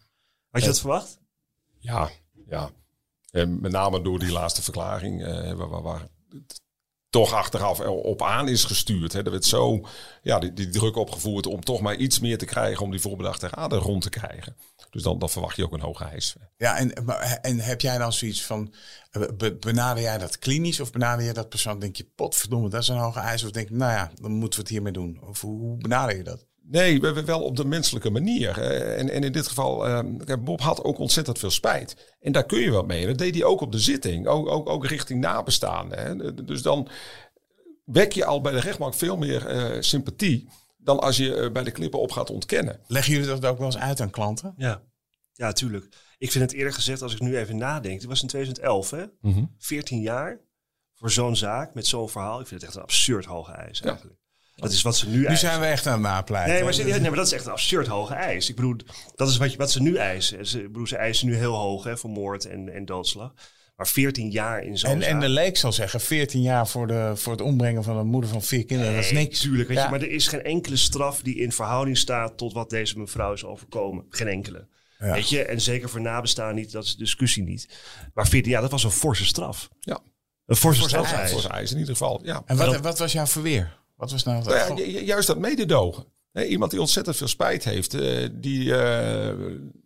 Had 0.51 0.61
je 0.61 0.67
dat 0.67 0.81
verwacht? 0.81 1.19
Ja, 1.79 2.11
ja. 2.49 2.71
En 3.31 3.61
met 3.61 3.73
name 3.73 4.03
door 4.03 4.19
die 4.19 4.33
laatste 4.33 4.63
verklaring, 4.63 5.25
eh, 5.25 5.53
waar, 5.53 5.69
waar, 5.69 5.83
waar 5.83 6.09
het 6.31 6.62
toch 7.13 7.33
achteraf 7.33 7.81
op 7.81 8.23
aan 8.23 8.49
is 8.49 8.65
gestuurd. 8.65 9.13
Hè. 9.13 9.25
Er 9.25 9.31
werd 9.31 9.45
zo 9.45 9.87
ja, 10.23 10.39
die, 10.39 10.69
druk 10.69 10.97
opgevoerd 10.97 11.47
om 11.47 11.61
toch 11.61 11.81
maar 11.81 11.97
iets 11.97 12.21
meer 12.21 12.39
te 12.39 12.45
krijgen 12.45 12.85
om 12.85 12.91
die 12.91 13.01
voorbedachte 13.01 13.49
raden 13.49 13.79
rond 13.79 14.03
te 14.03 14.11
krijgen. 14.11 14.57
Dus 14.91 15.03
dan, 15.03 15.19
dan 15.19 15.31
verwacht 15.31 15.57
je 15.57 15.65
ook 15.65 15.73
een 15.73 15.81
hoge 15.81 16.05
eis. 16.05 16.35
Ja, 16.57 16.77
en, 16.77 16.93
en 17.43 17.59
heb 17.59 17.81
jij 17.81 17.99
dan 17.99 18.13
zoiets 18.13 18.45
van, 18.45 18.75
eh, 19.11 19.23
be- 19.37 19.55
benader 19.57 20.03
jij 20.03 20.19
dat 20.19 20.39
klinisch 20.39 20.81
of 20.81 20.93
benader 20.93 21.25
je 21.25 21.33
dat 21.33 21.49
persoon? 21.49 21.79
Denk 21.79 21.97
je, 21.97 22.11
potverdomme, 22.15 22.69
dat 22.69 22.83
is 22.83 22.89
een 22.89 22.97
hoge 22.97 23.21
eis. 23.21 23.45
Of 23.45 23.51
denk 23.51 23.69
je, 23.69 23.75
nou 23.75 23.93
ja, 23.93 24.11
dan 24.21 24.31
moeten 24.31 24.59
we 24.59 24.65
het 24.65 24.75
hiermee 24.75 24.93
doen. 24.93 25.21
Of 25.23 25.41
hoe 25.41 25.77
benader 25.77 26.17
je 26.17 26.23
dat? 26.23 26.47
Nee, 26.65 27.01
we, 27.01 27.13
we 27.13 27.25
wel 27.25 27.43
op 27.43 27.57
de 27.57 27.65
menselijke 27.65 28.11
manier. 28.11 28.59
Eh, 28.59 28.99
En, 28.99 29.11
en 29.11 29.23
in 29.25 29.33
dit 29.33 29.47
geval, 29.49 29.87
eh, 29.87 30.01
kijk, 30.25 30.45
Bob 30.45 30.61
had 30.61 30.85
ook 30.85 30.99
ontzettend 30.99 31.39
veel 31.39 31.51
spijt. 31.51 32.17
En 32.21 32.33
daar 32.33 32.47
kun 32.47 32.61
je 32.61 32.71
wat 32.71 32.87
mee. 32.87 33.07
Dat 33.07 33.19
deed 33.19 33.35
hij 33.35 33.45
ook 33.45 33.61
op 33.61 33.73
de 33.73 33.79
zitting. 33.79 34.27
Ook, 34.27 34.49
ook, 34.49 34.69
ook 34.69 34.87
richting 34.87 35.21
nabestaanden. 35.21 35.99
Hè. 35.99 36.35
Dus 36.45 36.63
dan 36.63 36.89
wek 37.85 38.13
je 38.13 38.25
al 38.25 38.41
bij 38.41 38.53
de 38.53 38.61
rechtbank 38.61 38.95
veel 38.95 39.17
meer 39.17 39.47
eh, 39.47 39.81
sympathie... 39.81 40.49
dan 40.77 41.01
als 41.01 41.17
je 41.17 41.35
eh, 41.37 41.53
bij 41.53 41.63
de 41.65 41.71
klippen 41.71 42.01
op 42.01 42.13
gaat 42.13 42.31
ontkennen. 42.31 42.81
Leggen 42.87 43.13
jullie 43.13 43.29
dat 43.29 43.45
ook 43.45 43.59
wel 43.59 43.67
eens 43.67 43.79
uit 43.79 44.01
aan 44.01 44.11
klanten? 44.11 44.55
Ja. 44.57 44.83
Ja, 45.33 45.53
tuurlijk. 45.53 45.89
Ik 46.19 46.31
vind 46.31 46.45
het 46.45 46.53
eerlijk 46.53 46.75
gezegd, 46.75 47.03
als 47.03 47.15
ik 47.15 47.21
nu 47.21 47.37
even 47.37 47.57
nadenk. 47.57 48.01
Dit 48.01 48.09
was 48.09 48.23
in 48.23 48.29
2011, 48.29 48.91
hè? 48.91 49.05
14 49.59 50.01
jaar 50.01 50.41
voor 50.95 51.11
zo'n 51.11 51.37
zaak 51.37 51.75
met 51.75 51.87
zo'n 51.87 52.09
verhaal. 52.09 52.41
Ik 52.41 52.47
vind 52.47 52.61
het 52.61 52.69
echt 52.71 52.79
een 52.79 52.85
absurd 52.85 53.25
hoge 53.25 53.53
eis 53.53 53.81
eigenlijk. 53.81 54.17
Dat 54.55 54.73
is 54.73 54.83
wat 54.83 54.97
ze 54.97 55.09
nu 55.09 55.17
Nu 55.19 55.25
eisen. 55.25 55.49
zijn 55.49 55.61
we 55.61 55.67
echt 55.67 55.87
aan 55.87 55.93
het 55.93 56.03
napleiten. 56.03 56.55
Nee 56.55 56.63
maar, 56.65 56.75
ze- 56.75 56.83
nee, 56.83 57.01
maar 57.01 57.15
dat 57.15 57.27
is 57.27 57.33
echt 57.33 57.45
een 57.47 57.53
absurd 57.53 57.87
hoge 57.87 58.15
eis. 58.15 58.49
Ik 58.49 58.57
bedoel, 58.57 58.77
dat 59.15 59.29
is 59.29 59.37
wat, 59.37 59.53
je, 59.53 59.59
wat 59.59 59.71
ze 59.71 59.83
nu 59.83 59.97
eisen. 59.97 60.47
Ze, 60.47 60.59
ik 60.63 60.67
bedoel, 60.73 60.87
ze 60.87 60.97
eisen 60.97 61.27
nu 61.27 61.35
heel 61.37 61.55
hoog 61.55 61.85
hè, 61.85 61.97
voor 61.97 62.11
moord 62.11 62.45
en, 62.45 62.69
en 62.75 62.85
doodslag. 62.85 63.33
Maar 63.77 63.87
14 63.89 64.31
jaar 64.31 64.63
in 64.63 64.79
zo'n 64.79 64.91
en, 64.91 65.03
en 65.03 65.21
de 65.21 65.29
leek 65.29 65.57
zal 65.57 65.73
zeggen, 65.73 66.01
14 66.01 66.43
jaar 66.43 66.69
voor, 66.69 66.87
de, 66.87 67.13
voor 67.15 67.33
het 67.33 67.41
ombrengen 67.41 67.85
van 67.85 67.97
een 67.97 68.07
moeder 68.07 68.31
van 68.31 68.43
vier 68.43 68.65
kinderen, 68.65 68.95
dat 68.95 69.05
is 69.05 69.11
niks. 69.11 69.41
Tuurlijk, 69.41 69.69
weet 69.69 69.77
Ja. 69.77 69.85
je, 69.85 69.91
maar 69.91 70.01
er 70.01 70.11
is 70.11 70.27
geen 70.27 70.43
enkele 70.43 70.77
straf 70.77 71.21
die 71.23 71.35
in 71.37 71.53
verhouding 71.53 71.99
staat 71.99 72.37
tot 72.37 72.53
wat 72.53 72.71
deze 72.71 72.99
mevrouw 72.99 73.33
is 73.33 73.45
overkomen. 73.45 74.05
Geen 74.09 74.29
enkele. 74.29 74.67
Ja. 74.99 75.13
Weet 75.13 75.29
je, 75.29 75.43
en 75.45 75.61
zeker 75.61 75.89
voor 75.89 76.01
nabestaan 76.01 76.55
niet, 76.55 76.73
dat 76.73 76.85
is 76.85 76.91
de 76.93 76.99
discussie 77.03 77.43
niet. 77.43 77.69
Maar 78.15 78.27
14 78.29 78.51
jaar, 78.53 78.61
dat 78.63 78.71
was 78.71 78.85
een 78.85 78.91
forse 78.91 79.25
straf. 79.25 79.69
Ja, 79.81 80.01
Een 80.47 80.57
forse 80.57 80.81
Forse 80.81 80.97
straf. 81.07 81.41
zijn 81.41 81.53
eis 81.53 81.71
in 81.73 81.79
ieder 81.79 81.93
geval. 81.97 82.21
Ja. 82.25 82.43
En 82.47 82.57
wat, 82.57 82.81
wat 82.81 82.99
was 82.99 83.13
jouw 83.13 83.27
verweer? 83.27 83.81
Wat 84.03 84.11
was 84.11 84.23
nou... 84.25 84.45
Nou 84.45 84.57
ja, 84.57 84.75
ju- 84.87 84.93
ju- 84.93 85.05
juist 85.05 85.27
dat 85.27 85.39
mededogen. 85.39 86.05
Hè, 86.33 86.45
iemand 86.45 86.71
die 86.71 86.81
ontzettend 86.81 87.17
veel 87.17 87.29
spijt 87.29 87.65
heeft. 87.65 87.95
eh, 87.95 88.29
die 88.33 88.75
eh, 88.77 89.35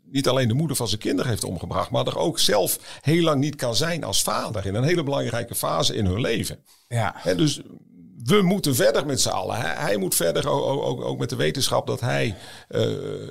niet 0.05 0.29
alleen 0.29 0.48
de 0.48 0.55
moeder 0.55 0.76
van 0.76 0.88
zijn 0.88 1.00
kinderen 1.00 1.31
heeft 1.31 1.44
omgebracht. 1.44 1.90
Maar 1.90 2.07
er 2.07 2.18
ook 2.18 2.38
zelf 2.38 2.79
heel 3.00 3.22
lang 3.22 3.40
niet 3.40 3.57
kan 3.57 3.76
zijn 3.76 4.05
als 4.05 4.22
vader. 4.22 4.66
In 4.66 4.74
een 4.74 4.85
hele 4.85 5.02
belangrijke 5.02 5.55
fase 5.55 5.94
in 5.94 6.07
hun 6.07 6.20
leven. 6.20 6.59
ja. 6.88 7.14
Hè, 7.16 7.35
dus 7.35 7.61
we 8.24 8.42
moeten 8.42 8.74
verder 8.74 9.07
met 9.07 9.20
z'n 9.20 9.29
allen. 9.29 9.57
Hij, 9.57 9.74
hij 9.76 9.96
moet 9.96 10.14
verder 10.14 10.48
ook, 10.48 10.83
ook- 10.83 11.05
ook, 11.05 11.18
met 11.18 11.29
de 11.31 11.37
wetenschap 11.37 11.87
dat 11.87 12.00
hij 12.00 12.35
eh, 12.68 12.83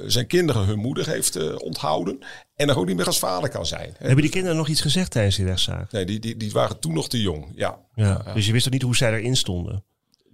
zijn 0.05 0.27
kinderen 0.27 0.65
hun 0.65 0.79
moeder 0.79 1.07
heeft 1.07 1.35
eh, 1.35 1.55
onthouden. 1.57 2.19
En 2.55 2.69
er 2.69 2.77
ook 2.79 2.85
niet 2.85 2.95
meer 2.95 3.05
als 3.05 3.19
vader 3.19 3.49
kan 3.49 3.65
zijn. 3.65 3.93
Hebben 3.97 4.21
die 4.21 4.31
kinderen 4.31 4.57
nog 4.57 4.67
iets 4.67 4.81
gezegd 4.81 5.11
tijdens 5.11 5.35
die 5.35 5.45
rechtszaak? 5.45 5.91
Nee, 5.91 6.05
die, 6.05 6.19
die, 6.19 6.37
die 6.37 6.51
waren 6.51 6.79
toen 6.79 6.93
nog 6.93 7.09
te 7.09 7.21
jong. 7.21 7.45
Ja. 7.55 7.79
Ja. 7.95 8.25
Dus 8.33 8.45
je 8.45 8.51
wist 8.51 8.65
ook 8.65 8.73
niet 8.73 8.81
hoe 8.81 8.95
zij 8.95 9.13
erin 9.13 9.35
stonden. 9.35 9.83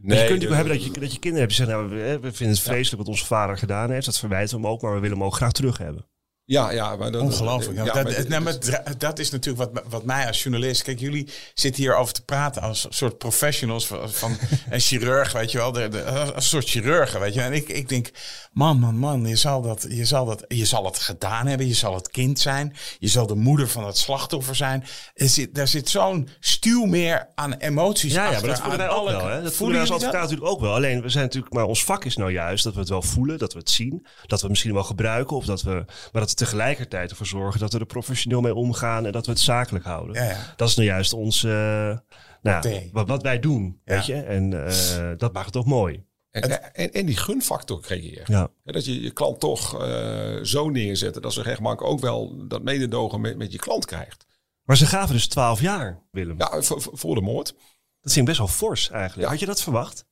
Dus 0.04 0.20
je 0.20 0.26
kunt 0.26 0.42
natuurlijk 0.42 0.62
hebben 0.62 0.74
dat 0.74 0.84
je, 0.84 1.00
dat 1.00 1.14
je 1.14 1.20
kinderen 1.20 1.48
hebt 1.48 1.58
die 1.58 1.66
zeggen, 1.66 1.88
nou, 1.88 2.04
we, 2.04 2.20
we 2.20 2.32
vinden 2.34 2.56
het 2.56 2.66
vreselijk 2.66 2.98
wat 2.98 3.08
onze 3.08 3.26
vader 3.26 3.58
gedaan 3.58 3.92
heeft. 3.92 4.06
Dat 4.06 4.20
verwijten 4.20 4.56
we 4.56 4.62
hem 4.62 4.72
ook, 4.72 4.82
maar 4.82 4.94
we 4.94 5.00
willen 5.00 5.18
hem 5.18 5.26
ook 5.26 5.36
graag 5.36 5.52
terug 5.52 5.78
hebben. 5.78 6.06
Ja, 6.46 6.72
ja. 6.72 6.96
Maar 6.96 7.12
dat, 7.12 7.22
Ongelooflijk. 7.22 7.78
Ja, 7.78 7.84
dat, 7.84 7.94
maar 8.30 8.44
dat, 8.44 8.66
nou, 8.70 8.98
dat 8.98 9.20
is 9.20 9.30
natuurlijk 9.30 9.74
wat, 9.74 9.84
wat 9.90 10.04
mij 10.06 10.28
als 10.28 10.44
journalist... 10.44 10.84
Kijk, 10.84 11.00
jullie 11.00 11.30
zitten 11.54 11.84
hier 11.84 11.96
over 11.96 12.14
te 12.14 12.24
praten 12.26 12.62
als 12.62 12.84
een 12.84 12.94
soort 12.94 13.18
professionals 13.18 13.88
van, 13.88 14.10
van 14.12 14.38
een 14.70 14.80
chirurg, 14.80 15.32
weet 15.32 15.52
je 15.52 15.58
wel. 15.58 15.72
De, 15.72 15.82
een 16.36 16.42
soort 16.42 16.70
chirurgen, 16.70 17.20
weet 17.20 17.34
je. 17.34 17.42
En 17.42 17.54
ik, 17.54 17.70
ik 17.70 17.90
denk, 17.90 18.10
man, 18.52 18.80
man, 18.80 18.96
man, 18.98 19.26
je 19.28 19.36
zal, 19.36 19.62
dat, 19.62 19.86
je, 19.90 20.06
zal 20.06 20.26
dat, 20.26 20.46
je 20.48 20.66
zal 20.66 20.86
het 20.86 20.98
gedaan 21.00 21.48
hebben. 21.48 21.68
Je 21.68 21.74
zal 21.74 21.96
het 21.96 22.10
kind 22.10 22.40
zijn. 22.40 22.76
Je 23.00 23.08
zal 23.08 23.28
de 23.28 23.36
moeder 23.36 23.68
van 23.70 23.86
het 23.86 23.98
slachtoffer 23.98 24.56
zijn. 24.56 24.84
Er 25.14 25.30
zit, 25.30 25.56
daar 25.56 25.68
zit 25.68 25.90
zo'n 25.90 26.30
stuw 26.40 26.86
meer 26.86 27.28
aan 27.36 27.54
emoties 27.54 28.14
Ja, 28.14 28.24
ja, 28.24 28.30
achter. 28.30 28.48
maar 28.48 28.50
dat 28.56 28.60
voelen 28.66 28.80
aan 28.82 28.88
wij 28.88 28.96
ook 28.98 29.08
alle- 29.08 29.18
wel. 29.28 29.36
Hè? 29.36 29.44
Dat 29.44 29.54
voelen 29.54 29.76
wij 29.80 29.86
als 29.90 29.96
advocaat 29.96 30.22
natuurlijk 30.22 30.50
ook 30.52 30.60
wel. 30.60 30.74
Alleen, 30.74 31.02
we 31.02 31.10
zijn 31.10 31.24
natuurlijk, 31.24 31.54
maar 31.54 31.66
ons 31.66 31.84
vak 31.84 32.06
is 32.06 32.16
nou 32.16 32.32
juist 32.32 32.64
dat 32.64 32.74
we 32.74 32.80
het 32.80 32.90
wel 32.90 33.02
voelen, 33.02 33.38
dat 33.38 33.54
we 33.54 33.60
het 33.60 33.70
zien, 33.70 34.06
dat 34.22 34.30
we 34.30 34.36
het 34.36 34.50
misschien 34.50 34.74
wel 34.74 34.84
gebruiken, 34.84 35.36
of 35.36 35.46
dat 35.46 35.62
we, 35.62 35.72
maar 36.12 36.22
dat 36.22 36.30
we 36.32 36.46
tegelijkertijd 36.46 37.10
ervoor 37.10 37.26
zorgen 37.26 37.60
dat 37.60 37.74
we 37.74 37.80
er 37.80 37.86
professioneel 37.86 38.42
mee 38.42 38.56
omgaan 38.56 39.06
en 39.06 39.12
dat 39.12 39.26
we 39.26 39.32
het 39.32 39.42
zakelijk 39.42 39.86
houden. 39.86 40.16
Ja, 40.16 40.30
ja. 40.30 40.54
Dat 40.56 40.70
is 40.70 40.76
nou 40.76 40.88
juist 40.88 41.14
ons, 41.14 41.44
eh, 41.44 41.98
nou, 42.42 42.90
wat, 42.92 43.08
wat 43.08 43.22
wij 43.24 43.40
doen, 43.40 43.82
Ja. 43.86 43.96
weet 43.96 44.06
je. 44.06 44.14
En 44.16 44.68
eh, 44.68 45.12
dat 45.18 45.34
maakt 45.34 45.46
het 45.46 45.56
ook 45.56 45.66
mooi. 45.66 46.04
En, 46.32 46.74
en, 46.74 46.92
en 46.94 47.06
die 47.06 47.18
gunfactor 47.18 47.82
creëren. 47.82 48.24
Ja. 48.28 48.50
Hè, 48.64 48.72
Dat 48.72 48.86
je 48.86 49.02
je 49.02 49.12
klant 49.12 49.40
toch 49.40 49.82
eh, 49.84 50.38
zo 50.42 50.70
neerzetten 50.70 51.22
dat 51.22 51.34
ze 51.34 51.42
rechtbank 51.42 51.82
ook 51.82 52.00
wel 52.00 52.48
dat 52.48 52.64
mededogen 52.64 53.22
met, 53.22 53.38
met 53.38 53.52
je 53.52 53.58
klant 53.58 53.86
krijgt. 53.86 54.26
Maar 54.64 54.78
ze 54.78 54.86
gaven 54.86 55.16
dus 55.16 55.28
12 55.28 55.62
jaar, 55.62 56.00
Willem. 56.12 56.36
Ja, 56.38 56.62
voor, 56.62 57.16
de 57.16 57.22
moord. 57.22 57.48
Dat 58.02 58.12
vind 58.14 58.18
ik 58.18 58.26
best 58.26 58.38
wel 58.38 58.48
fors 58.48 58.90
eigenlijk. 58.90 59.30
Had 59.30 59.40
je 59.40 59.46
dat 59.46 59.62
verwacht? 59.62 60.06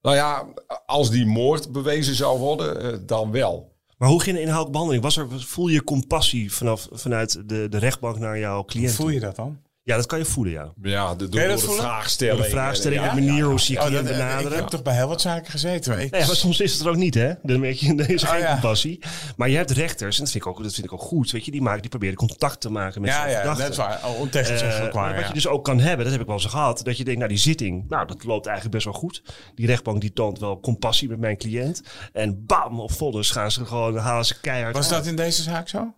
Nou 0.00 0.16
ja, 0.16 0.46
als 0.86 1.10
die 1.10 1.26
moord 1.26 1.72
bewezen 1.72 2.14
zou 2.14 2.38
worden, 2.38 2.80
eh, 2.92 2.98
dan 3.06 3.30
wel. 3.30 3.73
Maar 4.04 4.12
hoe 4.12 4.22
ging 4.22 4.36
de 4.36 4.42
inhoudelijke 4.42 4.78
behandeling? 4.78 5.02
Was 5.02 5.16
er, 5.16 5.40
voel 5.40 5.68
je 5.68 5.84
compassie 5.84 6.52
vanaf, 6.52 6.88
vanuit 6.92 7.48
de, 7.48 7.68
de 7.68 7.78
rechtbank 7.78 8.18
naar 8.18 8.38
jouw 8.38 8.64
cliënt? 8.64 8.94
Voel 8.94 9.08
je 9.08 9.20
dat 9.20 9.36
dan? 9.36 9.58
Ja, 9.86 9.96
dat 9.96 10.06
kan 10.06 10.18
je 10.18 10.24
voelen, 10.24 10.52
ja. 10.52 10.72
Ja, 10.82 11.14
de, 11.14 11.28
door, 11.28 11.40
de 11.40 11.58
vraagstelling. 11.58 12.36
Door 12.36 12.44
de 12.46 12.52
vraagstelling, 12.52 13.02
Ja, 13.02 13.14
de 13.14 13.20
manier 13.20 13.36
ja, 13.42 13.44
hoe 13.48 13.60
ze 13.60 13.72
je 13.72 13.78
Oh, 13.78 13.84
cliënt 13.84 14.02
dat, 14.06 14.12
ik 14.16 14.18
benaderen. 14.22 14.56
heb 14.58 14.66
toch 14.66 14.82
bij 14.82 14.94
heel 14.94 15.08
wat 15.08 15.20
zaken 15.20 15.50
gezeten. 15.50 15.92
maar 15.92 16.02
Ik, 16.02 16.10
Nee, 16.10 16.26
maar 16.26 16.36
soms 16.36 16.60
is 16.60 16.72
het 16.72 16.80
er 16.82 16.88
ook 16.88 16.96
niet, 16.96 17.14
hè? 17.14 17.32
Dan 17.42 17.60
merk 17.60 17.74
je, 17.74 17.94
er 17.96 18.10
is 18.10 18.22
Oh, 18.22 18.30
geen 18.30 18.38
ja. 18.38 18.50
compassie. 18.52 19.02
Maar 19.36 19.48
je 19.48 19.56
hebt 19.56 19.70
rechters, 19.70 20.16
en 20.18 20.22
dat 20.24 20.32
vind 20.32 20.44
ik 20.44 20.50
ook, 20.50 20.62
dat 20.62 20.74
vind 20.74 20.86
ik 20.86 20.92
ook 20.92 21.00
goed, 21.00 21.30
weet 21.30 21.44
je, 21.44 21.50
die, 21.50 21.62
maken, 21.62 21.80
die 21.80 21.90
proberen 21.90 22.14
contact 22.16 22.60
te 22.60 22.70
maken 22.70 23.00
met 23.00 23.10
ja, 23.10 23.26
ja, 23.26 23.42
dat 23.54 23.70
is 23.70 23.76
waar. 23.76 24.00
Oh, 24.04 24.18
waar. 24.92 25.12
wat 25.14 25.20
ja. 25.20 25.26
je 25.26 25.32
dus 25.32 25.46
ook 25.46 25.64
kan 25.64 25.78
hebben, 25.80 26.02
dat 26.04 26.12
heb 26.12 26.20
ik 26.20 26.26
wel 26.28 26.36
eens 26.36 26.46
gehad, 26.46 26.80
dat 26.84 26.96
je 26.96 27.04
denkt, 27.04 27.18
nou 27.18 27.32
die 27.32 27.40
zitting, 27.42 27.88
nou 27.88 28.06
dat 28.06 28.24
loopt 28.24 28.46
eigenlijk 28.46 28.74
best 28.76 28.86
wel 28.86 29.00
goed. 29.00 29.22
Die 29.54 29.66
rechtbank 29.66 30.00
die 30.00 30.12
toont 30.12 30.38
wel 30.38 30.60
compassie 30.60 31.08
met 31.08 31.18
mijn 31.18 31.36
cliënt. 31.36 31.82
En 32.12 32.44
bam, 32.46 32.80
op 32.80 32.92
volles 32.92 33.30
gaan 33.30 33.50
ze 33.50 33.64
gewoon, 33.66 33.96
halen 33.96 34.24
ze 34.24 34.40
keihard 34.40 34.76
Was 34.76 34.84
uit. 34.92 34.94
dat 35.02 35.06
in 35.06 35.16
deze 35.16 35.42
zaak 35.42 35.68
zo? 35.68 35.94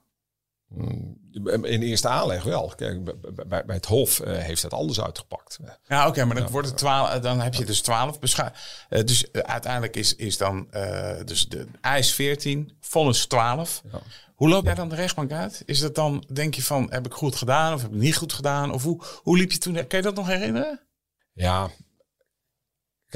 In 1.45 1.83
eerste 1.83 2.09
aanleg 2.09 2.43
wel. 2.43 2.73
Kijk, 2.77 3.05
bij, 3.05 3.65
bij, 3.65 3.75
het 3.75 3.87
Hof 3.87 4.21
eh, 4.21 4.39
heeft 4.39 4.63
het 4.63 4.73
anders 4.73 5.01
uitgepakt. 5.01 5.59
Ja, 5.89 6.09
oké, 6.09 6.25
maar 6.25 6.37
dan, 6.37 6.51
wordt 6.51 6.69
het 6.69 6.77
12, 6.77 7.19
dan 7.19 7.41
heb 7.41 7.55
je 7.55 7.65
dus 7.65 7.81
12 7.81 8.19
bescha- 8.19 8.53
eh, 8.89 9.05
dus 9.05 9.31
eh, 9.31 9.43
uiteindelijk 9.43 9.97
is, 9.97 10.17
is 10.17 10.37
dan 10.37 10.69
dus 11.25 11.49
de 11.49 11.67
eis 11.81 12.15
14, 12.15 12.77
vonnis 12.81 13.27
12. 13.27 13.83
Ja. 13.93 14.01
Hoe 14.35 14.49
loopt 14.49 14.67
jij 14.67 14.75
dan 14.75 14.89
de 14.89 14.95
rechtbank 14.95 15.33
uit? 15.33 15.63
Is 15.67 15.81
dat 15.81 15.95
dan, 15.95 16.25
denk 16.33 16.55
je 16.55 16.63
van, 16.63 16.87
heb 16.91 17.07
ik 17.07 17.13
goed 17.13 17.37
gedaan 17.37 17.75
of 17.75 17.83
heb 17.83 17.91
ik 17.93 18.01
niet 18.01 18.17
goed 18.17 18.33
gedaan? 18.33 18.73
Of 18.73 18.83
hoe, 18.83 19.03
hoe 19.23 19.37
liep 19.37 19.53
je 19.53 19.59
toen? 19.59 19.75
Kan 19.75 19.99
je 19.99 20.03
dat 20.03 20.15
nog 20.15 20.27
herinneren? 20.27 20.81
Ja, 21.33 21.71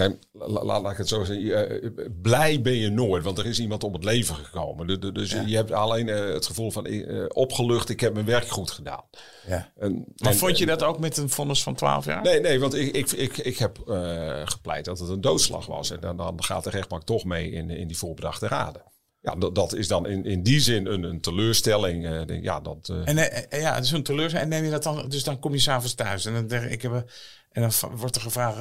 Kijk, 0.00 0.18
la- 0.32 0.64
la- 0.64 0.80
laat 0.80 0.92
ik 0.92 0.98
het 0.98 1.08
zo 1.08 1.24
zeggen. 1.24 1.68
eh, 1.96 2.06
blij 2.22 2.60
ben 2.60 2.72
je 2.76 2.88
nooit, 2.90 3.24
want 3.24 3.38
er 3.38 3.46
is 3.46 3.58
iemand 3.60 3.84
om 3.84 3.92
het 3.92 4.04
leven 4.04 4.34
gekomen. 4.34 4.86
Du- 4.86 4.98
du- 4.98 5.12
Dus 5.12 5.30
Ja. 5.30 5.42
je 5.46 5.56
hebt 5.56 5.72
alleen 5.72 6.08
eh, 6.08 6.32
het 6.32 6.46
gevoel 6.46 6.70
van 6.70 6.86
eh, 6.86 7.24
opgelucht, 7.28 7.88
ik 7.88 8.00
heb 8.00 8.14
mijn 8.14 8.26
werk 8.26 8.48
goed 8.48 8.70
gedaan. 8.70 9.02
Ja. 9.46 9.72
En, 9.78 10.04
Maar 10.16 10.32
en- 10.32 10.38
vond 10.38 10.58
je 10.58 10.66
dat 10.66 10.82
ook 10.82 10.98
met 10.98 11.16
een 11.16 11.28
vonnis 11.30 11.62
van 11.62 11.74
12 11.74 12.04
jaar? 12.04 12.22
Nee, 12.22 12.40
nee, 12.40 12.60
want 12.60 12.74
ik, 12.74 12.94
ik, 12.96 13.10
ik, 13.12 13.36
ik 13.38 13.58
heb 13.58 13.78
eh, 13.88 14.40
gepleit 14.44 14.84
dat 14.84 14.98
het 14.98 15.08
een 15.08 15.20
doodslag 15.20 15.66
was. 15.66 15.90
En 15.90 16.00
dan, 16.00 16.16
dan 16.16 16.44
gaat 16.44 16.64
de 16.64 16.70
rechtbank 16.70 17.02
toch 17.02 17.24
mee 17.24 17.50
in, 17.50 17.70
in 17.70 17.86
die 17.88 17.98
voorbedachte 17.98 18.46
raden. 18.48 18.82
Ja, 19.22 19.34
dat, 19.34 19.54
dat 19.54 19.74
is 19.74 19.88
dan 19.88 20.06
in, 20.06 20.24
in 20.24 20.42
die 20.42 20.60
zin 20.60 20.86
een, 20.86 21.02
een 21.02 21.20
teleurstelling. 21.20 22.06
eh, 22.06 22.42
ja, 22.42 22.60
dat, 22.60 22.88
eh, 22.88 23.08
En 23.48 23.60
ja, 23.60 23.82
zo'n 23.82 24.02
teleurstelling. 24.02 24.52
En 24.52 24.56
neem 24.58 24.64
je 24.64 24.70
dat 24.70 24.82
dan, 24.82 25.08
dus 25.08 25.24
dan 25.24 25.38
kom 25.38 25.52
je 25.52 25.58
s'avonds 25.58 25.94
thuis 25.94 26.24
en 26.24 26.32
dan, 26.32 26.46
denk 26.46 26.64
ik, 26.64 26.70
ik 26.70 26.82
heb, 26.82 26.92
een- 26.92 27.06
en 27.50 27.62
dan 27.62 27.96
wordt 27.96 28.16
er 28.16 28.22
gevraagd, 28.22 28.56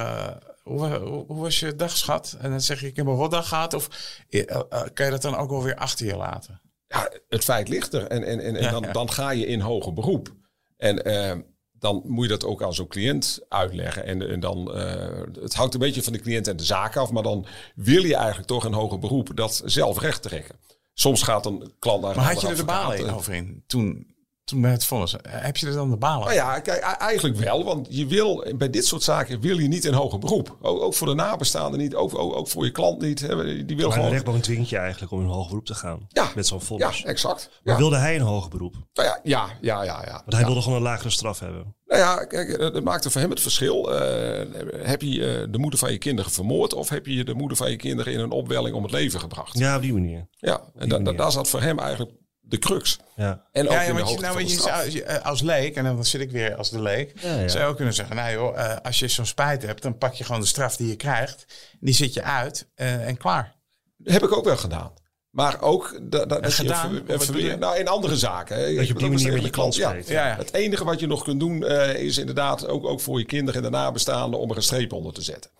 hoe, 0.62 1.24
was 1.26 1.60
je 1.60 1.76
dag, 1.76 1.96
schat? 1.96 2.36
En 2.40 2.50
dan 2.50 2.60
zeg 2.60 2.80
je, 2.80 2.86
ik 2.86 2.96
heb 2.96 3.06
een 3.06 3.14
rotdag 3.14 3.48
gehad. 3.48 3.74
Of 3.74 3.88
eh, 4.28 4.50
eh, 4.50 4.82
kan 4.94 5.04
je 5.04 5.10
dat 5.10 5.22
dan 5.22 5.36
ook 5.36 5.50
wel 5.50 5.62
weer 5.62 5.76
achter 5.76 6.06
je 6.06 6.16
laten? 6.16 6.60
ja, 6.90 7.10
het 7.28 7.44
feit 7.44 7.68
ligt 7.68 7.92
er. 7.92 8.06
En, 8.06 8.24
en, 8.24 8.56
en, 8.56 8.70
dan, 8.70 8.86
dan 8.92 9.10
ga 9.10 9.30
je 9.30 9.46
in 9.46 9.60
hoger 9.60 9.92
beroep. 9.92 10.34
En 10.76 11.04
eh, 11.04 11.36
dan 11.72 12.02
moet 12.06 12.24
je 12.24 12.30
dat 12.30 12.44
ook 12.44 12.62
aan 12.62 12.74
zo'n 12.74 12.86
cliënt 12.86 13.40
uitleggen. 13.48 14.04
En, 14.04 14.30
en 14.30 14.40
dan, 14.40 14.74
eh, 14.74 15.22
het 15.40 15.54
hangt 15.54 15.74
een 15.74 15.80
beetje 15.80 16.02
van 16.02 16.12
de 16.12 16.20
cliënt 16.20 16.48
en 16.48 16.56
de 16.56 16.64
zaak 16.64 16.96
af. 16.96 17.10
Maar 17.10 17.22
dan 17.22 17.46
wil 17.74 18.04
je 18.04 18.14
eigenlijk 18.14 18.46
toch 18.46 18.64
in 18.64 18.72
hoger 18.72 18.98
beroep 18.98 19.36
dat 19.36 19.62
zelf 19.64 20.00
recht 20.00 20.22
trekken. 20.22 20.56
Soms 20.94 21.22
gaat 21.22 21.46
een 21.46 21.72
klant 21.78 22.02
naar 22.02 22.10
een 22.10 22.16
Maar 22.16 22.32
had 22.32 22.40
je 22.40 22.48
er 22.48 22.56
de 22.56 22.64
balen 22.64 22.86
advocaat, 22.86 23.08
in 23.08 23.14
over 23.14 23.34
in? 23.34 23.64
Toen, 23.66 24.14
toen 24.50 24.60
bij 24.60 24.70
het 24.70 24.84
vonnis. 24.84 25.14
Heb 25.28 25.56
je 25.56 25.66
er 25.66 25.72
dan 25.72 25.90
de 25.90 25.96
balen? 25.96 26.20
Nou 26.24 26.34
ja, 26.34 26.60
kijk, 26.60 26.78
e- 26.82 26.86
eigenlijk 27.04 27.36
wel. 27.36 27.64
Want 27.64 27.86
je 27.90 28.06
wil, 28.06 28.44
bij 28.56 28.70
dit 28.70 28.86
soort 28.86 29.02
zaken 29.02 29.40
wil 29.40 29.58
je 29.58 29.68
niet 29.68 29.84
in 29.84 29.92
hoger 29.92 30.18
beroep. 30.18 30.56
Ook, 30.60 30.80
ook 30.80 30.94
voor 30.94 31.06
de 31.06 31.14
nabestaanden 31.14 31.80
niet, 31.80 31.94
ook, 31.94 32.18
ook, 32.18 32.36
ook 32.36 32.48
voor 32.48 32.64
je 32.64 32.70
klant 32.70 33.00
niet. 33.00 33.20
Hè. 33.20 33.64
Die 33.64 33.76
wil 33.76 33.76
Maar 33.76 33.86
de 33.86 33.92
gewoon... 33.92 34.10
rechtbank 34.10 34.42
dwingt 34.42 34.68
je 34.68 34.76
eigenlijk 34.78 35.12
om 35.12 35.20
in 35.20 35.26
hoger 35.26 35.48
beroep 35.48 35.66
te 35.66 35.74
gaan. 35.74 36.06
Ja. 36.08 36.30
Met 36.34 36.46
zo'n 36.46 36.60
vonnis. 36.60 36.98
Ja, 36.98 37.04
exact. 37.08 37.48
Maar 37.62 37.74
Ja. 37.74 37.80
wilde 37.80 37.96
hij 37.96 38.14
een 38.14 38.20
hoger 38.20 38.50
beroep? 38.50 38.72
Want 38.72 38.86
Nou 38.92 39.08
ja, 39.08 39.20
ja, 39.22 39.48
ja, 39.60 39.82
ja. 39.84 40.02
ja. 40.06 40.22
hij 40.26 40.40
Ja. 40.40 40.46
wilde 40.46 40.62
gewoon 40.62 40.76
een 40.78 40.84
lagere 40.84 41.10
straf 41.10 41.38
hebben. 41.40 41.74
Nou 41.86 42.00
ja, 42.02 42.24
kijk, 42.24 42.48
eh, 42.48 42.58
dat 42.72 42.82
maakte 42.84 43.10
voor 43.10 43.20
hem 43.20 43.30
het 43.30 43.40
verschil. 43.40 43.94
Eh, 43.94 44.46
heb 44.86 45.02
je 45.02 45.26
eh, 45.26 45.46
de 45.52 45.58
moeder 45.58 45.78
van 45.78 45.92
je 45.92 45.98
kinderen 45.98 46.30
vermoord... 46.30 46.74
of 46.74 46.88
heb 46.88 47.06
je 47.06 47.24
de 47.24 47.34
moeder 47.34 47.56
van 47.56 47.70
je 47.70 47.76
kinderen 47.76 48.12
in 48.12 48.18
een 48.20 48.30
opwelling 48.30 48.74
om 48.76 48.82
het 48.82 48.92
leven 48.92 49.20
gebracht? 49.20 49.58
Ja, 49.58 49.68
Ja, 49.68 49.76
op 49.76 49.82
die 49.82 49.92
manier. 49.92 50.28
en 50.76 50.88
da, 50.88 50.98
da- 50.98 51.12
daar 51.12 51.32
zat 51.32 51.48
voor 51.48 51.60
hem 51.60 51.78
eigenlijk 51.78 52.10
de 52.50 52.58
crux. 52.58 52.98
Ja. 53.16 53.44
En 53.52 53.66
ook 53.68 53.72
Ja, 53.72 53.76
want 53.86 53.96
je, 53.98 54.02
hoogte 54.02 54.20
nou, 54.20 54.32
van 54.32 54.36
weet 54.36 54.46
de 54.46 54.52
je, 54.52 54.58
straf. 54.60 54.76
zou- 54.80 54.90
je, 54.90 55.02
eh, 55.02 55.24
als 55.26 55.40
leek, 55.42 55.76
en 55.76 55.84
dan 55.84 56.04
zit 56.04 56.20
ik 56.20 56.30
weer 56.30 56.54
als 56.54 56.70
de 56.70 56.80
leek, 56.82 57.12
Ja, 57.20 57.40
ja. 57.40 57.48
zou 57.48 57.62
je 57.64 57.68
ook 57.70 57.76
kunnen 57.76 57.94
zeggen, 57.94 58.16
nou 58.16 58.32
joh, 58.32 58.58
eh, 58.64 58.76
als 58.82 58.98
je 58.98 59.08
zo'n 59.08 59.26
spijt 59.26 59.62
hebt, 59.62 59.82
dan 59.82 59.98
pak 59.98 60.14
je 60.14 60.24
gewoon 60.24 60.40
de 60.40 60.46
straf 60.46 60.76
die 60.76 60.88
je 60.88 60.96
krijgt, 60.96 61.44
die 61.80 61.94
zit 61.94 62.14
je 62.14 62.22
uit 62.22 62.68
eh, 62.74 63.06
en 63.06 63.16
klaar. 63.16 63.54
Heb 64.04 64.22
ik 64.22 64.36
ook 64.36 64.44
wel 64.44 64.56
gedaan. 64.56 64.92
Maar 65.30 65.60
ook 65.62 65.98
da, 66.02 66.24
da, 66.24 66.40
dat 66.40 66.52
gedaan? 66.54 67.02
je 67.06 67.18
ver- 67.18 67.58
nou, 67.58 67.78
in 67.78 67.88
andere 67.88 68.16
zaken. 68.16 68.56
hè. 68.56 68.74
Dat 68.74 68.86
je 68.86 68.92
op 68.92 68.98
die 68.98 69.10
manier 69.10 69.32
met 69.32 69.42
je 69.42 69.50
klant 69.50 69.74
ja. 69.74 69.88
spreekt. 69.88 70.08
Ja, 70.08 70.26
ja. 70.26 70.36
Het 70.36 70.52
enige 70.52 70.84
wat 70.84 71.00
je 71.00 71.06
nog 71.06 71.22
kunt 71.24 71.40
doen 71.40 71.64
eh, 71.64 71.94
is 72.02 72.18
inderdaad 72.18 72.66
ook, 72.66 72.86
ook 72.86 73.00
voor 73.00 73.18
je 73.18 73.24
kinderen 73.24 73.64
en 73.64 73.70
de 73.70 73.76
nabestaanden 73.76 74.40
om 74.40 74.50
er 74.50 74.56
een 74.56 74.62
streep 74.62 74.92
onder 74.92 75.12
te 75.12 75.22
zetten. 75.22 75.50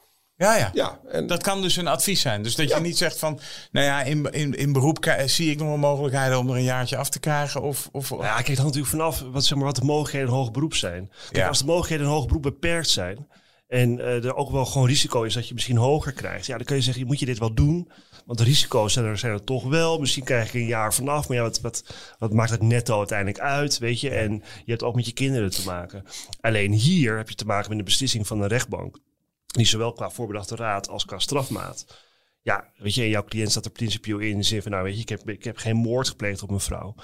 Ja, 0.40 0.56
ja. 0.56 0.70
Ja, 0.72 1.00
en 1.10 1.26
Dat 1.26 1.42
kan 1.42 1.62
dus 1.62 1.76
een 1.76 1.86
advies 1.86 2.20
zijn. 2.20 2.42
Dus 2.42 2.54
dat 2.54 2.68
Ja. 2.68 2.76
je 2.76 2.82
niet 2.82 2.98
zegt 2.98 3.18
van, 3.18 3.40
nou 3.72 3.86
ja, 3.86 4.02
in, 4.02 4.30
in, 4.30 4.54
in 4.54 4.72
beroep 4.72 5.14
zie 5.26 5.50
ik 5.50 5.58
nog 5.58 5.68
wel 5.68 5.76
mogelijkheden 5.76 6.38
om 6.38 6.48
er 6.50 6.56
een 6.56 6.62
jaartje 6.62 6.96
af 6.96 7.08
te 7.10 7.20
krijgen. 7.20 7.62
Of, 7.62 7.88
of, 7.92 8.10
Nou 8.10 8.22
ja, 8.22 8.34
kijk, 8.34 8.46
het 8.46 8.58
hangt 8.58 8.74
natuurlijk 8.76 9.02
vanaf 9.02 9.32
wat, 9.32 9.44
zeg 9.44 9.56
maar, 9.56 9.66
wat 9.66 9.76
de 9.76 9.84
mogelijkheden 9.84 10.28
in 10.28 10.34
hoger 10.34 10.52
beroep 10.52 10.74
zijn. 10.74 11.10
Kijk, 11.24 11.36
Ja. 11.36 11.48
als 11.48 11.58
de 11.58 11.64
mogelijkheden 11.64 12.06
in 12.06 12.12
hoger 12.12 12.26
beroep 12.26 12.42
beperkt 12.42 12.88
zijn... 12.88 13.26
en 13.68 14.00
eh, 14.00 14.24
er 14.24 14.34
ook 14.34 14.50
wel 14.50 14.64
gewoon 14.66 14.86
risico 14.88 15.22
is 15.22 15.34
dat 15.34 15.48
je 15.48 15.54
misschien 15.54 15.76
hoger 15.76 16.12
krijgt... 16.12 16.46
ja, 16.46 16.56
dan 16.56 16.66
kun 16.66 16.76
je 16.76 16.82
zeggen, 16.82 17.06
moet 17.06 17.18
je 17.20 17.26
dit 17.26 17.38
wel 17.38 17.54
doen? 17.54 17.90
Want 18.26 18.38
de 18.38 18.44
risico's 18.44 18.92
zijn 18.92 19.04
er, 19.04 19.18
zijn 19.18 19.32
er 19.32 19.44
toch 19.44 19.64
wel. 19.64 19.98
Misschien 19.98 20.24
krijg 20.24 20.48
ik 20.48 20.54
een 20.54 20.66
jaar 20.66 20.94
vanaf. 20.94 21.28
Maar 21.28 21.36
ja, 21.36 21.42
wat, 21.42 21.60
wat, 21.60 21.84
wat 22.18 22.32
maakt 22.32 22.50
het 22.50 22.62
netto 22.62 22.98
uiteindelijk 22.98 23.38
uit, 23.40 23.78
weet 23.78 24.00
je? 24.00 24.10
En 24.10 24.32
je 24.64 24.70
hebt 24.70 24.82
ook 24.82 24.94
met 24.94 25.06
je 25.06 25.12
kinderen 25.12 25.50
te 25.50 25.64
maken. 25.64 26.04
Alleen 26.40 26.72
hier 26.72 27.16
heb 27.16 27.28
je 27.28 27.34
te 27.34 27.44
maken 27.46 27.68
met 27.68 27.78
een 27.78 27.84
beslissing 27.84 28.26
van 28.26 28.40
een 28.42 28.48
rechtbank... 28.48 28.98
die 29.50 29.66
zowel 29.66 29.92
qua 29.92 30.10
voorbedachte 30.10 30.56
raad 30.56 30.88
als 30.88 31.04
qua 31.04 31.18
strafmaat... 31.18 31.86
Ja, 32.42 32.64
weet 32.76 32.94
je, 32.94 33.02
en 33.02 33.08
jouw 33.08 33.24
cliënt 33.24 33.50
staat 33.50 33.64
er 33.64 33.70
principieel 33.70 34.18
in 34.18 34.36
de 34.36 34.42
zin 34.42 34.62
van, 34.62 34.70
nou 34.70 34.84
weet 34.84 34.94
je, 34.94 35.00
ik 35.00 35.08
heb, 35.08 35.28
ik 35.30 35.44
heb 35.44 35.56
geen 35.56 35.76
moord 35.76 36.08
gepleegd 36.08 36.42
op 36.42 36.48
mijn 36.48 36.60
vrouw. 36.60 36.94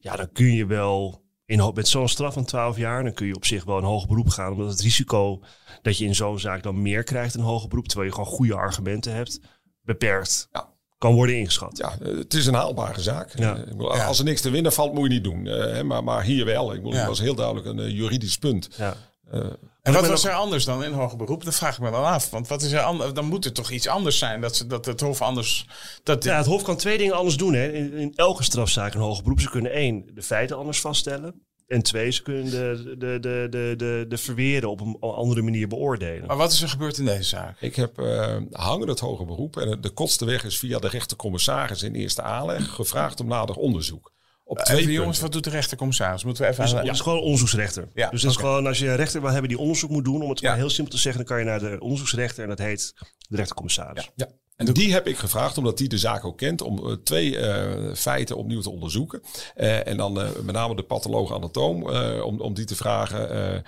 Ja, 0.00 0.16
dan 0.16 0.32
kun 0.32 0.52
je 0.54 0.66
wel, 0.66 1.22
in, 1.46 1.70
met 1.74 1.88
zo'n 1.88 2.08
straf 2.08 2.34
van 2.34 2.44
12 2.44 2.76
jaar, 2.76 3.02
dan 3.02 3.12
kun 3.14 3.26
je 3.26 3.34
op 3.34 3.44
zich 3.44 3.64
wel 3.64 3.76
een 3.78 3.84
hoger 3.84 4.08
beroep 4.08 4.28
gaan. 4.28 4.52
Omdat 4.52 4.70
het 4.70 4.80
risico 4.80 5.40
dat 5.82 5.98
je 5.98 6.04
in 6.04 6.14
zo'n 6.14 6.38
zaak 6.38 6.62
dan 6.62 6.82
meer 6.82 7.02
krijgt 7.04 7.34
in 7.34 7.40
een 7.40 7.46
hoger 7.46 7.68
beroep, 7.68 7.88
terwijl 7.88 8.08
je 8.10 8.14
gewoon 8.16 8.32
goede 8.32 8.54
argumenten 8.54 9.14
hebt, 9.14 9.40
beperkt 9.82 10.48
Ja. 10.52 10.68
kan 10.98 11.14
worden 11.14 11.38
ingeschat. 11.38 11.76
ja, 11.76 11.98
het 11.98 12.34
is 12.34 12.46
een 12.46 12.54
haalbare 12.54 13.00
zaak. 13.00 13.38
Ja. 13.38 13.56
Ik 13.56 13.64
bedoel. 13.64 13.92
Als 14.00 14.18
er 14.18 14.24
niks 14.24 14.40
te 14.40 14.50
winnen 14.50 14.72
valt, 14.72 14.94
moet 14.94 15.02
je 15.02 15.08
niet 15.14 15.24
doen. 15.24 15.46
Eh, 15.46 15.82
maar, 15.82 16.04
maar 16.04 16.22
hier 16.22 16.44
wel. 16.44 16.70
Ik 16.72 16.76
bedoel, 16.76 16.92
Ja. 16.92 16.98
Het 16.98 17.08
was 17.08 17.20
heel 17.20 17.34
duidelijk 17.34 17.66
een 17.66 17.78
eh, 17.78 17.90
juridisch 17.90 18.38
punt. 18.38 18.68
Ja. 18.76 18.96
Eh, 19.32 19.40
En 19.82 19.92
wat 19.92 20.06
was 20.06 20.24
er 20.24 20.32
anders 20.32 20.64
dan 20.64 20.84
in 20.84 20.92
hoger 20.92 21.16
beroep? 21.16 21.44
Dat 21.44 21.54
vraag 21.54 21.74
ik 21.74 21.82
me 21.82 21.90
dan 21.90 22.04
af. 22.04 22.30
Want 22.30 22.48
wat 22.48 22.62
is 22.62 22.72
er 22.72 22.80
anders? 22.80 23.12
Dan 23.12 23.24
moet 23.24 23.44
er 23.44 23.52
toch 23.52 23.70
iets 23.70 23.88
anders 23.88 24.18
zijn. 24.18 24.40
Dat, 24.40 24.56
ze, 24.56 24.66
dat 24.66 24.84
het 24.86 25.00
Hof 25.00 25.22
anders. 25.22 25.66
Dat, 26.02 26.24
Ja, 26.24 26.36
het 26.36 26.46
Hof 26.46 26.62
kan 26.62 26.76
twee 26.76 26.98
dingen 26.98 27.14
anders 27.14 27.36
doen. 27.36 27.54
Hè. 27.54 27.72
In, 27.72 27.92
in 27.92 28.12
elke 28.14 28.42
strafzaak 28.42 28.94
een 28.94 29.00
hoger 29.00 29.22
beroep. 29.22 29.40
Ze 29.40 29.50
kunnen 29.50 29.72
één, 29.72 30.10
de 30.14 30.22
feiten 30.22 30.56
anders 30.56 30.80
vaststellen. 30.80 31.42
En 31.66 31.82
twee, 31.82 32.10
ze 32.10 32.22
kunnen 32.22 32.50
de, 32.50 32.96
de, 32.98 33.18
de, 33.20 33.46
de, 33.50 33.74
de, 33.76 34.04
de 34.08 34.18
verweren 34.18 34.70
op 34.70 34.80
een 34.80 34.96
andere 35.00 35.42
manier 35.42 35.68
beoordelen. 35.68 36.26
Maar 36.26 36.36
wat 36.36 36.52
is 36.52 36.62
er 36.62 36.68
gebeurd 36.68 36.98
in 36.98 37.04
deze 37.04 37.22
zaak? 37.22 37.60
Ik 37.60 37.76
heb 37.76 38.00
uh, 38.00 38.36
hangen 38.50 38.88
het 38.88 39.00
hoge 39.00 39.24
beroep 39.24 39.56
en 39.56 39.80
de 39.80 39.90
kortste 39.90 40.24
weg 40.24 40.44
is 40.44 40.58
via 40.58 40.78
de 40.78 40.88
rechtercommissaris 40.88 41.82
in 41.82 41.94
eerste 41.94 42.22
aanleg 42.22 42.70
gevraagd 42.70 43.20
om 43.20 43.26
nader 43.26 43.56
onderzoek. 43.56 44.12
Op 44.52 44.58
twee 44.58 44.80
even, 44.80 44.92
jongens, 44.92 45.20
wat 45.20 45.32
doet 45.32 45.44
de 45.44 45.50
rechtercommissaris? 45.50 46.24
Moeten 46.24 46.42
we 46.42 46.50
even... 46.50 46.62
Dus, 46.62 46.72
ja. 46.72 46.78
Het 46.78 46.90
is 46.90 47.00
gewoon 47.00 47.20
onderzoeksrechter. 47.20 47.90
Ja, 47.94 48.10
dus 48.10 48.22
dat 48.22 48.30
is 48.30 48.36
gewoon, 48.36 48.66
als 48.66 48.78
je 48.78 48.88
een 48.88 48.96
rechter 48.96 49.20
wil 49.20 49.30
hebben 49.30 49.48
die 49.48 49.58
onderzoek 49.58 49.90
moet 49.90 50.04
doen, 50.04 50.22
om 50.22 50.30
het 50.30 50.42
maar 50.42 50.56
heel 50.56 50.70
simpel 50.70 50.94
te 50.94 51.00
zeggen, 51.00 51.24
dan 51.24 51.36
kan 51.36 51.44
je 51.44 51.50
naar 51.50 51.70
de 51.70 51.80
onderzoeksrechter 51.80 52.42
en 52.42 52.48
dat 52.48 52.58
heet 52.58 52.94
de 53.28 53.36
rechtercommissaris. 53.36 54.10
Ja. 54.14 54.28
En 54.56 54.72
die 54.72 54.92
heb 54.92 55.06
ik 55.06 55.16
gevraagd, 55.16 55.58
omdat 55.58 55.78
die 55.78 55.88
de 55.88 55.98
zaak 55.98 56.24
ook 56.24 56.38
kent, 56.38 56.62
om 56.62 56.86
uh, 56.86 56.92
twee 57.04 57.36
uh, 57.36 57.94
feiten 57.94 58.36
opnieuw 58.36 58.60
te 58.60 58.70
onderzoeken. 58.70 59.22
Uh, 59.56 59.86
en 59.86 59.96
dan 59.96 60.12
met 60.12 60.52
name 60.52 60.76
de 60.76 60.82
patholoog 60.82 61.34
anatoom, 61.34 61.88
om, 62.22 62.40
om 62.40 62.54
die 62.54 62.64
te 62.64 62.76
vragen. 62.76 63.64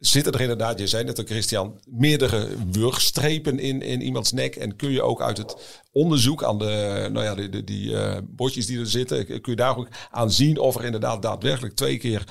zitten 0.00 0.32
er 0.32 0.40
inderdaad, 0.40 0.78
je 0.78 0.86
zei 0.86 1.04
net 1.04 1.20
ook 1.20 1.28
Christian, 1.28 1.80
meerdere 1.84 2.48
wurgstrepen 2.70 3.58
in, 3.58 3.82
in 3.82 4.00
iemands 4.00 4.32
nek? 4.32 4.56
En 4.56 4.76
kun 4.76 4.90
je 4.90 5.02
ook 5.02 5.22
uit 5.22 5.36
het 5.36 5.82
onderzoek 5.92 6.44
aan 6.44 6.58
de, 6.58 7.08
nou 7.12 7.24
ja, 7.24 7.34
de, 7.34 7.48
de, 7.48 7.64
die 7.64 7.96
botjes 8.22 8.66
die 8.66 8.78
er 8.78 8.86
zitten, 8.86 9.26
kun 9.26 9.52
je 9.52 9.56
daar 9.56 9.76
ook 9.76 9.88
aan 10.10 10.30
zien 10.30 10.58
of 10.58 10.76
er 10.76 10.84
inderdaad 10.84 11.22
daadwerkelijk 11.22 11.74
twee 11.74 11.98
keer 11.98 12.24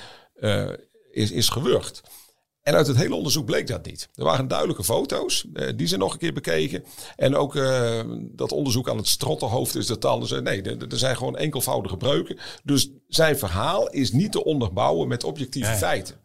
is, 1.11 1.31
is 1.31 1.49
gewurgd? 1.49 2.01
En 2.61 2.75
uit 2.75 2.87
het 2.87 2.97
hele 2.97 3.15
onderzoek 3.15 3.45
bleek 3.45 3.67
dat 3.67 3.85
niet. 3.85 4.09
Er 4.13 4.23
waren 4.23 4.47
duidelijke 4.47 4.83
foto's, 4.83 5.45
eh, 5.53 5.67
die 5.75 5.87
zijn 5.87 5.99
nog 5.99 6.13
een 6.13 6.19
keer 6.19 6.33
bekeken. 6.33 6.83
En 7.15 7.35
ook 7.35 7.55
uh, 7.55 8.01
dat 8.21 8.51
onderzoek 8.51 8.89
aan 8.89 8.97
het 8.97 9.07
strottenhoofd 9.07 9.75
is 9.75 9.87
dat 9.87 10.01
dan. 10.01 10.43
Nee, 10.43 10.61
er 10.61 10.97
zijn 10.97 11.17
gewoon 11.17 11.37
enkelvoudige 11.37 11.97
breuken. 11.97 12.39
Dus 12.63 12.89
zijn 13.07 13.37
verhaal 13.37 13.89
is 13.89 14.11
niet 14.11 14.31
te 14.31 14.43
onderbouwen 14.43 15.07
met 15.07 15.23
objectieve 15.23 15.73
feiten. 15.73 16.15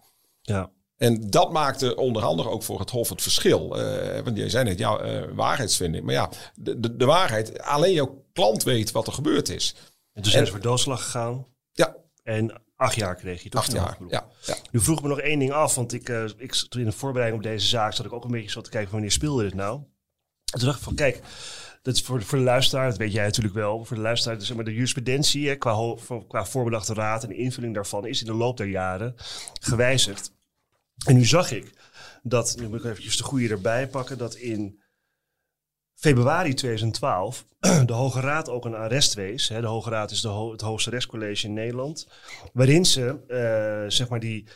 Ja. 0.43 0.71
En 0.97 1.31
dat 1.31 1.53
maakte 1.53 1.97
onder 1.97 2.23
andere 2.23 2.49
ook 2.49 2.63
voor 2.63 2.81
het 2.81 2.91
Hof 2.91 3.09
het 3.09 3.23
verschil. 3.23 3.81
Uh, 3.81 4.21
want 4.21 4.37
jij 4.37 4.49
zei 4.49 4.65
net, 4.65 4.79
ja, 4.79 5.05
uh, 5.05 5.23
waarheidsvinding. 5.35 6.05
Maar 6.05 6.15
ja, 6.15 6.31
de, 6.55 6.81
de, 6.81 6.97
de, 6.97 7.05
waarheid, 7.05 7.61
alleen 7.61 7.93
jouw 7.93 8.25
klant 8.33 8.63
weet 8.63 8.91
wat 8.91 9.07
er 9.07 9.13
gebeurd 9.13 9.49
is. 9.49 9.75
En 10.13 10.23
toen 10.23 10.33
zijn 10.33 10.47
ze 10.47 10.53
voor 10.53 10.61
doodslag 10.61 11.05
gegaan. 11.05 11.47
Ja. 11.73 11.97
En 12.23 12.63
Acht 12.77 12.95
jaar 12.95 13.15
kreeg 13.15 13.43
je 13.43 13.49
toch? 13.49 13.61
Acht 13.61 13.73
jaar, 13.73 13.99
ja, 14.09 14.27
ja, 14.41 14.57
Nu 14.71 14.81
vroeg 14.81 15.03
me 15.03 15.09
nog 15.09 15.21
één 15.21 15.39
ding 15.39 15.53
af, 15.53 15.75
want 15.75 15.93
ik, 15.93 16.09
uh, 16.09 16.25
ik, 16.37 16.53
toen 16.55 16.81
in 16.81 16.87
de 16.87 16.93
voorbereiding 16.93 17.45
op 17.45 17.51
deze 17.51 17.67
zaak 17.67 17.93
zat 17.93 18.07
ik 18.07 18.13
ook 18.13 18.25
een 18.25 18.31
beetje 18.31 18.51
zo 18.51 18.61
te 18.61 18.71
kijken 18.71 18.91
van 18.91 18.99
wanneer 18.99 19.17
speelde 19.17 19.43
dit 19.43 19.55
nou? 19.55 19.79
En 20.53 20.59
toen 20.59 20.69
dacht 20.69 20.79
ik 20.79 20.85
van, 20.85 20.95
kijk, 20.95 21.23
dat 21.83 21.95
is 21.95 22.03
voor, 22.03 22.23
voor 22.23 22.39
de 22.39 22.45
luisteraar, 22.45 22.89
dat 22.89 22.99
weet 22.99 23.13
jij 23.13 23.25
natuurlijk 23.25 23.55
wel, 23.55 23.85
voor 23.85 23.97
de 23.97 24.03
luisteraar, 24.03 24.39
dus 24.39 24.47
zeg 24.47 24.57
maar 24.57 24.65
de 24.65 24.73
jurisprudentie 24.73 25.49
hè, 25.49 25.57
qua, 25.57 25.95
qua 26.29 26.45
voorbedachte 26.45 26.95
raad 26.95 27.23
en 27.23 27.29
de 27.29 27.37
invulling 27.37 27.75
daarvan 27.75 28.07
is 28.07 28.21
in 28.21 28.27
de 28.27 28.33
loop 28.33 28.57
der 28.57 28.67
jaren 28.67 29.15
gewijzigd. 29.61 30.33
En 31.07 31.17
nu 31.17 31.25
zag 31.25 31.51
ik 31.51 31.73
dat, 32.23 32.57
nu 32.59 32.69
moet 32.69 32.79
ik 32.79 32.85
eventjes 32.85 33.17
de 33.17 33.23
goede 33.23 33.49
erbij 33.49 33.89
pakken, 33.89 34.19
dat 34.19 34.35
in 34.35 34.81
februari 35.97 36.55
2012 36.55 37.45
de 37.87 37.93
Hoge 37.93 38.21
Raad 38.21 38.49
ook 38.49 38.65
een 38.65 38.75
arrest 38.75 39.15
wees. 39.15 39.49
Hè, 39.49 39.61
de 39.61 39.67
Hoge 39.67 39.91
Raad 39.91 40.11
is 40.11 40.21
de 40.21 40.49
het 40.53 40.61
hoogste 40.61 40.91
rechtscollege 40.91 41.47
in 41.47 41.53
Nederland. 41.53 42.09
Waarin 42.53 42.85
ze 42.85 43.17
uh, 43.29 43.91
zeg 43.91 44.09
maar 44.09 44.21
die, 44.21 44.47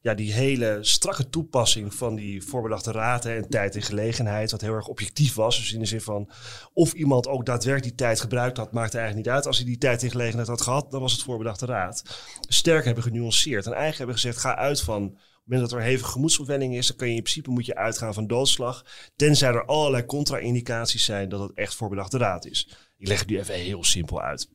ja, 0.00 0.14
die 0.14 0.32
hele 0.32 0.78
strakke 0.80 1.28
toepassing 1.28 1.94
van 1.94 2.14
die 2.14 2.42
voorbedachte 2.42 2.92
raad 2.92 3.24
en 3.24 3.48
tijd 3.48 3.74
en 3.74 3.82
gelegenheid, 3.82 4.50
wat 4.50 4.60
heel 4.60 4.74
erg 4.74 4.86
objectief 4.86 5.34
was. 5.34 5.56
Dus 5.56 5.72
in 5.72 5.78
de 5.78 5.86
zin 5.86 6.00
van 6.00 6.30
of 6.72 6.92
iemand 6.92 7.28
ook 7.28 7.46
daadwerkelijk 7.46 7.96
die 7.96 8.06
tijd 8.06 8.20
gebruikt 8.20 8.56
had, 8.56 8.72
maakte 8.72 8.98
eigenlijk 8.98 9.26
niet 9.26 9.36
uit. 9.36 9.46
Als 9.46 9.56
hij 9.56 9.66
die 9.66 9.78
tijd 9.78 10.02
en 10.02 10.10
gelegenheid 10.10 10.48
had 10.48 10.60
gehad, 10.60 10.90
dan 10.90 11.00
was 11.00 11.12
het 11.12 11.22
voorbedachte 11.22 11.66
raad. 11.66 12.02
Sterk 12.40 12.84
hebben 12.84 13.04
genuanceerd 13.04 13.66
en 13.66 13.72
eigenlijk 13.72 13.98
hebben 13.98 14.16
gezegd: 14.16 14.38
ga 14.38 14.56
uit 14.56 14.80
van 14.82 15.18
moment 15.50 15.70
dat 15.70 15.80
er 15.80 15.86
hevige 15.86 16.10
gemoedsopwelling 16.10 16.76
is, 16.76 16.86
dan 16.86 16.96
kan 16.96 17.08
je 17.08 17.14
in 17.14 17.22
principe 17.22 17.50
moet 17.50 17.66
je 17.66 17.74
uitgaan 17.74 18.14
van 18.14 18.26
doodslag. 18.26 18.84
Tenzij 19.16 19.48
er 19.48 19.64
allerlei 19.64 20.06
contra-indicaties 20.06 21.04
zijn 21.04 21.28
dat 21.28 21.40
het 21.40 21.52
echt 21.54 21.74
voorbedachte 21.74 22.18
raad 22.18 22.46
is. 22.46 22.68
Ik 22.96 23.08
leg 23.08 23.18
het 23.18 23.28
nu 23.28 23.38
even 23.38 23.54
heel 23.54 23.84
simpel 23.84 24.20
uit. 24.20 24.48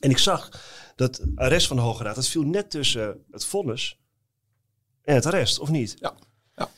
En 0.00 0.10
ik 0.10 0.18
zag 0.18 0.48
dat 0.96 1.20
arrest 1.34 1.66
van 1.66 1.76
de 1.76 1.82
Hoge 1.82 2.02
Raad, 2.02 2.14
dat 2.14 2.28
viel 2.28 2.42
net 2.42 2.70
tussen 2.70 3.24
het 3.30 3.44
vonnis 3.44 3.98
en 5.02 5.14
het 5.14 5.26
arrest, 5.26 5.58
of 5.58 5.68
niet? 5.68 5.96
Ja. 5.98 6.14
ja. 6.56 6.68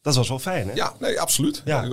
Dat 0.00 0.14
was 0.14 0.28
wel 0.28 0.38
fijn, 0.38 0.68
hè? 0.68 0.74
Ja, 0.74 0.94
nee, 0.98 1.20
absoluut. 1.20 1.62
Ja. 1.64 1.88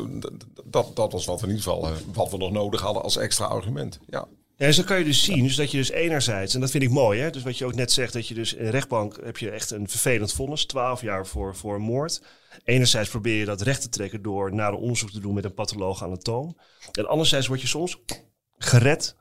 Dat, 0.66 0.96
dat 0.96 1.12
was 1.12 1.26
wat 1.26 1.42
we 1.42 1.48
in 1.48 1.54
ieder 1.54 1.72
geval 1.72 1.88
eh, 1.88 1.96
wat 2.14 2.32
we 2.32 2.38
nog 2.38 2.52
nodig 2.52 2.82
hadden 2.82 3.04
als 3.04 3.18
extra 3.18 3.46
argument. 3.46 4.00
Ja. 4.08 4.28
Ja, 4.60 4.66
en 4.66 4.74
zo 4.74 4.84
kan 4.84 4.98
je 4.98 5.04
dus 5.04 5.24
zien, 5.24 5.44
dus 5.44 5.56
dat 5.56 5.72
je 5.72 5.78
dus 5.78 5.92
enerzijds, 5.92 6.54
en 6.54 6.60
dat 6.60 6.72
vind 6.72 6.84
ik 6.84 6.90
mooi, 6.90 7.20
hè, 7.20 7.30
dus 7.30 7.44
wat 7.44 7.58
je 7.58 7.66
ook 7.66 7.76
net 7.76 7.92
zegt, 7.92 8.14
dat 8.14 8.28
je 8.28 8.34
dus 8.34 8.54
in 8.54 8.64
de 8.64 8.70
rechtbank 8.70 9.20
heb 9.24 9.38
je 9.38 9.50
echt 9.50 9.72
een 9.72 9.90
vervelend 9.90 10.34
vonnis, 10.34 10.66
12 10.66 11.02
jaar 11.02 11.28
voor, 11.28 11.56
voor 11.56 11.76
een 11.76 11.82
moord. 11.82 12.22
Enerzijds 12.64 13.10
probeer 13.10 13.36
je 13.36 13.46
dat 13.46 13.62
recht 13.62 13.82
te 13.82 13.90
trekken 13.90 14.22
door 14.22 14.54
naar 14.54 14.70
een 14.70 14.80
onderzoek 14.80 15.12
te 15.12 15.20
doen 15.20 15.34
met 15.34 15.44
een 15.44 15.54
patholoog 15.54 16.04
anatoom. 16.04 16.58
En 16.92 17.08
anderzijds 17.08 17.48
word 17.48 17.62
je 17.62 17.68
soms 17.68 17.98
gered 18.58 19.16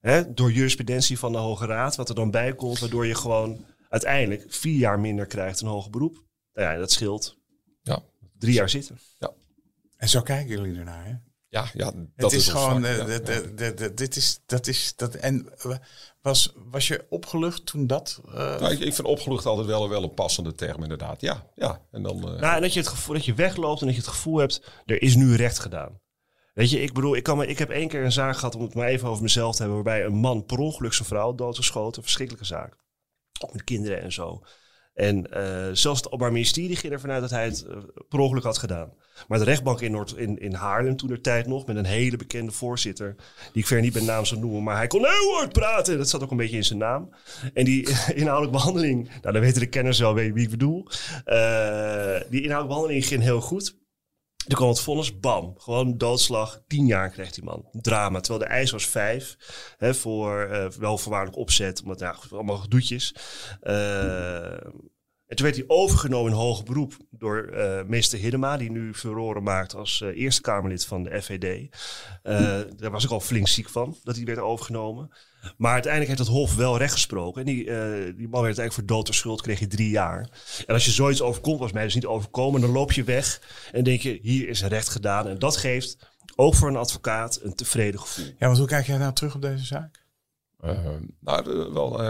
hè, 0.00 0.32
door 0.34 0.52
jurisprudentie 0.52 1.18
van 1.18 1.32
de 1.32 1.38
Hoge 1.38 1.66
Raad, 1.66 1.96
wat 1.96 2.08
er 2.08 2.14
dan 2.14 2.30
bij 2.30 2.54
komt, 2.54 2.78
waardoor 2.78 3.06
je 3.06 3.14
gewoon 3.14 3.66
uiteindelijk 3.88 4.44
vier 4.48 4.78
jaar 4.78 5.00
minder 5.00 5.26
krijgt 5.26 5.60
een 5.60 5.68
hoger 5.68 5.90
beroep. 5.90 6.24
Nou 6.54 6.72
ja, 6.72 6.78
dat 6.78 6.92
scheelt 6.92 7.38
ja. 7.82 8.02
drie 8.38 8.54
jaar 8.54 8.70
zitten. 8.70 8.98
Ja. 9.18 9.32
En 9.96 10.08
zo 10.08 10.22
kijken 10.22 10.48
jullie 10.48 10.78
ernaar, 10.78 11.06
hè? 11.06 11.14
Ja, 11.52 11.66
ja 11.74 11.92
dat 12.16 12.30
het 12.30 12.40
is, 12.40 12.48
gewoon. 12.48 12.84
Uh, 12.84 13.04
dit 13.94 14.16
is. 14.16 14.40
Dat 14.46 14.66
is 14.66 14.96
dat, 14.96 15.14
en 15.14 15.48
was, 16.20 16.52
was 16.70 16.88
je 16.88 17.06
opgelucht 17.08 17.66
toen 17.66 17.86
dat. 17.86 18.20
Uh... 18.26 18.34
Nou, 18.34 18.72
ik, 18.72 18.78
ik 18.78 18.94
vind 18.94 19.06
opgelucht 19.06 19.46
altijd 19.46 19.66
wel, 19.66 19.88
wel 19.88 20.02
een 20.02 20.14
passende 20.14 20.54
term, 20.54 20.82
inderdaad. 20.82 21.20
Ja, 21.20 21.46
ja. 21.54 21.80
En 21.90 22.02
dan. 22.02 22.16
Uh... 22.16 22.40
Nou, 22.40 22.56
en 22.56 22.60
dat 22.60 22.72
je 22.72 22.80
het 22.80 22.88
gevoel 22.88 23.14
dat 23.14 23.24
je 23.24 23.34
wegloopt 23.34 23.80
en 23.80 23.86
dat 23.86 23.94
je 23.94 24.00
het 24.00 24.10
gevoel 24.10 24.38
hebt. 24.38 24.62
Er 24.84 25.02
is 25.02 25.14
nu 25.14 25.34
recht 25.34 25.58
gedaan. 25.58 26.00
Weet 26.54 26.70
je, 26.70 26.80
ik 26.80 26.92
bedoel, 26.92 27.16
ik, 27.16 27.22
kan 27.22 27.36
me, 27.36 27.46
ik 27.46 27.58
heb 27.58 27.70
één 27.70 27.88
keer 27.88 28.04
een 28.04 28.12
zaak 28.12 28.36
gehad, 28.36 28.54
om 28.54 28.62
het 28.62 28.74
maar 28.74 28.88
even 28.88 29.08
over 29.08 29.22
mezelf 29.22 29.56
te 29.56 29.62
hebben, 29.62 29.84
waarbij 29.84 30.04
een 30.04 30.16
man 30.16 30.44
per 30.44 30.58
ongeluk 30.58 30.92
zijn 30.92 31.08
vrouw 31.08 31.34
doodgeschoten. 31.34 32.02
Verschrikkelijke 32.02 32.46
zaak. 32.46 32.76
Ook 33.40 33.52
met 33.52 33.64
kinderen 33.64 34.02
en 34.02 34.12
zo. 34.12 34.42
En 35.02 35.26
uh, 35.36 35.68
zelfs 35.72 35.98
het 35.98 36.06
Openbaar 36.06 36.32
Ministerie 36.32 36.76
ging 36.76 36.92
ervan 36.92 37.10
uit 37.10 37.20
dat 37.20 37.30
hij 37.30 37.44
het 37.44 37.64
uh, 37.68 37.76
per 38.08 38.18
ongeluk 38.18 38.44
had 38.44 38.58
gedaan. 38.58 38.92
Maar 39.28 39.38
de 39.38 39.44
rechtbank 39.44 39.80
in, 39.80 39.90
Noord, 39.90 40.16
in, 40.16 40.38
in 40.38 40.54
Haarlem 40.54 40.96
toen 40.96 41.10
er 41.10 41.20
tijd 41.20 41.46
nog, 41.46 41.66
met 41.66 41.76
een 41.76 41.84
hele 41.84 42.16
bekende 42.16 42.52
voorzitter, 42.52 43.14
die 43.52 43.62
ik 43.62 43.66
verder 43.66 43.84
niet 43.84 43.92
bij 43.92 44.02
naam 44.02 44.24
zou 44.24 44.40
noemen, 44.40 44.62
maar 44.62 44.76
hij 44.76 44.86
kon 44.86 45.06
heel 45.06 45.34
hard 45.34 45.52
praten. 45.52 45.98
Dat 45.98 46.08
zat 46.08 46.22
ook 46.22 46.30
een 46.30 46.36
beetje 46.36 46.56
in 46.56 46.64
zijn 46.64 46.78
naam. 46.78 47.14
En 47.54 47.64
die 47.64 47.88
inhoudelijke 48.14 48.58
behandeling, 48.58 49.08
nou 49.22 49.32
dan 49.32 49.42
weten 49.42 49.60
de 49.60 49.66
kenners 49.66 49.98
wel 49.98 50.14
wie 50.14 50.34
ik 50.34 50.50
bedoel. 50.50 50.86
Uh, 51.26 52.20
die 52.30 52.42
inhoudelijke 52.42 52.66
behandeling 52.66 53.06
ging 53.06 53.22
heel 53.22 53.40
goed. 53.40 53.80
Toen 54.46 54.56
kwam 54.56 54.68
het 54.68 54.80
vonnis, 54.80 55.18
bam, 55.20 55.54
gewoon 55.58 55.98
doodslag. 55.98 56.62
Tien 56.66 56.86
jaar 56.86 57.10
kreeg 57.10 57.30
die 57.30 57.44
man. 57.44 57.68
Drama. 57.72 58.20
Terwijl 58.20 58.44
de 58.44 58.54
eis 58.54 58.70
was 58.70 58.86
vijf. 58.86 59.36
Hè, 59.78 59.94
voor 59.94 60.48
uh, 60.50 60.68
wel 60.70 60.98
voorwaardelijk 60.98 61.38
opzet. 61.38 61.82
Omdat, 61.82 61.98
ja, 61.98 62.16
allemaal 62.30 62.56
gedoetjes. 62.56 63.14
Uh, 63.62 64.56
en 65.32 65.38
toen 65.38 65.46
werd 65.46 65.58
hij 65.58 65.68
overgenomen 65.68 66.30
in 66.32 66.38
hoger 66.38 66.64
beroep 66.64 66.96
door 67.10 67.50
uh, 67.52 67.82
meester 67.82 68.18
Hiddema, 68.18 68.56
die 68.56 68.70
nu 68.70 68.94
furoren 68.94 69.42
maakt 69.42 69.74
als 69.74 70.00
uh, 70.00 70.22
Eerste 70.22 70.40
Kamerlid 70.40 70.84
van 70.84 71.02
de 71.02 71.22
FVD. 71.22 71.44
Uh, 72.24 72.60
daar 72.76 72.90
was 72.90 73.04
ik 73.04 73.10
al 73.10 73.20
flink 73.20 73.48
ziek 73.48 73.68
van, 73.68 73.96
dat 74.02 74.16
hij 74.16 74.24
werd 74.24 74.38
overgenomen. 74.38 75.10
Maar 75.56 75.72
uiteindelijk 75.72 76.16
heeft 76.16 76.28
het 76.28 76.36
Hof 76.38 76.54
wel 76.54 76.78
recht 76.78 76.92
gesproken. 76.92 77.40
En 77.40 77.46
die, 77.46 77.64
die 78.14 78.28
man 78.28 78.42
werd 78.42 78.58
eigenlijk 78.58 78.72
voor 78.72 78.86
dood 78.86 79.08
of 79.08 79.14
schuld, 79.14 79.42
kreeg 79.42 79.58
je 79.58 79.66
drie 79.66 79.90
jaar. 79.90 80.28
En 80.66 80.74
als 80.74 80.84
je 80.84 80.90
zoiets 80.90 81.22
overkomt, 81.22 81.58
was 81.58 81.72
mij 81.72 81.84
dus 81.84 81.94
niet 81.94 82.06
overkomen, 82.06 82.60
dan 82.60 82.70
loop 82.70 82.92
je 82.92 83.04
weg 83.04 83.42
en 83.72 83.84
denk 83.84 84.00
je, 84.00 84.18
hier 84.22 84.48
is 84.48 84.62
recht 84.62 84.88
gedaan. 84.88 85.28
En 85.28 85.38
dat 85.38 85.56
geeft 85.56 85.98
ook 86.36 86.54
voor 86.54 86.68
een 86.68 86.76
advocaat 86.76 87.40
een 87.42 87.54
tevreden 87.54 88.00
gevoel. 88.00 88.26
Ja, 88.38 88.46
want 88.46 88.58
hoe 88.58 88.66
kijk 88.66 88.86
jij 88.86 88.98
nou 88.98 89.12
terug 89.12 89.34
op 89.34 89.42
deze 89.42 89.64
zaak? 89.64 90.04
nou, 91.20 91.72
wel 91.72 92.00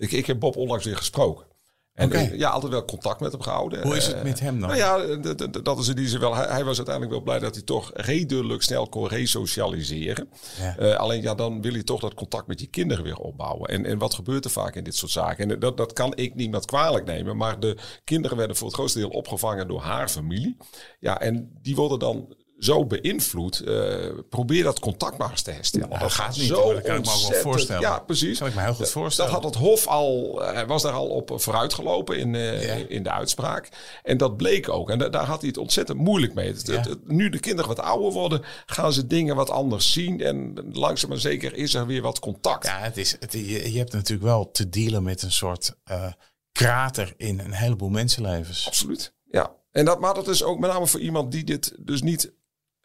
ik, 0.00 0.12
ik 0.12 0.26
heb 0.26 0.40
Bob 0.40 0.56
onlangs 0.56 0.84
weer 0.84 0.96
gesproken. 0.96 1.46
En 1.92 2.38
ja, 2.38 2.48
altijd 2.50 2.72
wel 2.72 2.84
contact 2.84 3.20
met 3.20 3.32
hem 3.32 3.40
gehouden. 3.40 3.82
Hoe 3.82 3.96
is 3.96 4.06
het 4.06 4.22
met 4.22 4.40
hem 4.40 4.60
dan? 4.60 4.68
Nou 4.68 4.80
ja, 4.80 5.16
dat 5.62 5.78
is 5.78 5.88
in 5.88 5.96
die 5.96 6.08
zin 6.08 6.20
wel. 6.20 6.34
Hij, 6.34 6.64
was 6.64 6.76
uiteindelijk 6.76 7.14
wel 7.14 7.24
blij 7.24 7.38
dat 7.38 7.54
hij 7.54 7.64
toch 7.64 7.90
redelijk 7.94 8.62
snel 8.62 8.88
kon 8.88 9.08
resocialiseren. 9.08 10.28
Ja. 10.60 10.76
Uh, 10.78 10.96
alleen 10.96 11.22
ja, 11.22 11.34
dan 11.34 11.62
wil 11.62 11.74
je 11.74 11.84
toch 11.84 12.00
dat 12.00 12.14
contact 12.14 12.46
met 12.46 12.60
je 12.60 12.66
kinderen 12.66 13.04
weer 13.04 13.16
opbouwen. 13.16 13.68
En, 13.68 13.84
en 13.84 13.98
wat 13.98 14.14
gebeurt 14.14 14.44
er 14.44 14.50
vaak 14.50 14.74
in 14.74 14.84
dit 14.84 14.96
soort 14.96 15.10
zaken? 15.10 15.50
En 15.50 15.58
dat, 15.58 15.76
dat 15.76 15.92
kan 15.92 16.16
ik 16.16 16.34
niemand 16.34 16.64
kwalijk 16.64 17.06
nemen. 17.06 17.36
Maar 17.36 17.60
de 17.60 17.76
kinderen 18.04 18.36
werden 18.36 18.56
voor 18.56 18.66
het 18.66 18.76
grootste 18.76 18.98
deel 18.98 19.08
opgevangen 19.08 19.68
door 19.68 19.80
haar 19.80 20.08
familie. 20.08 20.56
Ja, 20.98 21.20
en 21.20 21.58
die 21.62 21.74
worden 21.74 21.98
dan 21.98 22.34
zo 22.60 22.86
beïnvloedt. 22.86 23.60
eh, 23.60 24.08
probeer 24.28 24.62
dat 24.64 24.78
contact 24.80 25.18
maar 25.18 25.30
eens 25.30 25.42
te 25.42 25.50
herstellen. 25.50 25.88
Ja, 25.90 25.98
dat 25.98 26.12
gaat 26.12 26.36
niet, 26.36 26.46
zo. 26.46 26.72
Dat 26.72 26.82
kan 26.82 26.96
ik 26.96 27.04
me 27.04 27.10
ook 27.12 27.30
wel 27.30 27.40
voorstellen. 27.40 27.82
Ja, 27.82 27.98
precies. 27.98 28.38
Kan 28.38 28.48
ik 28.48 28.54
me 28.54 28.60
heel 28.60 28.70
goed 28.70 28.78
Dat- 28.78 28.90
voorstellen. 28.90 29.32
Dat 29.32 29.42
had 29.42 29.54
het 29.54 29.62
Hof 29.62 29.86
al, 29.86 30.40
hij 30.42 30.66
was 30.66 30.82
daar 30.82 30.92
al 30.92 31.06
op 31.08 31.32
vooruitgelopen 31.34 32.18
in, 32.18 32.34
eh, 32.34 32.64
Ja. 32.80 32.86
in 32.88 33.02
de 33.02 33.10
uitspraak. 33.10 33.68
En 34.02 34.16
dat 34.16 34.36
bleek 34.36 34.68
ook. 34.68 34.90
En 34.90 34.98
da- 34.98 35.08
daar 35.08 35.24
had 35.24 35.38
hij 35.40 35.48
het 35.48 35.58
ontzettend 35.58 35.98
moeilijk 35.98 36.34
mee. 36.34 36.46
Het- 36.46 36.66
Ja. 36.66 36.72
het- 36.76 36.84
het- 36.88 37.08
nu 37.08 37.28
de 37.28 37.38
kinderen 37.40 37.68
wat 37.74 37.80
ouder 37.84 38.12
worden, 38.12 38.42
gaan 38.66 38.92
ze 38.92 39.06
dingen 39.06 39.36
wat 39.36 39.50
anders 39.50 39.92
zien. 39.92 40.20
En 40.20 40.54
langzaam 40.72 41.08
maar 41.10 41.18
zeker 41.18 41.54
is 41.54 41.74
er 41.74 41.86
weer 41.86 42.02
wat 42.02 42.18
contact. 42.18 42.66
Ja, 42.66 42.78
het 42.78 42.96
is, 42.96 43.16
het, 43.20 43.32
je, 43.32 43.72
je 43.72 43.78
hebt 43.78 43.92
natuurlijk 43.92 44.28
wel 44.28 44.50
te 44.50 44.68
dealen 44.68 45.02
met 45.02 45.22
een 45.22 45.32
soort 45.32 45.74
eh, 45.84 46.12
krater 46.52 47.14
in 47.16 47.38
een 47.40 47.52
heleboel 47.52 47.88
mensenlevens. 47.88 48.66
Absoluut. 48.66 49.14
Ja. 49.30 49.58
En 49.70 49.84
dat, 49.84 50.00
maar 50.00 50.14
dat 50.14 50.28
is 50.28 50.42
ook 50.42 50.58
met 50.58 50.70
name 50.70 50.86
voor 50.86 51.00
iemand 51.00 51.32
die 51.32 51.44
dit 51.44 51.74
dus 51.78 52.02
niet 52.02 52.32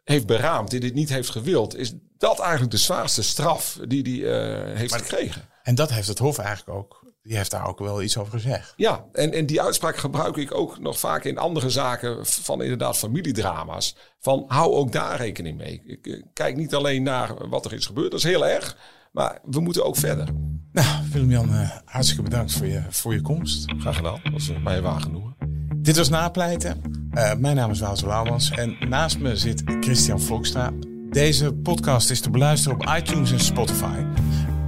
heeft 0.06 0.26
beraamd, 0.26 0.70
die 0.70 0.80
dit 0.80 0.94
niet 0.94 1.08
heeft 1.08 1.30
gewild, 1.30 1.76
is 1.76 1.94
dat 2.18 2.40
eigenlijk 2.40 2.70
de 2.70 2.76
zwaarste 2.76 3.22
straf 3.22 3.78
die 3.88 4.24
hij 4.24 4.74
heeft 4.74 4.94
gekregen. 4.94 5.42
En 5.62 5.74
dat 5.74 5.90
heeft 5.90 6.08
het 6.08 6.18
Hof 6.18 6.38
eigenlijk 6.38 6.78
ook, 6.78 7.04
die 7.22 7.36
heeft 7.36 7.50
daar 7.50 7.66
ook 7.66 7.78
wel 7.78 8.02
iets 8.02 8.16
over 8.16 8.32
gezegd. 8.32 8.72
Ja, 8.76 9.04
en, 9.12 9.32
en 9.32 9.46
die 9.46 9.62
uitspraak 9.62 9.96
gebruik 9.96 10.36
ik 10.36 10.54
ook 10.54 10.78
nog 10.78 10.98
vaak 10.98 11.24
in 11.24 11.38
andere 11.38 11.70
zaken 11.70 12.26
van 12.26 12.62
inderdaad 12.62 12.96
familiedrama's. 12.96 13.96
Van 14.20 14.44
hou 14.46 14.74
ook 14.74 14.92
daar 14.92 15.16
rekening 15.16 15.56
mee. 15.56 15.82
Ik 15.86 16.06
eh, 16.06 16.22
kijk 16.32 16.56
niet 16.56 16.74
alleen 16.74 17.02
naar 17.02 17.48
wat 17.48 17.64
er 17.64 17.72
is 17.72 17.86
gebeurd, 17.86 18.10
dat 18.10 18.20
is 18.20 18.26
heel 18.26 18.46
erg. 18.46 18.76
Maar 19.12 19.38
we 19.44 19.60
moeten 19.60 19.84
ook 19.84 19.96
verder. 19.96 20.28
Nou, 20.72 21.08
Willem-Jan, 21.12 21.54
eh, 21.54 21.70
hartstikke 21.84 22.22
bedankt 22.22 22.52
voor 22.52 22.66
je, 22.66 22.82
voor 22.88 23.14
je 23.14 23.20
komst. 23.20 23.64
Graag 23.78 23.96
gedaan, 23.96 24.20
dat 24.24 24.40
is 24.40 24.48
eh, 24.48 24.62
mij 24.62 24.82
waar 24.82 25.00
genoegen. 25.00 25.34
Dit 25.76 25.96
was 25.96 26.08
Napleiten. 26.08 27.05
Eh, 27.16 27.34
mijn 27.38 27.56
naam 27.56 27.70
is 27.70 27.80
Wouter 27.80 28.06
Lauwmans 28.06 28.50
en 28.50 28.76
naast 28.88 29.18
me 29.18 29.36
zit 29.36 29.62
Christian 29.80 30.20
Vlokstra. 30.20 30.72
Deze 31.10 31.52
podcast 31.52 32.10
is 32.10 32.20
te 32.20 32.30
beluisteren 32.30 32.78
op 32.78 32.96
iTunes 32.98 33.32
en 33.32 33.40
Spotify. 33.40 34.04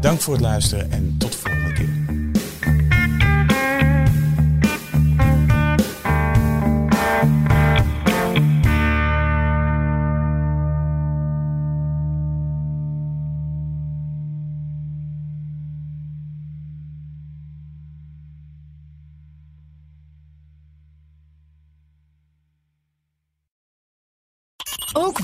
Dank 0.01 0.20
voor 0.20 0.32
het 0.32 0.42
luisteren 0.42 0.90
en 0.90 1.14
tot 1.18 1.32
de 1.32 1.38
volgende 1.38 1.57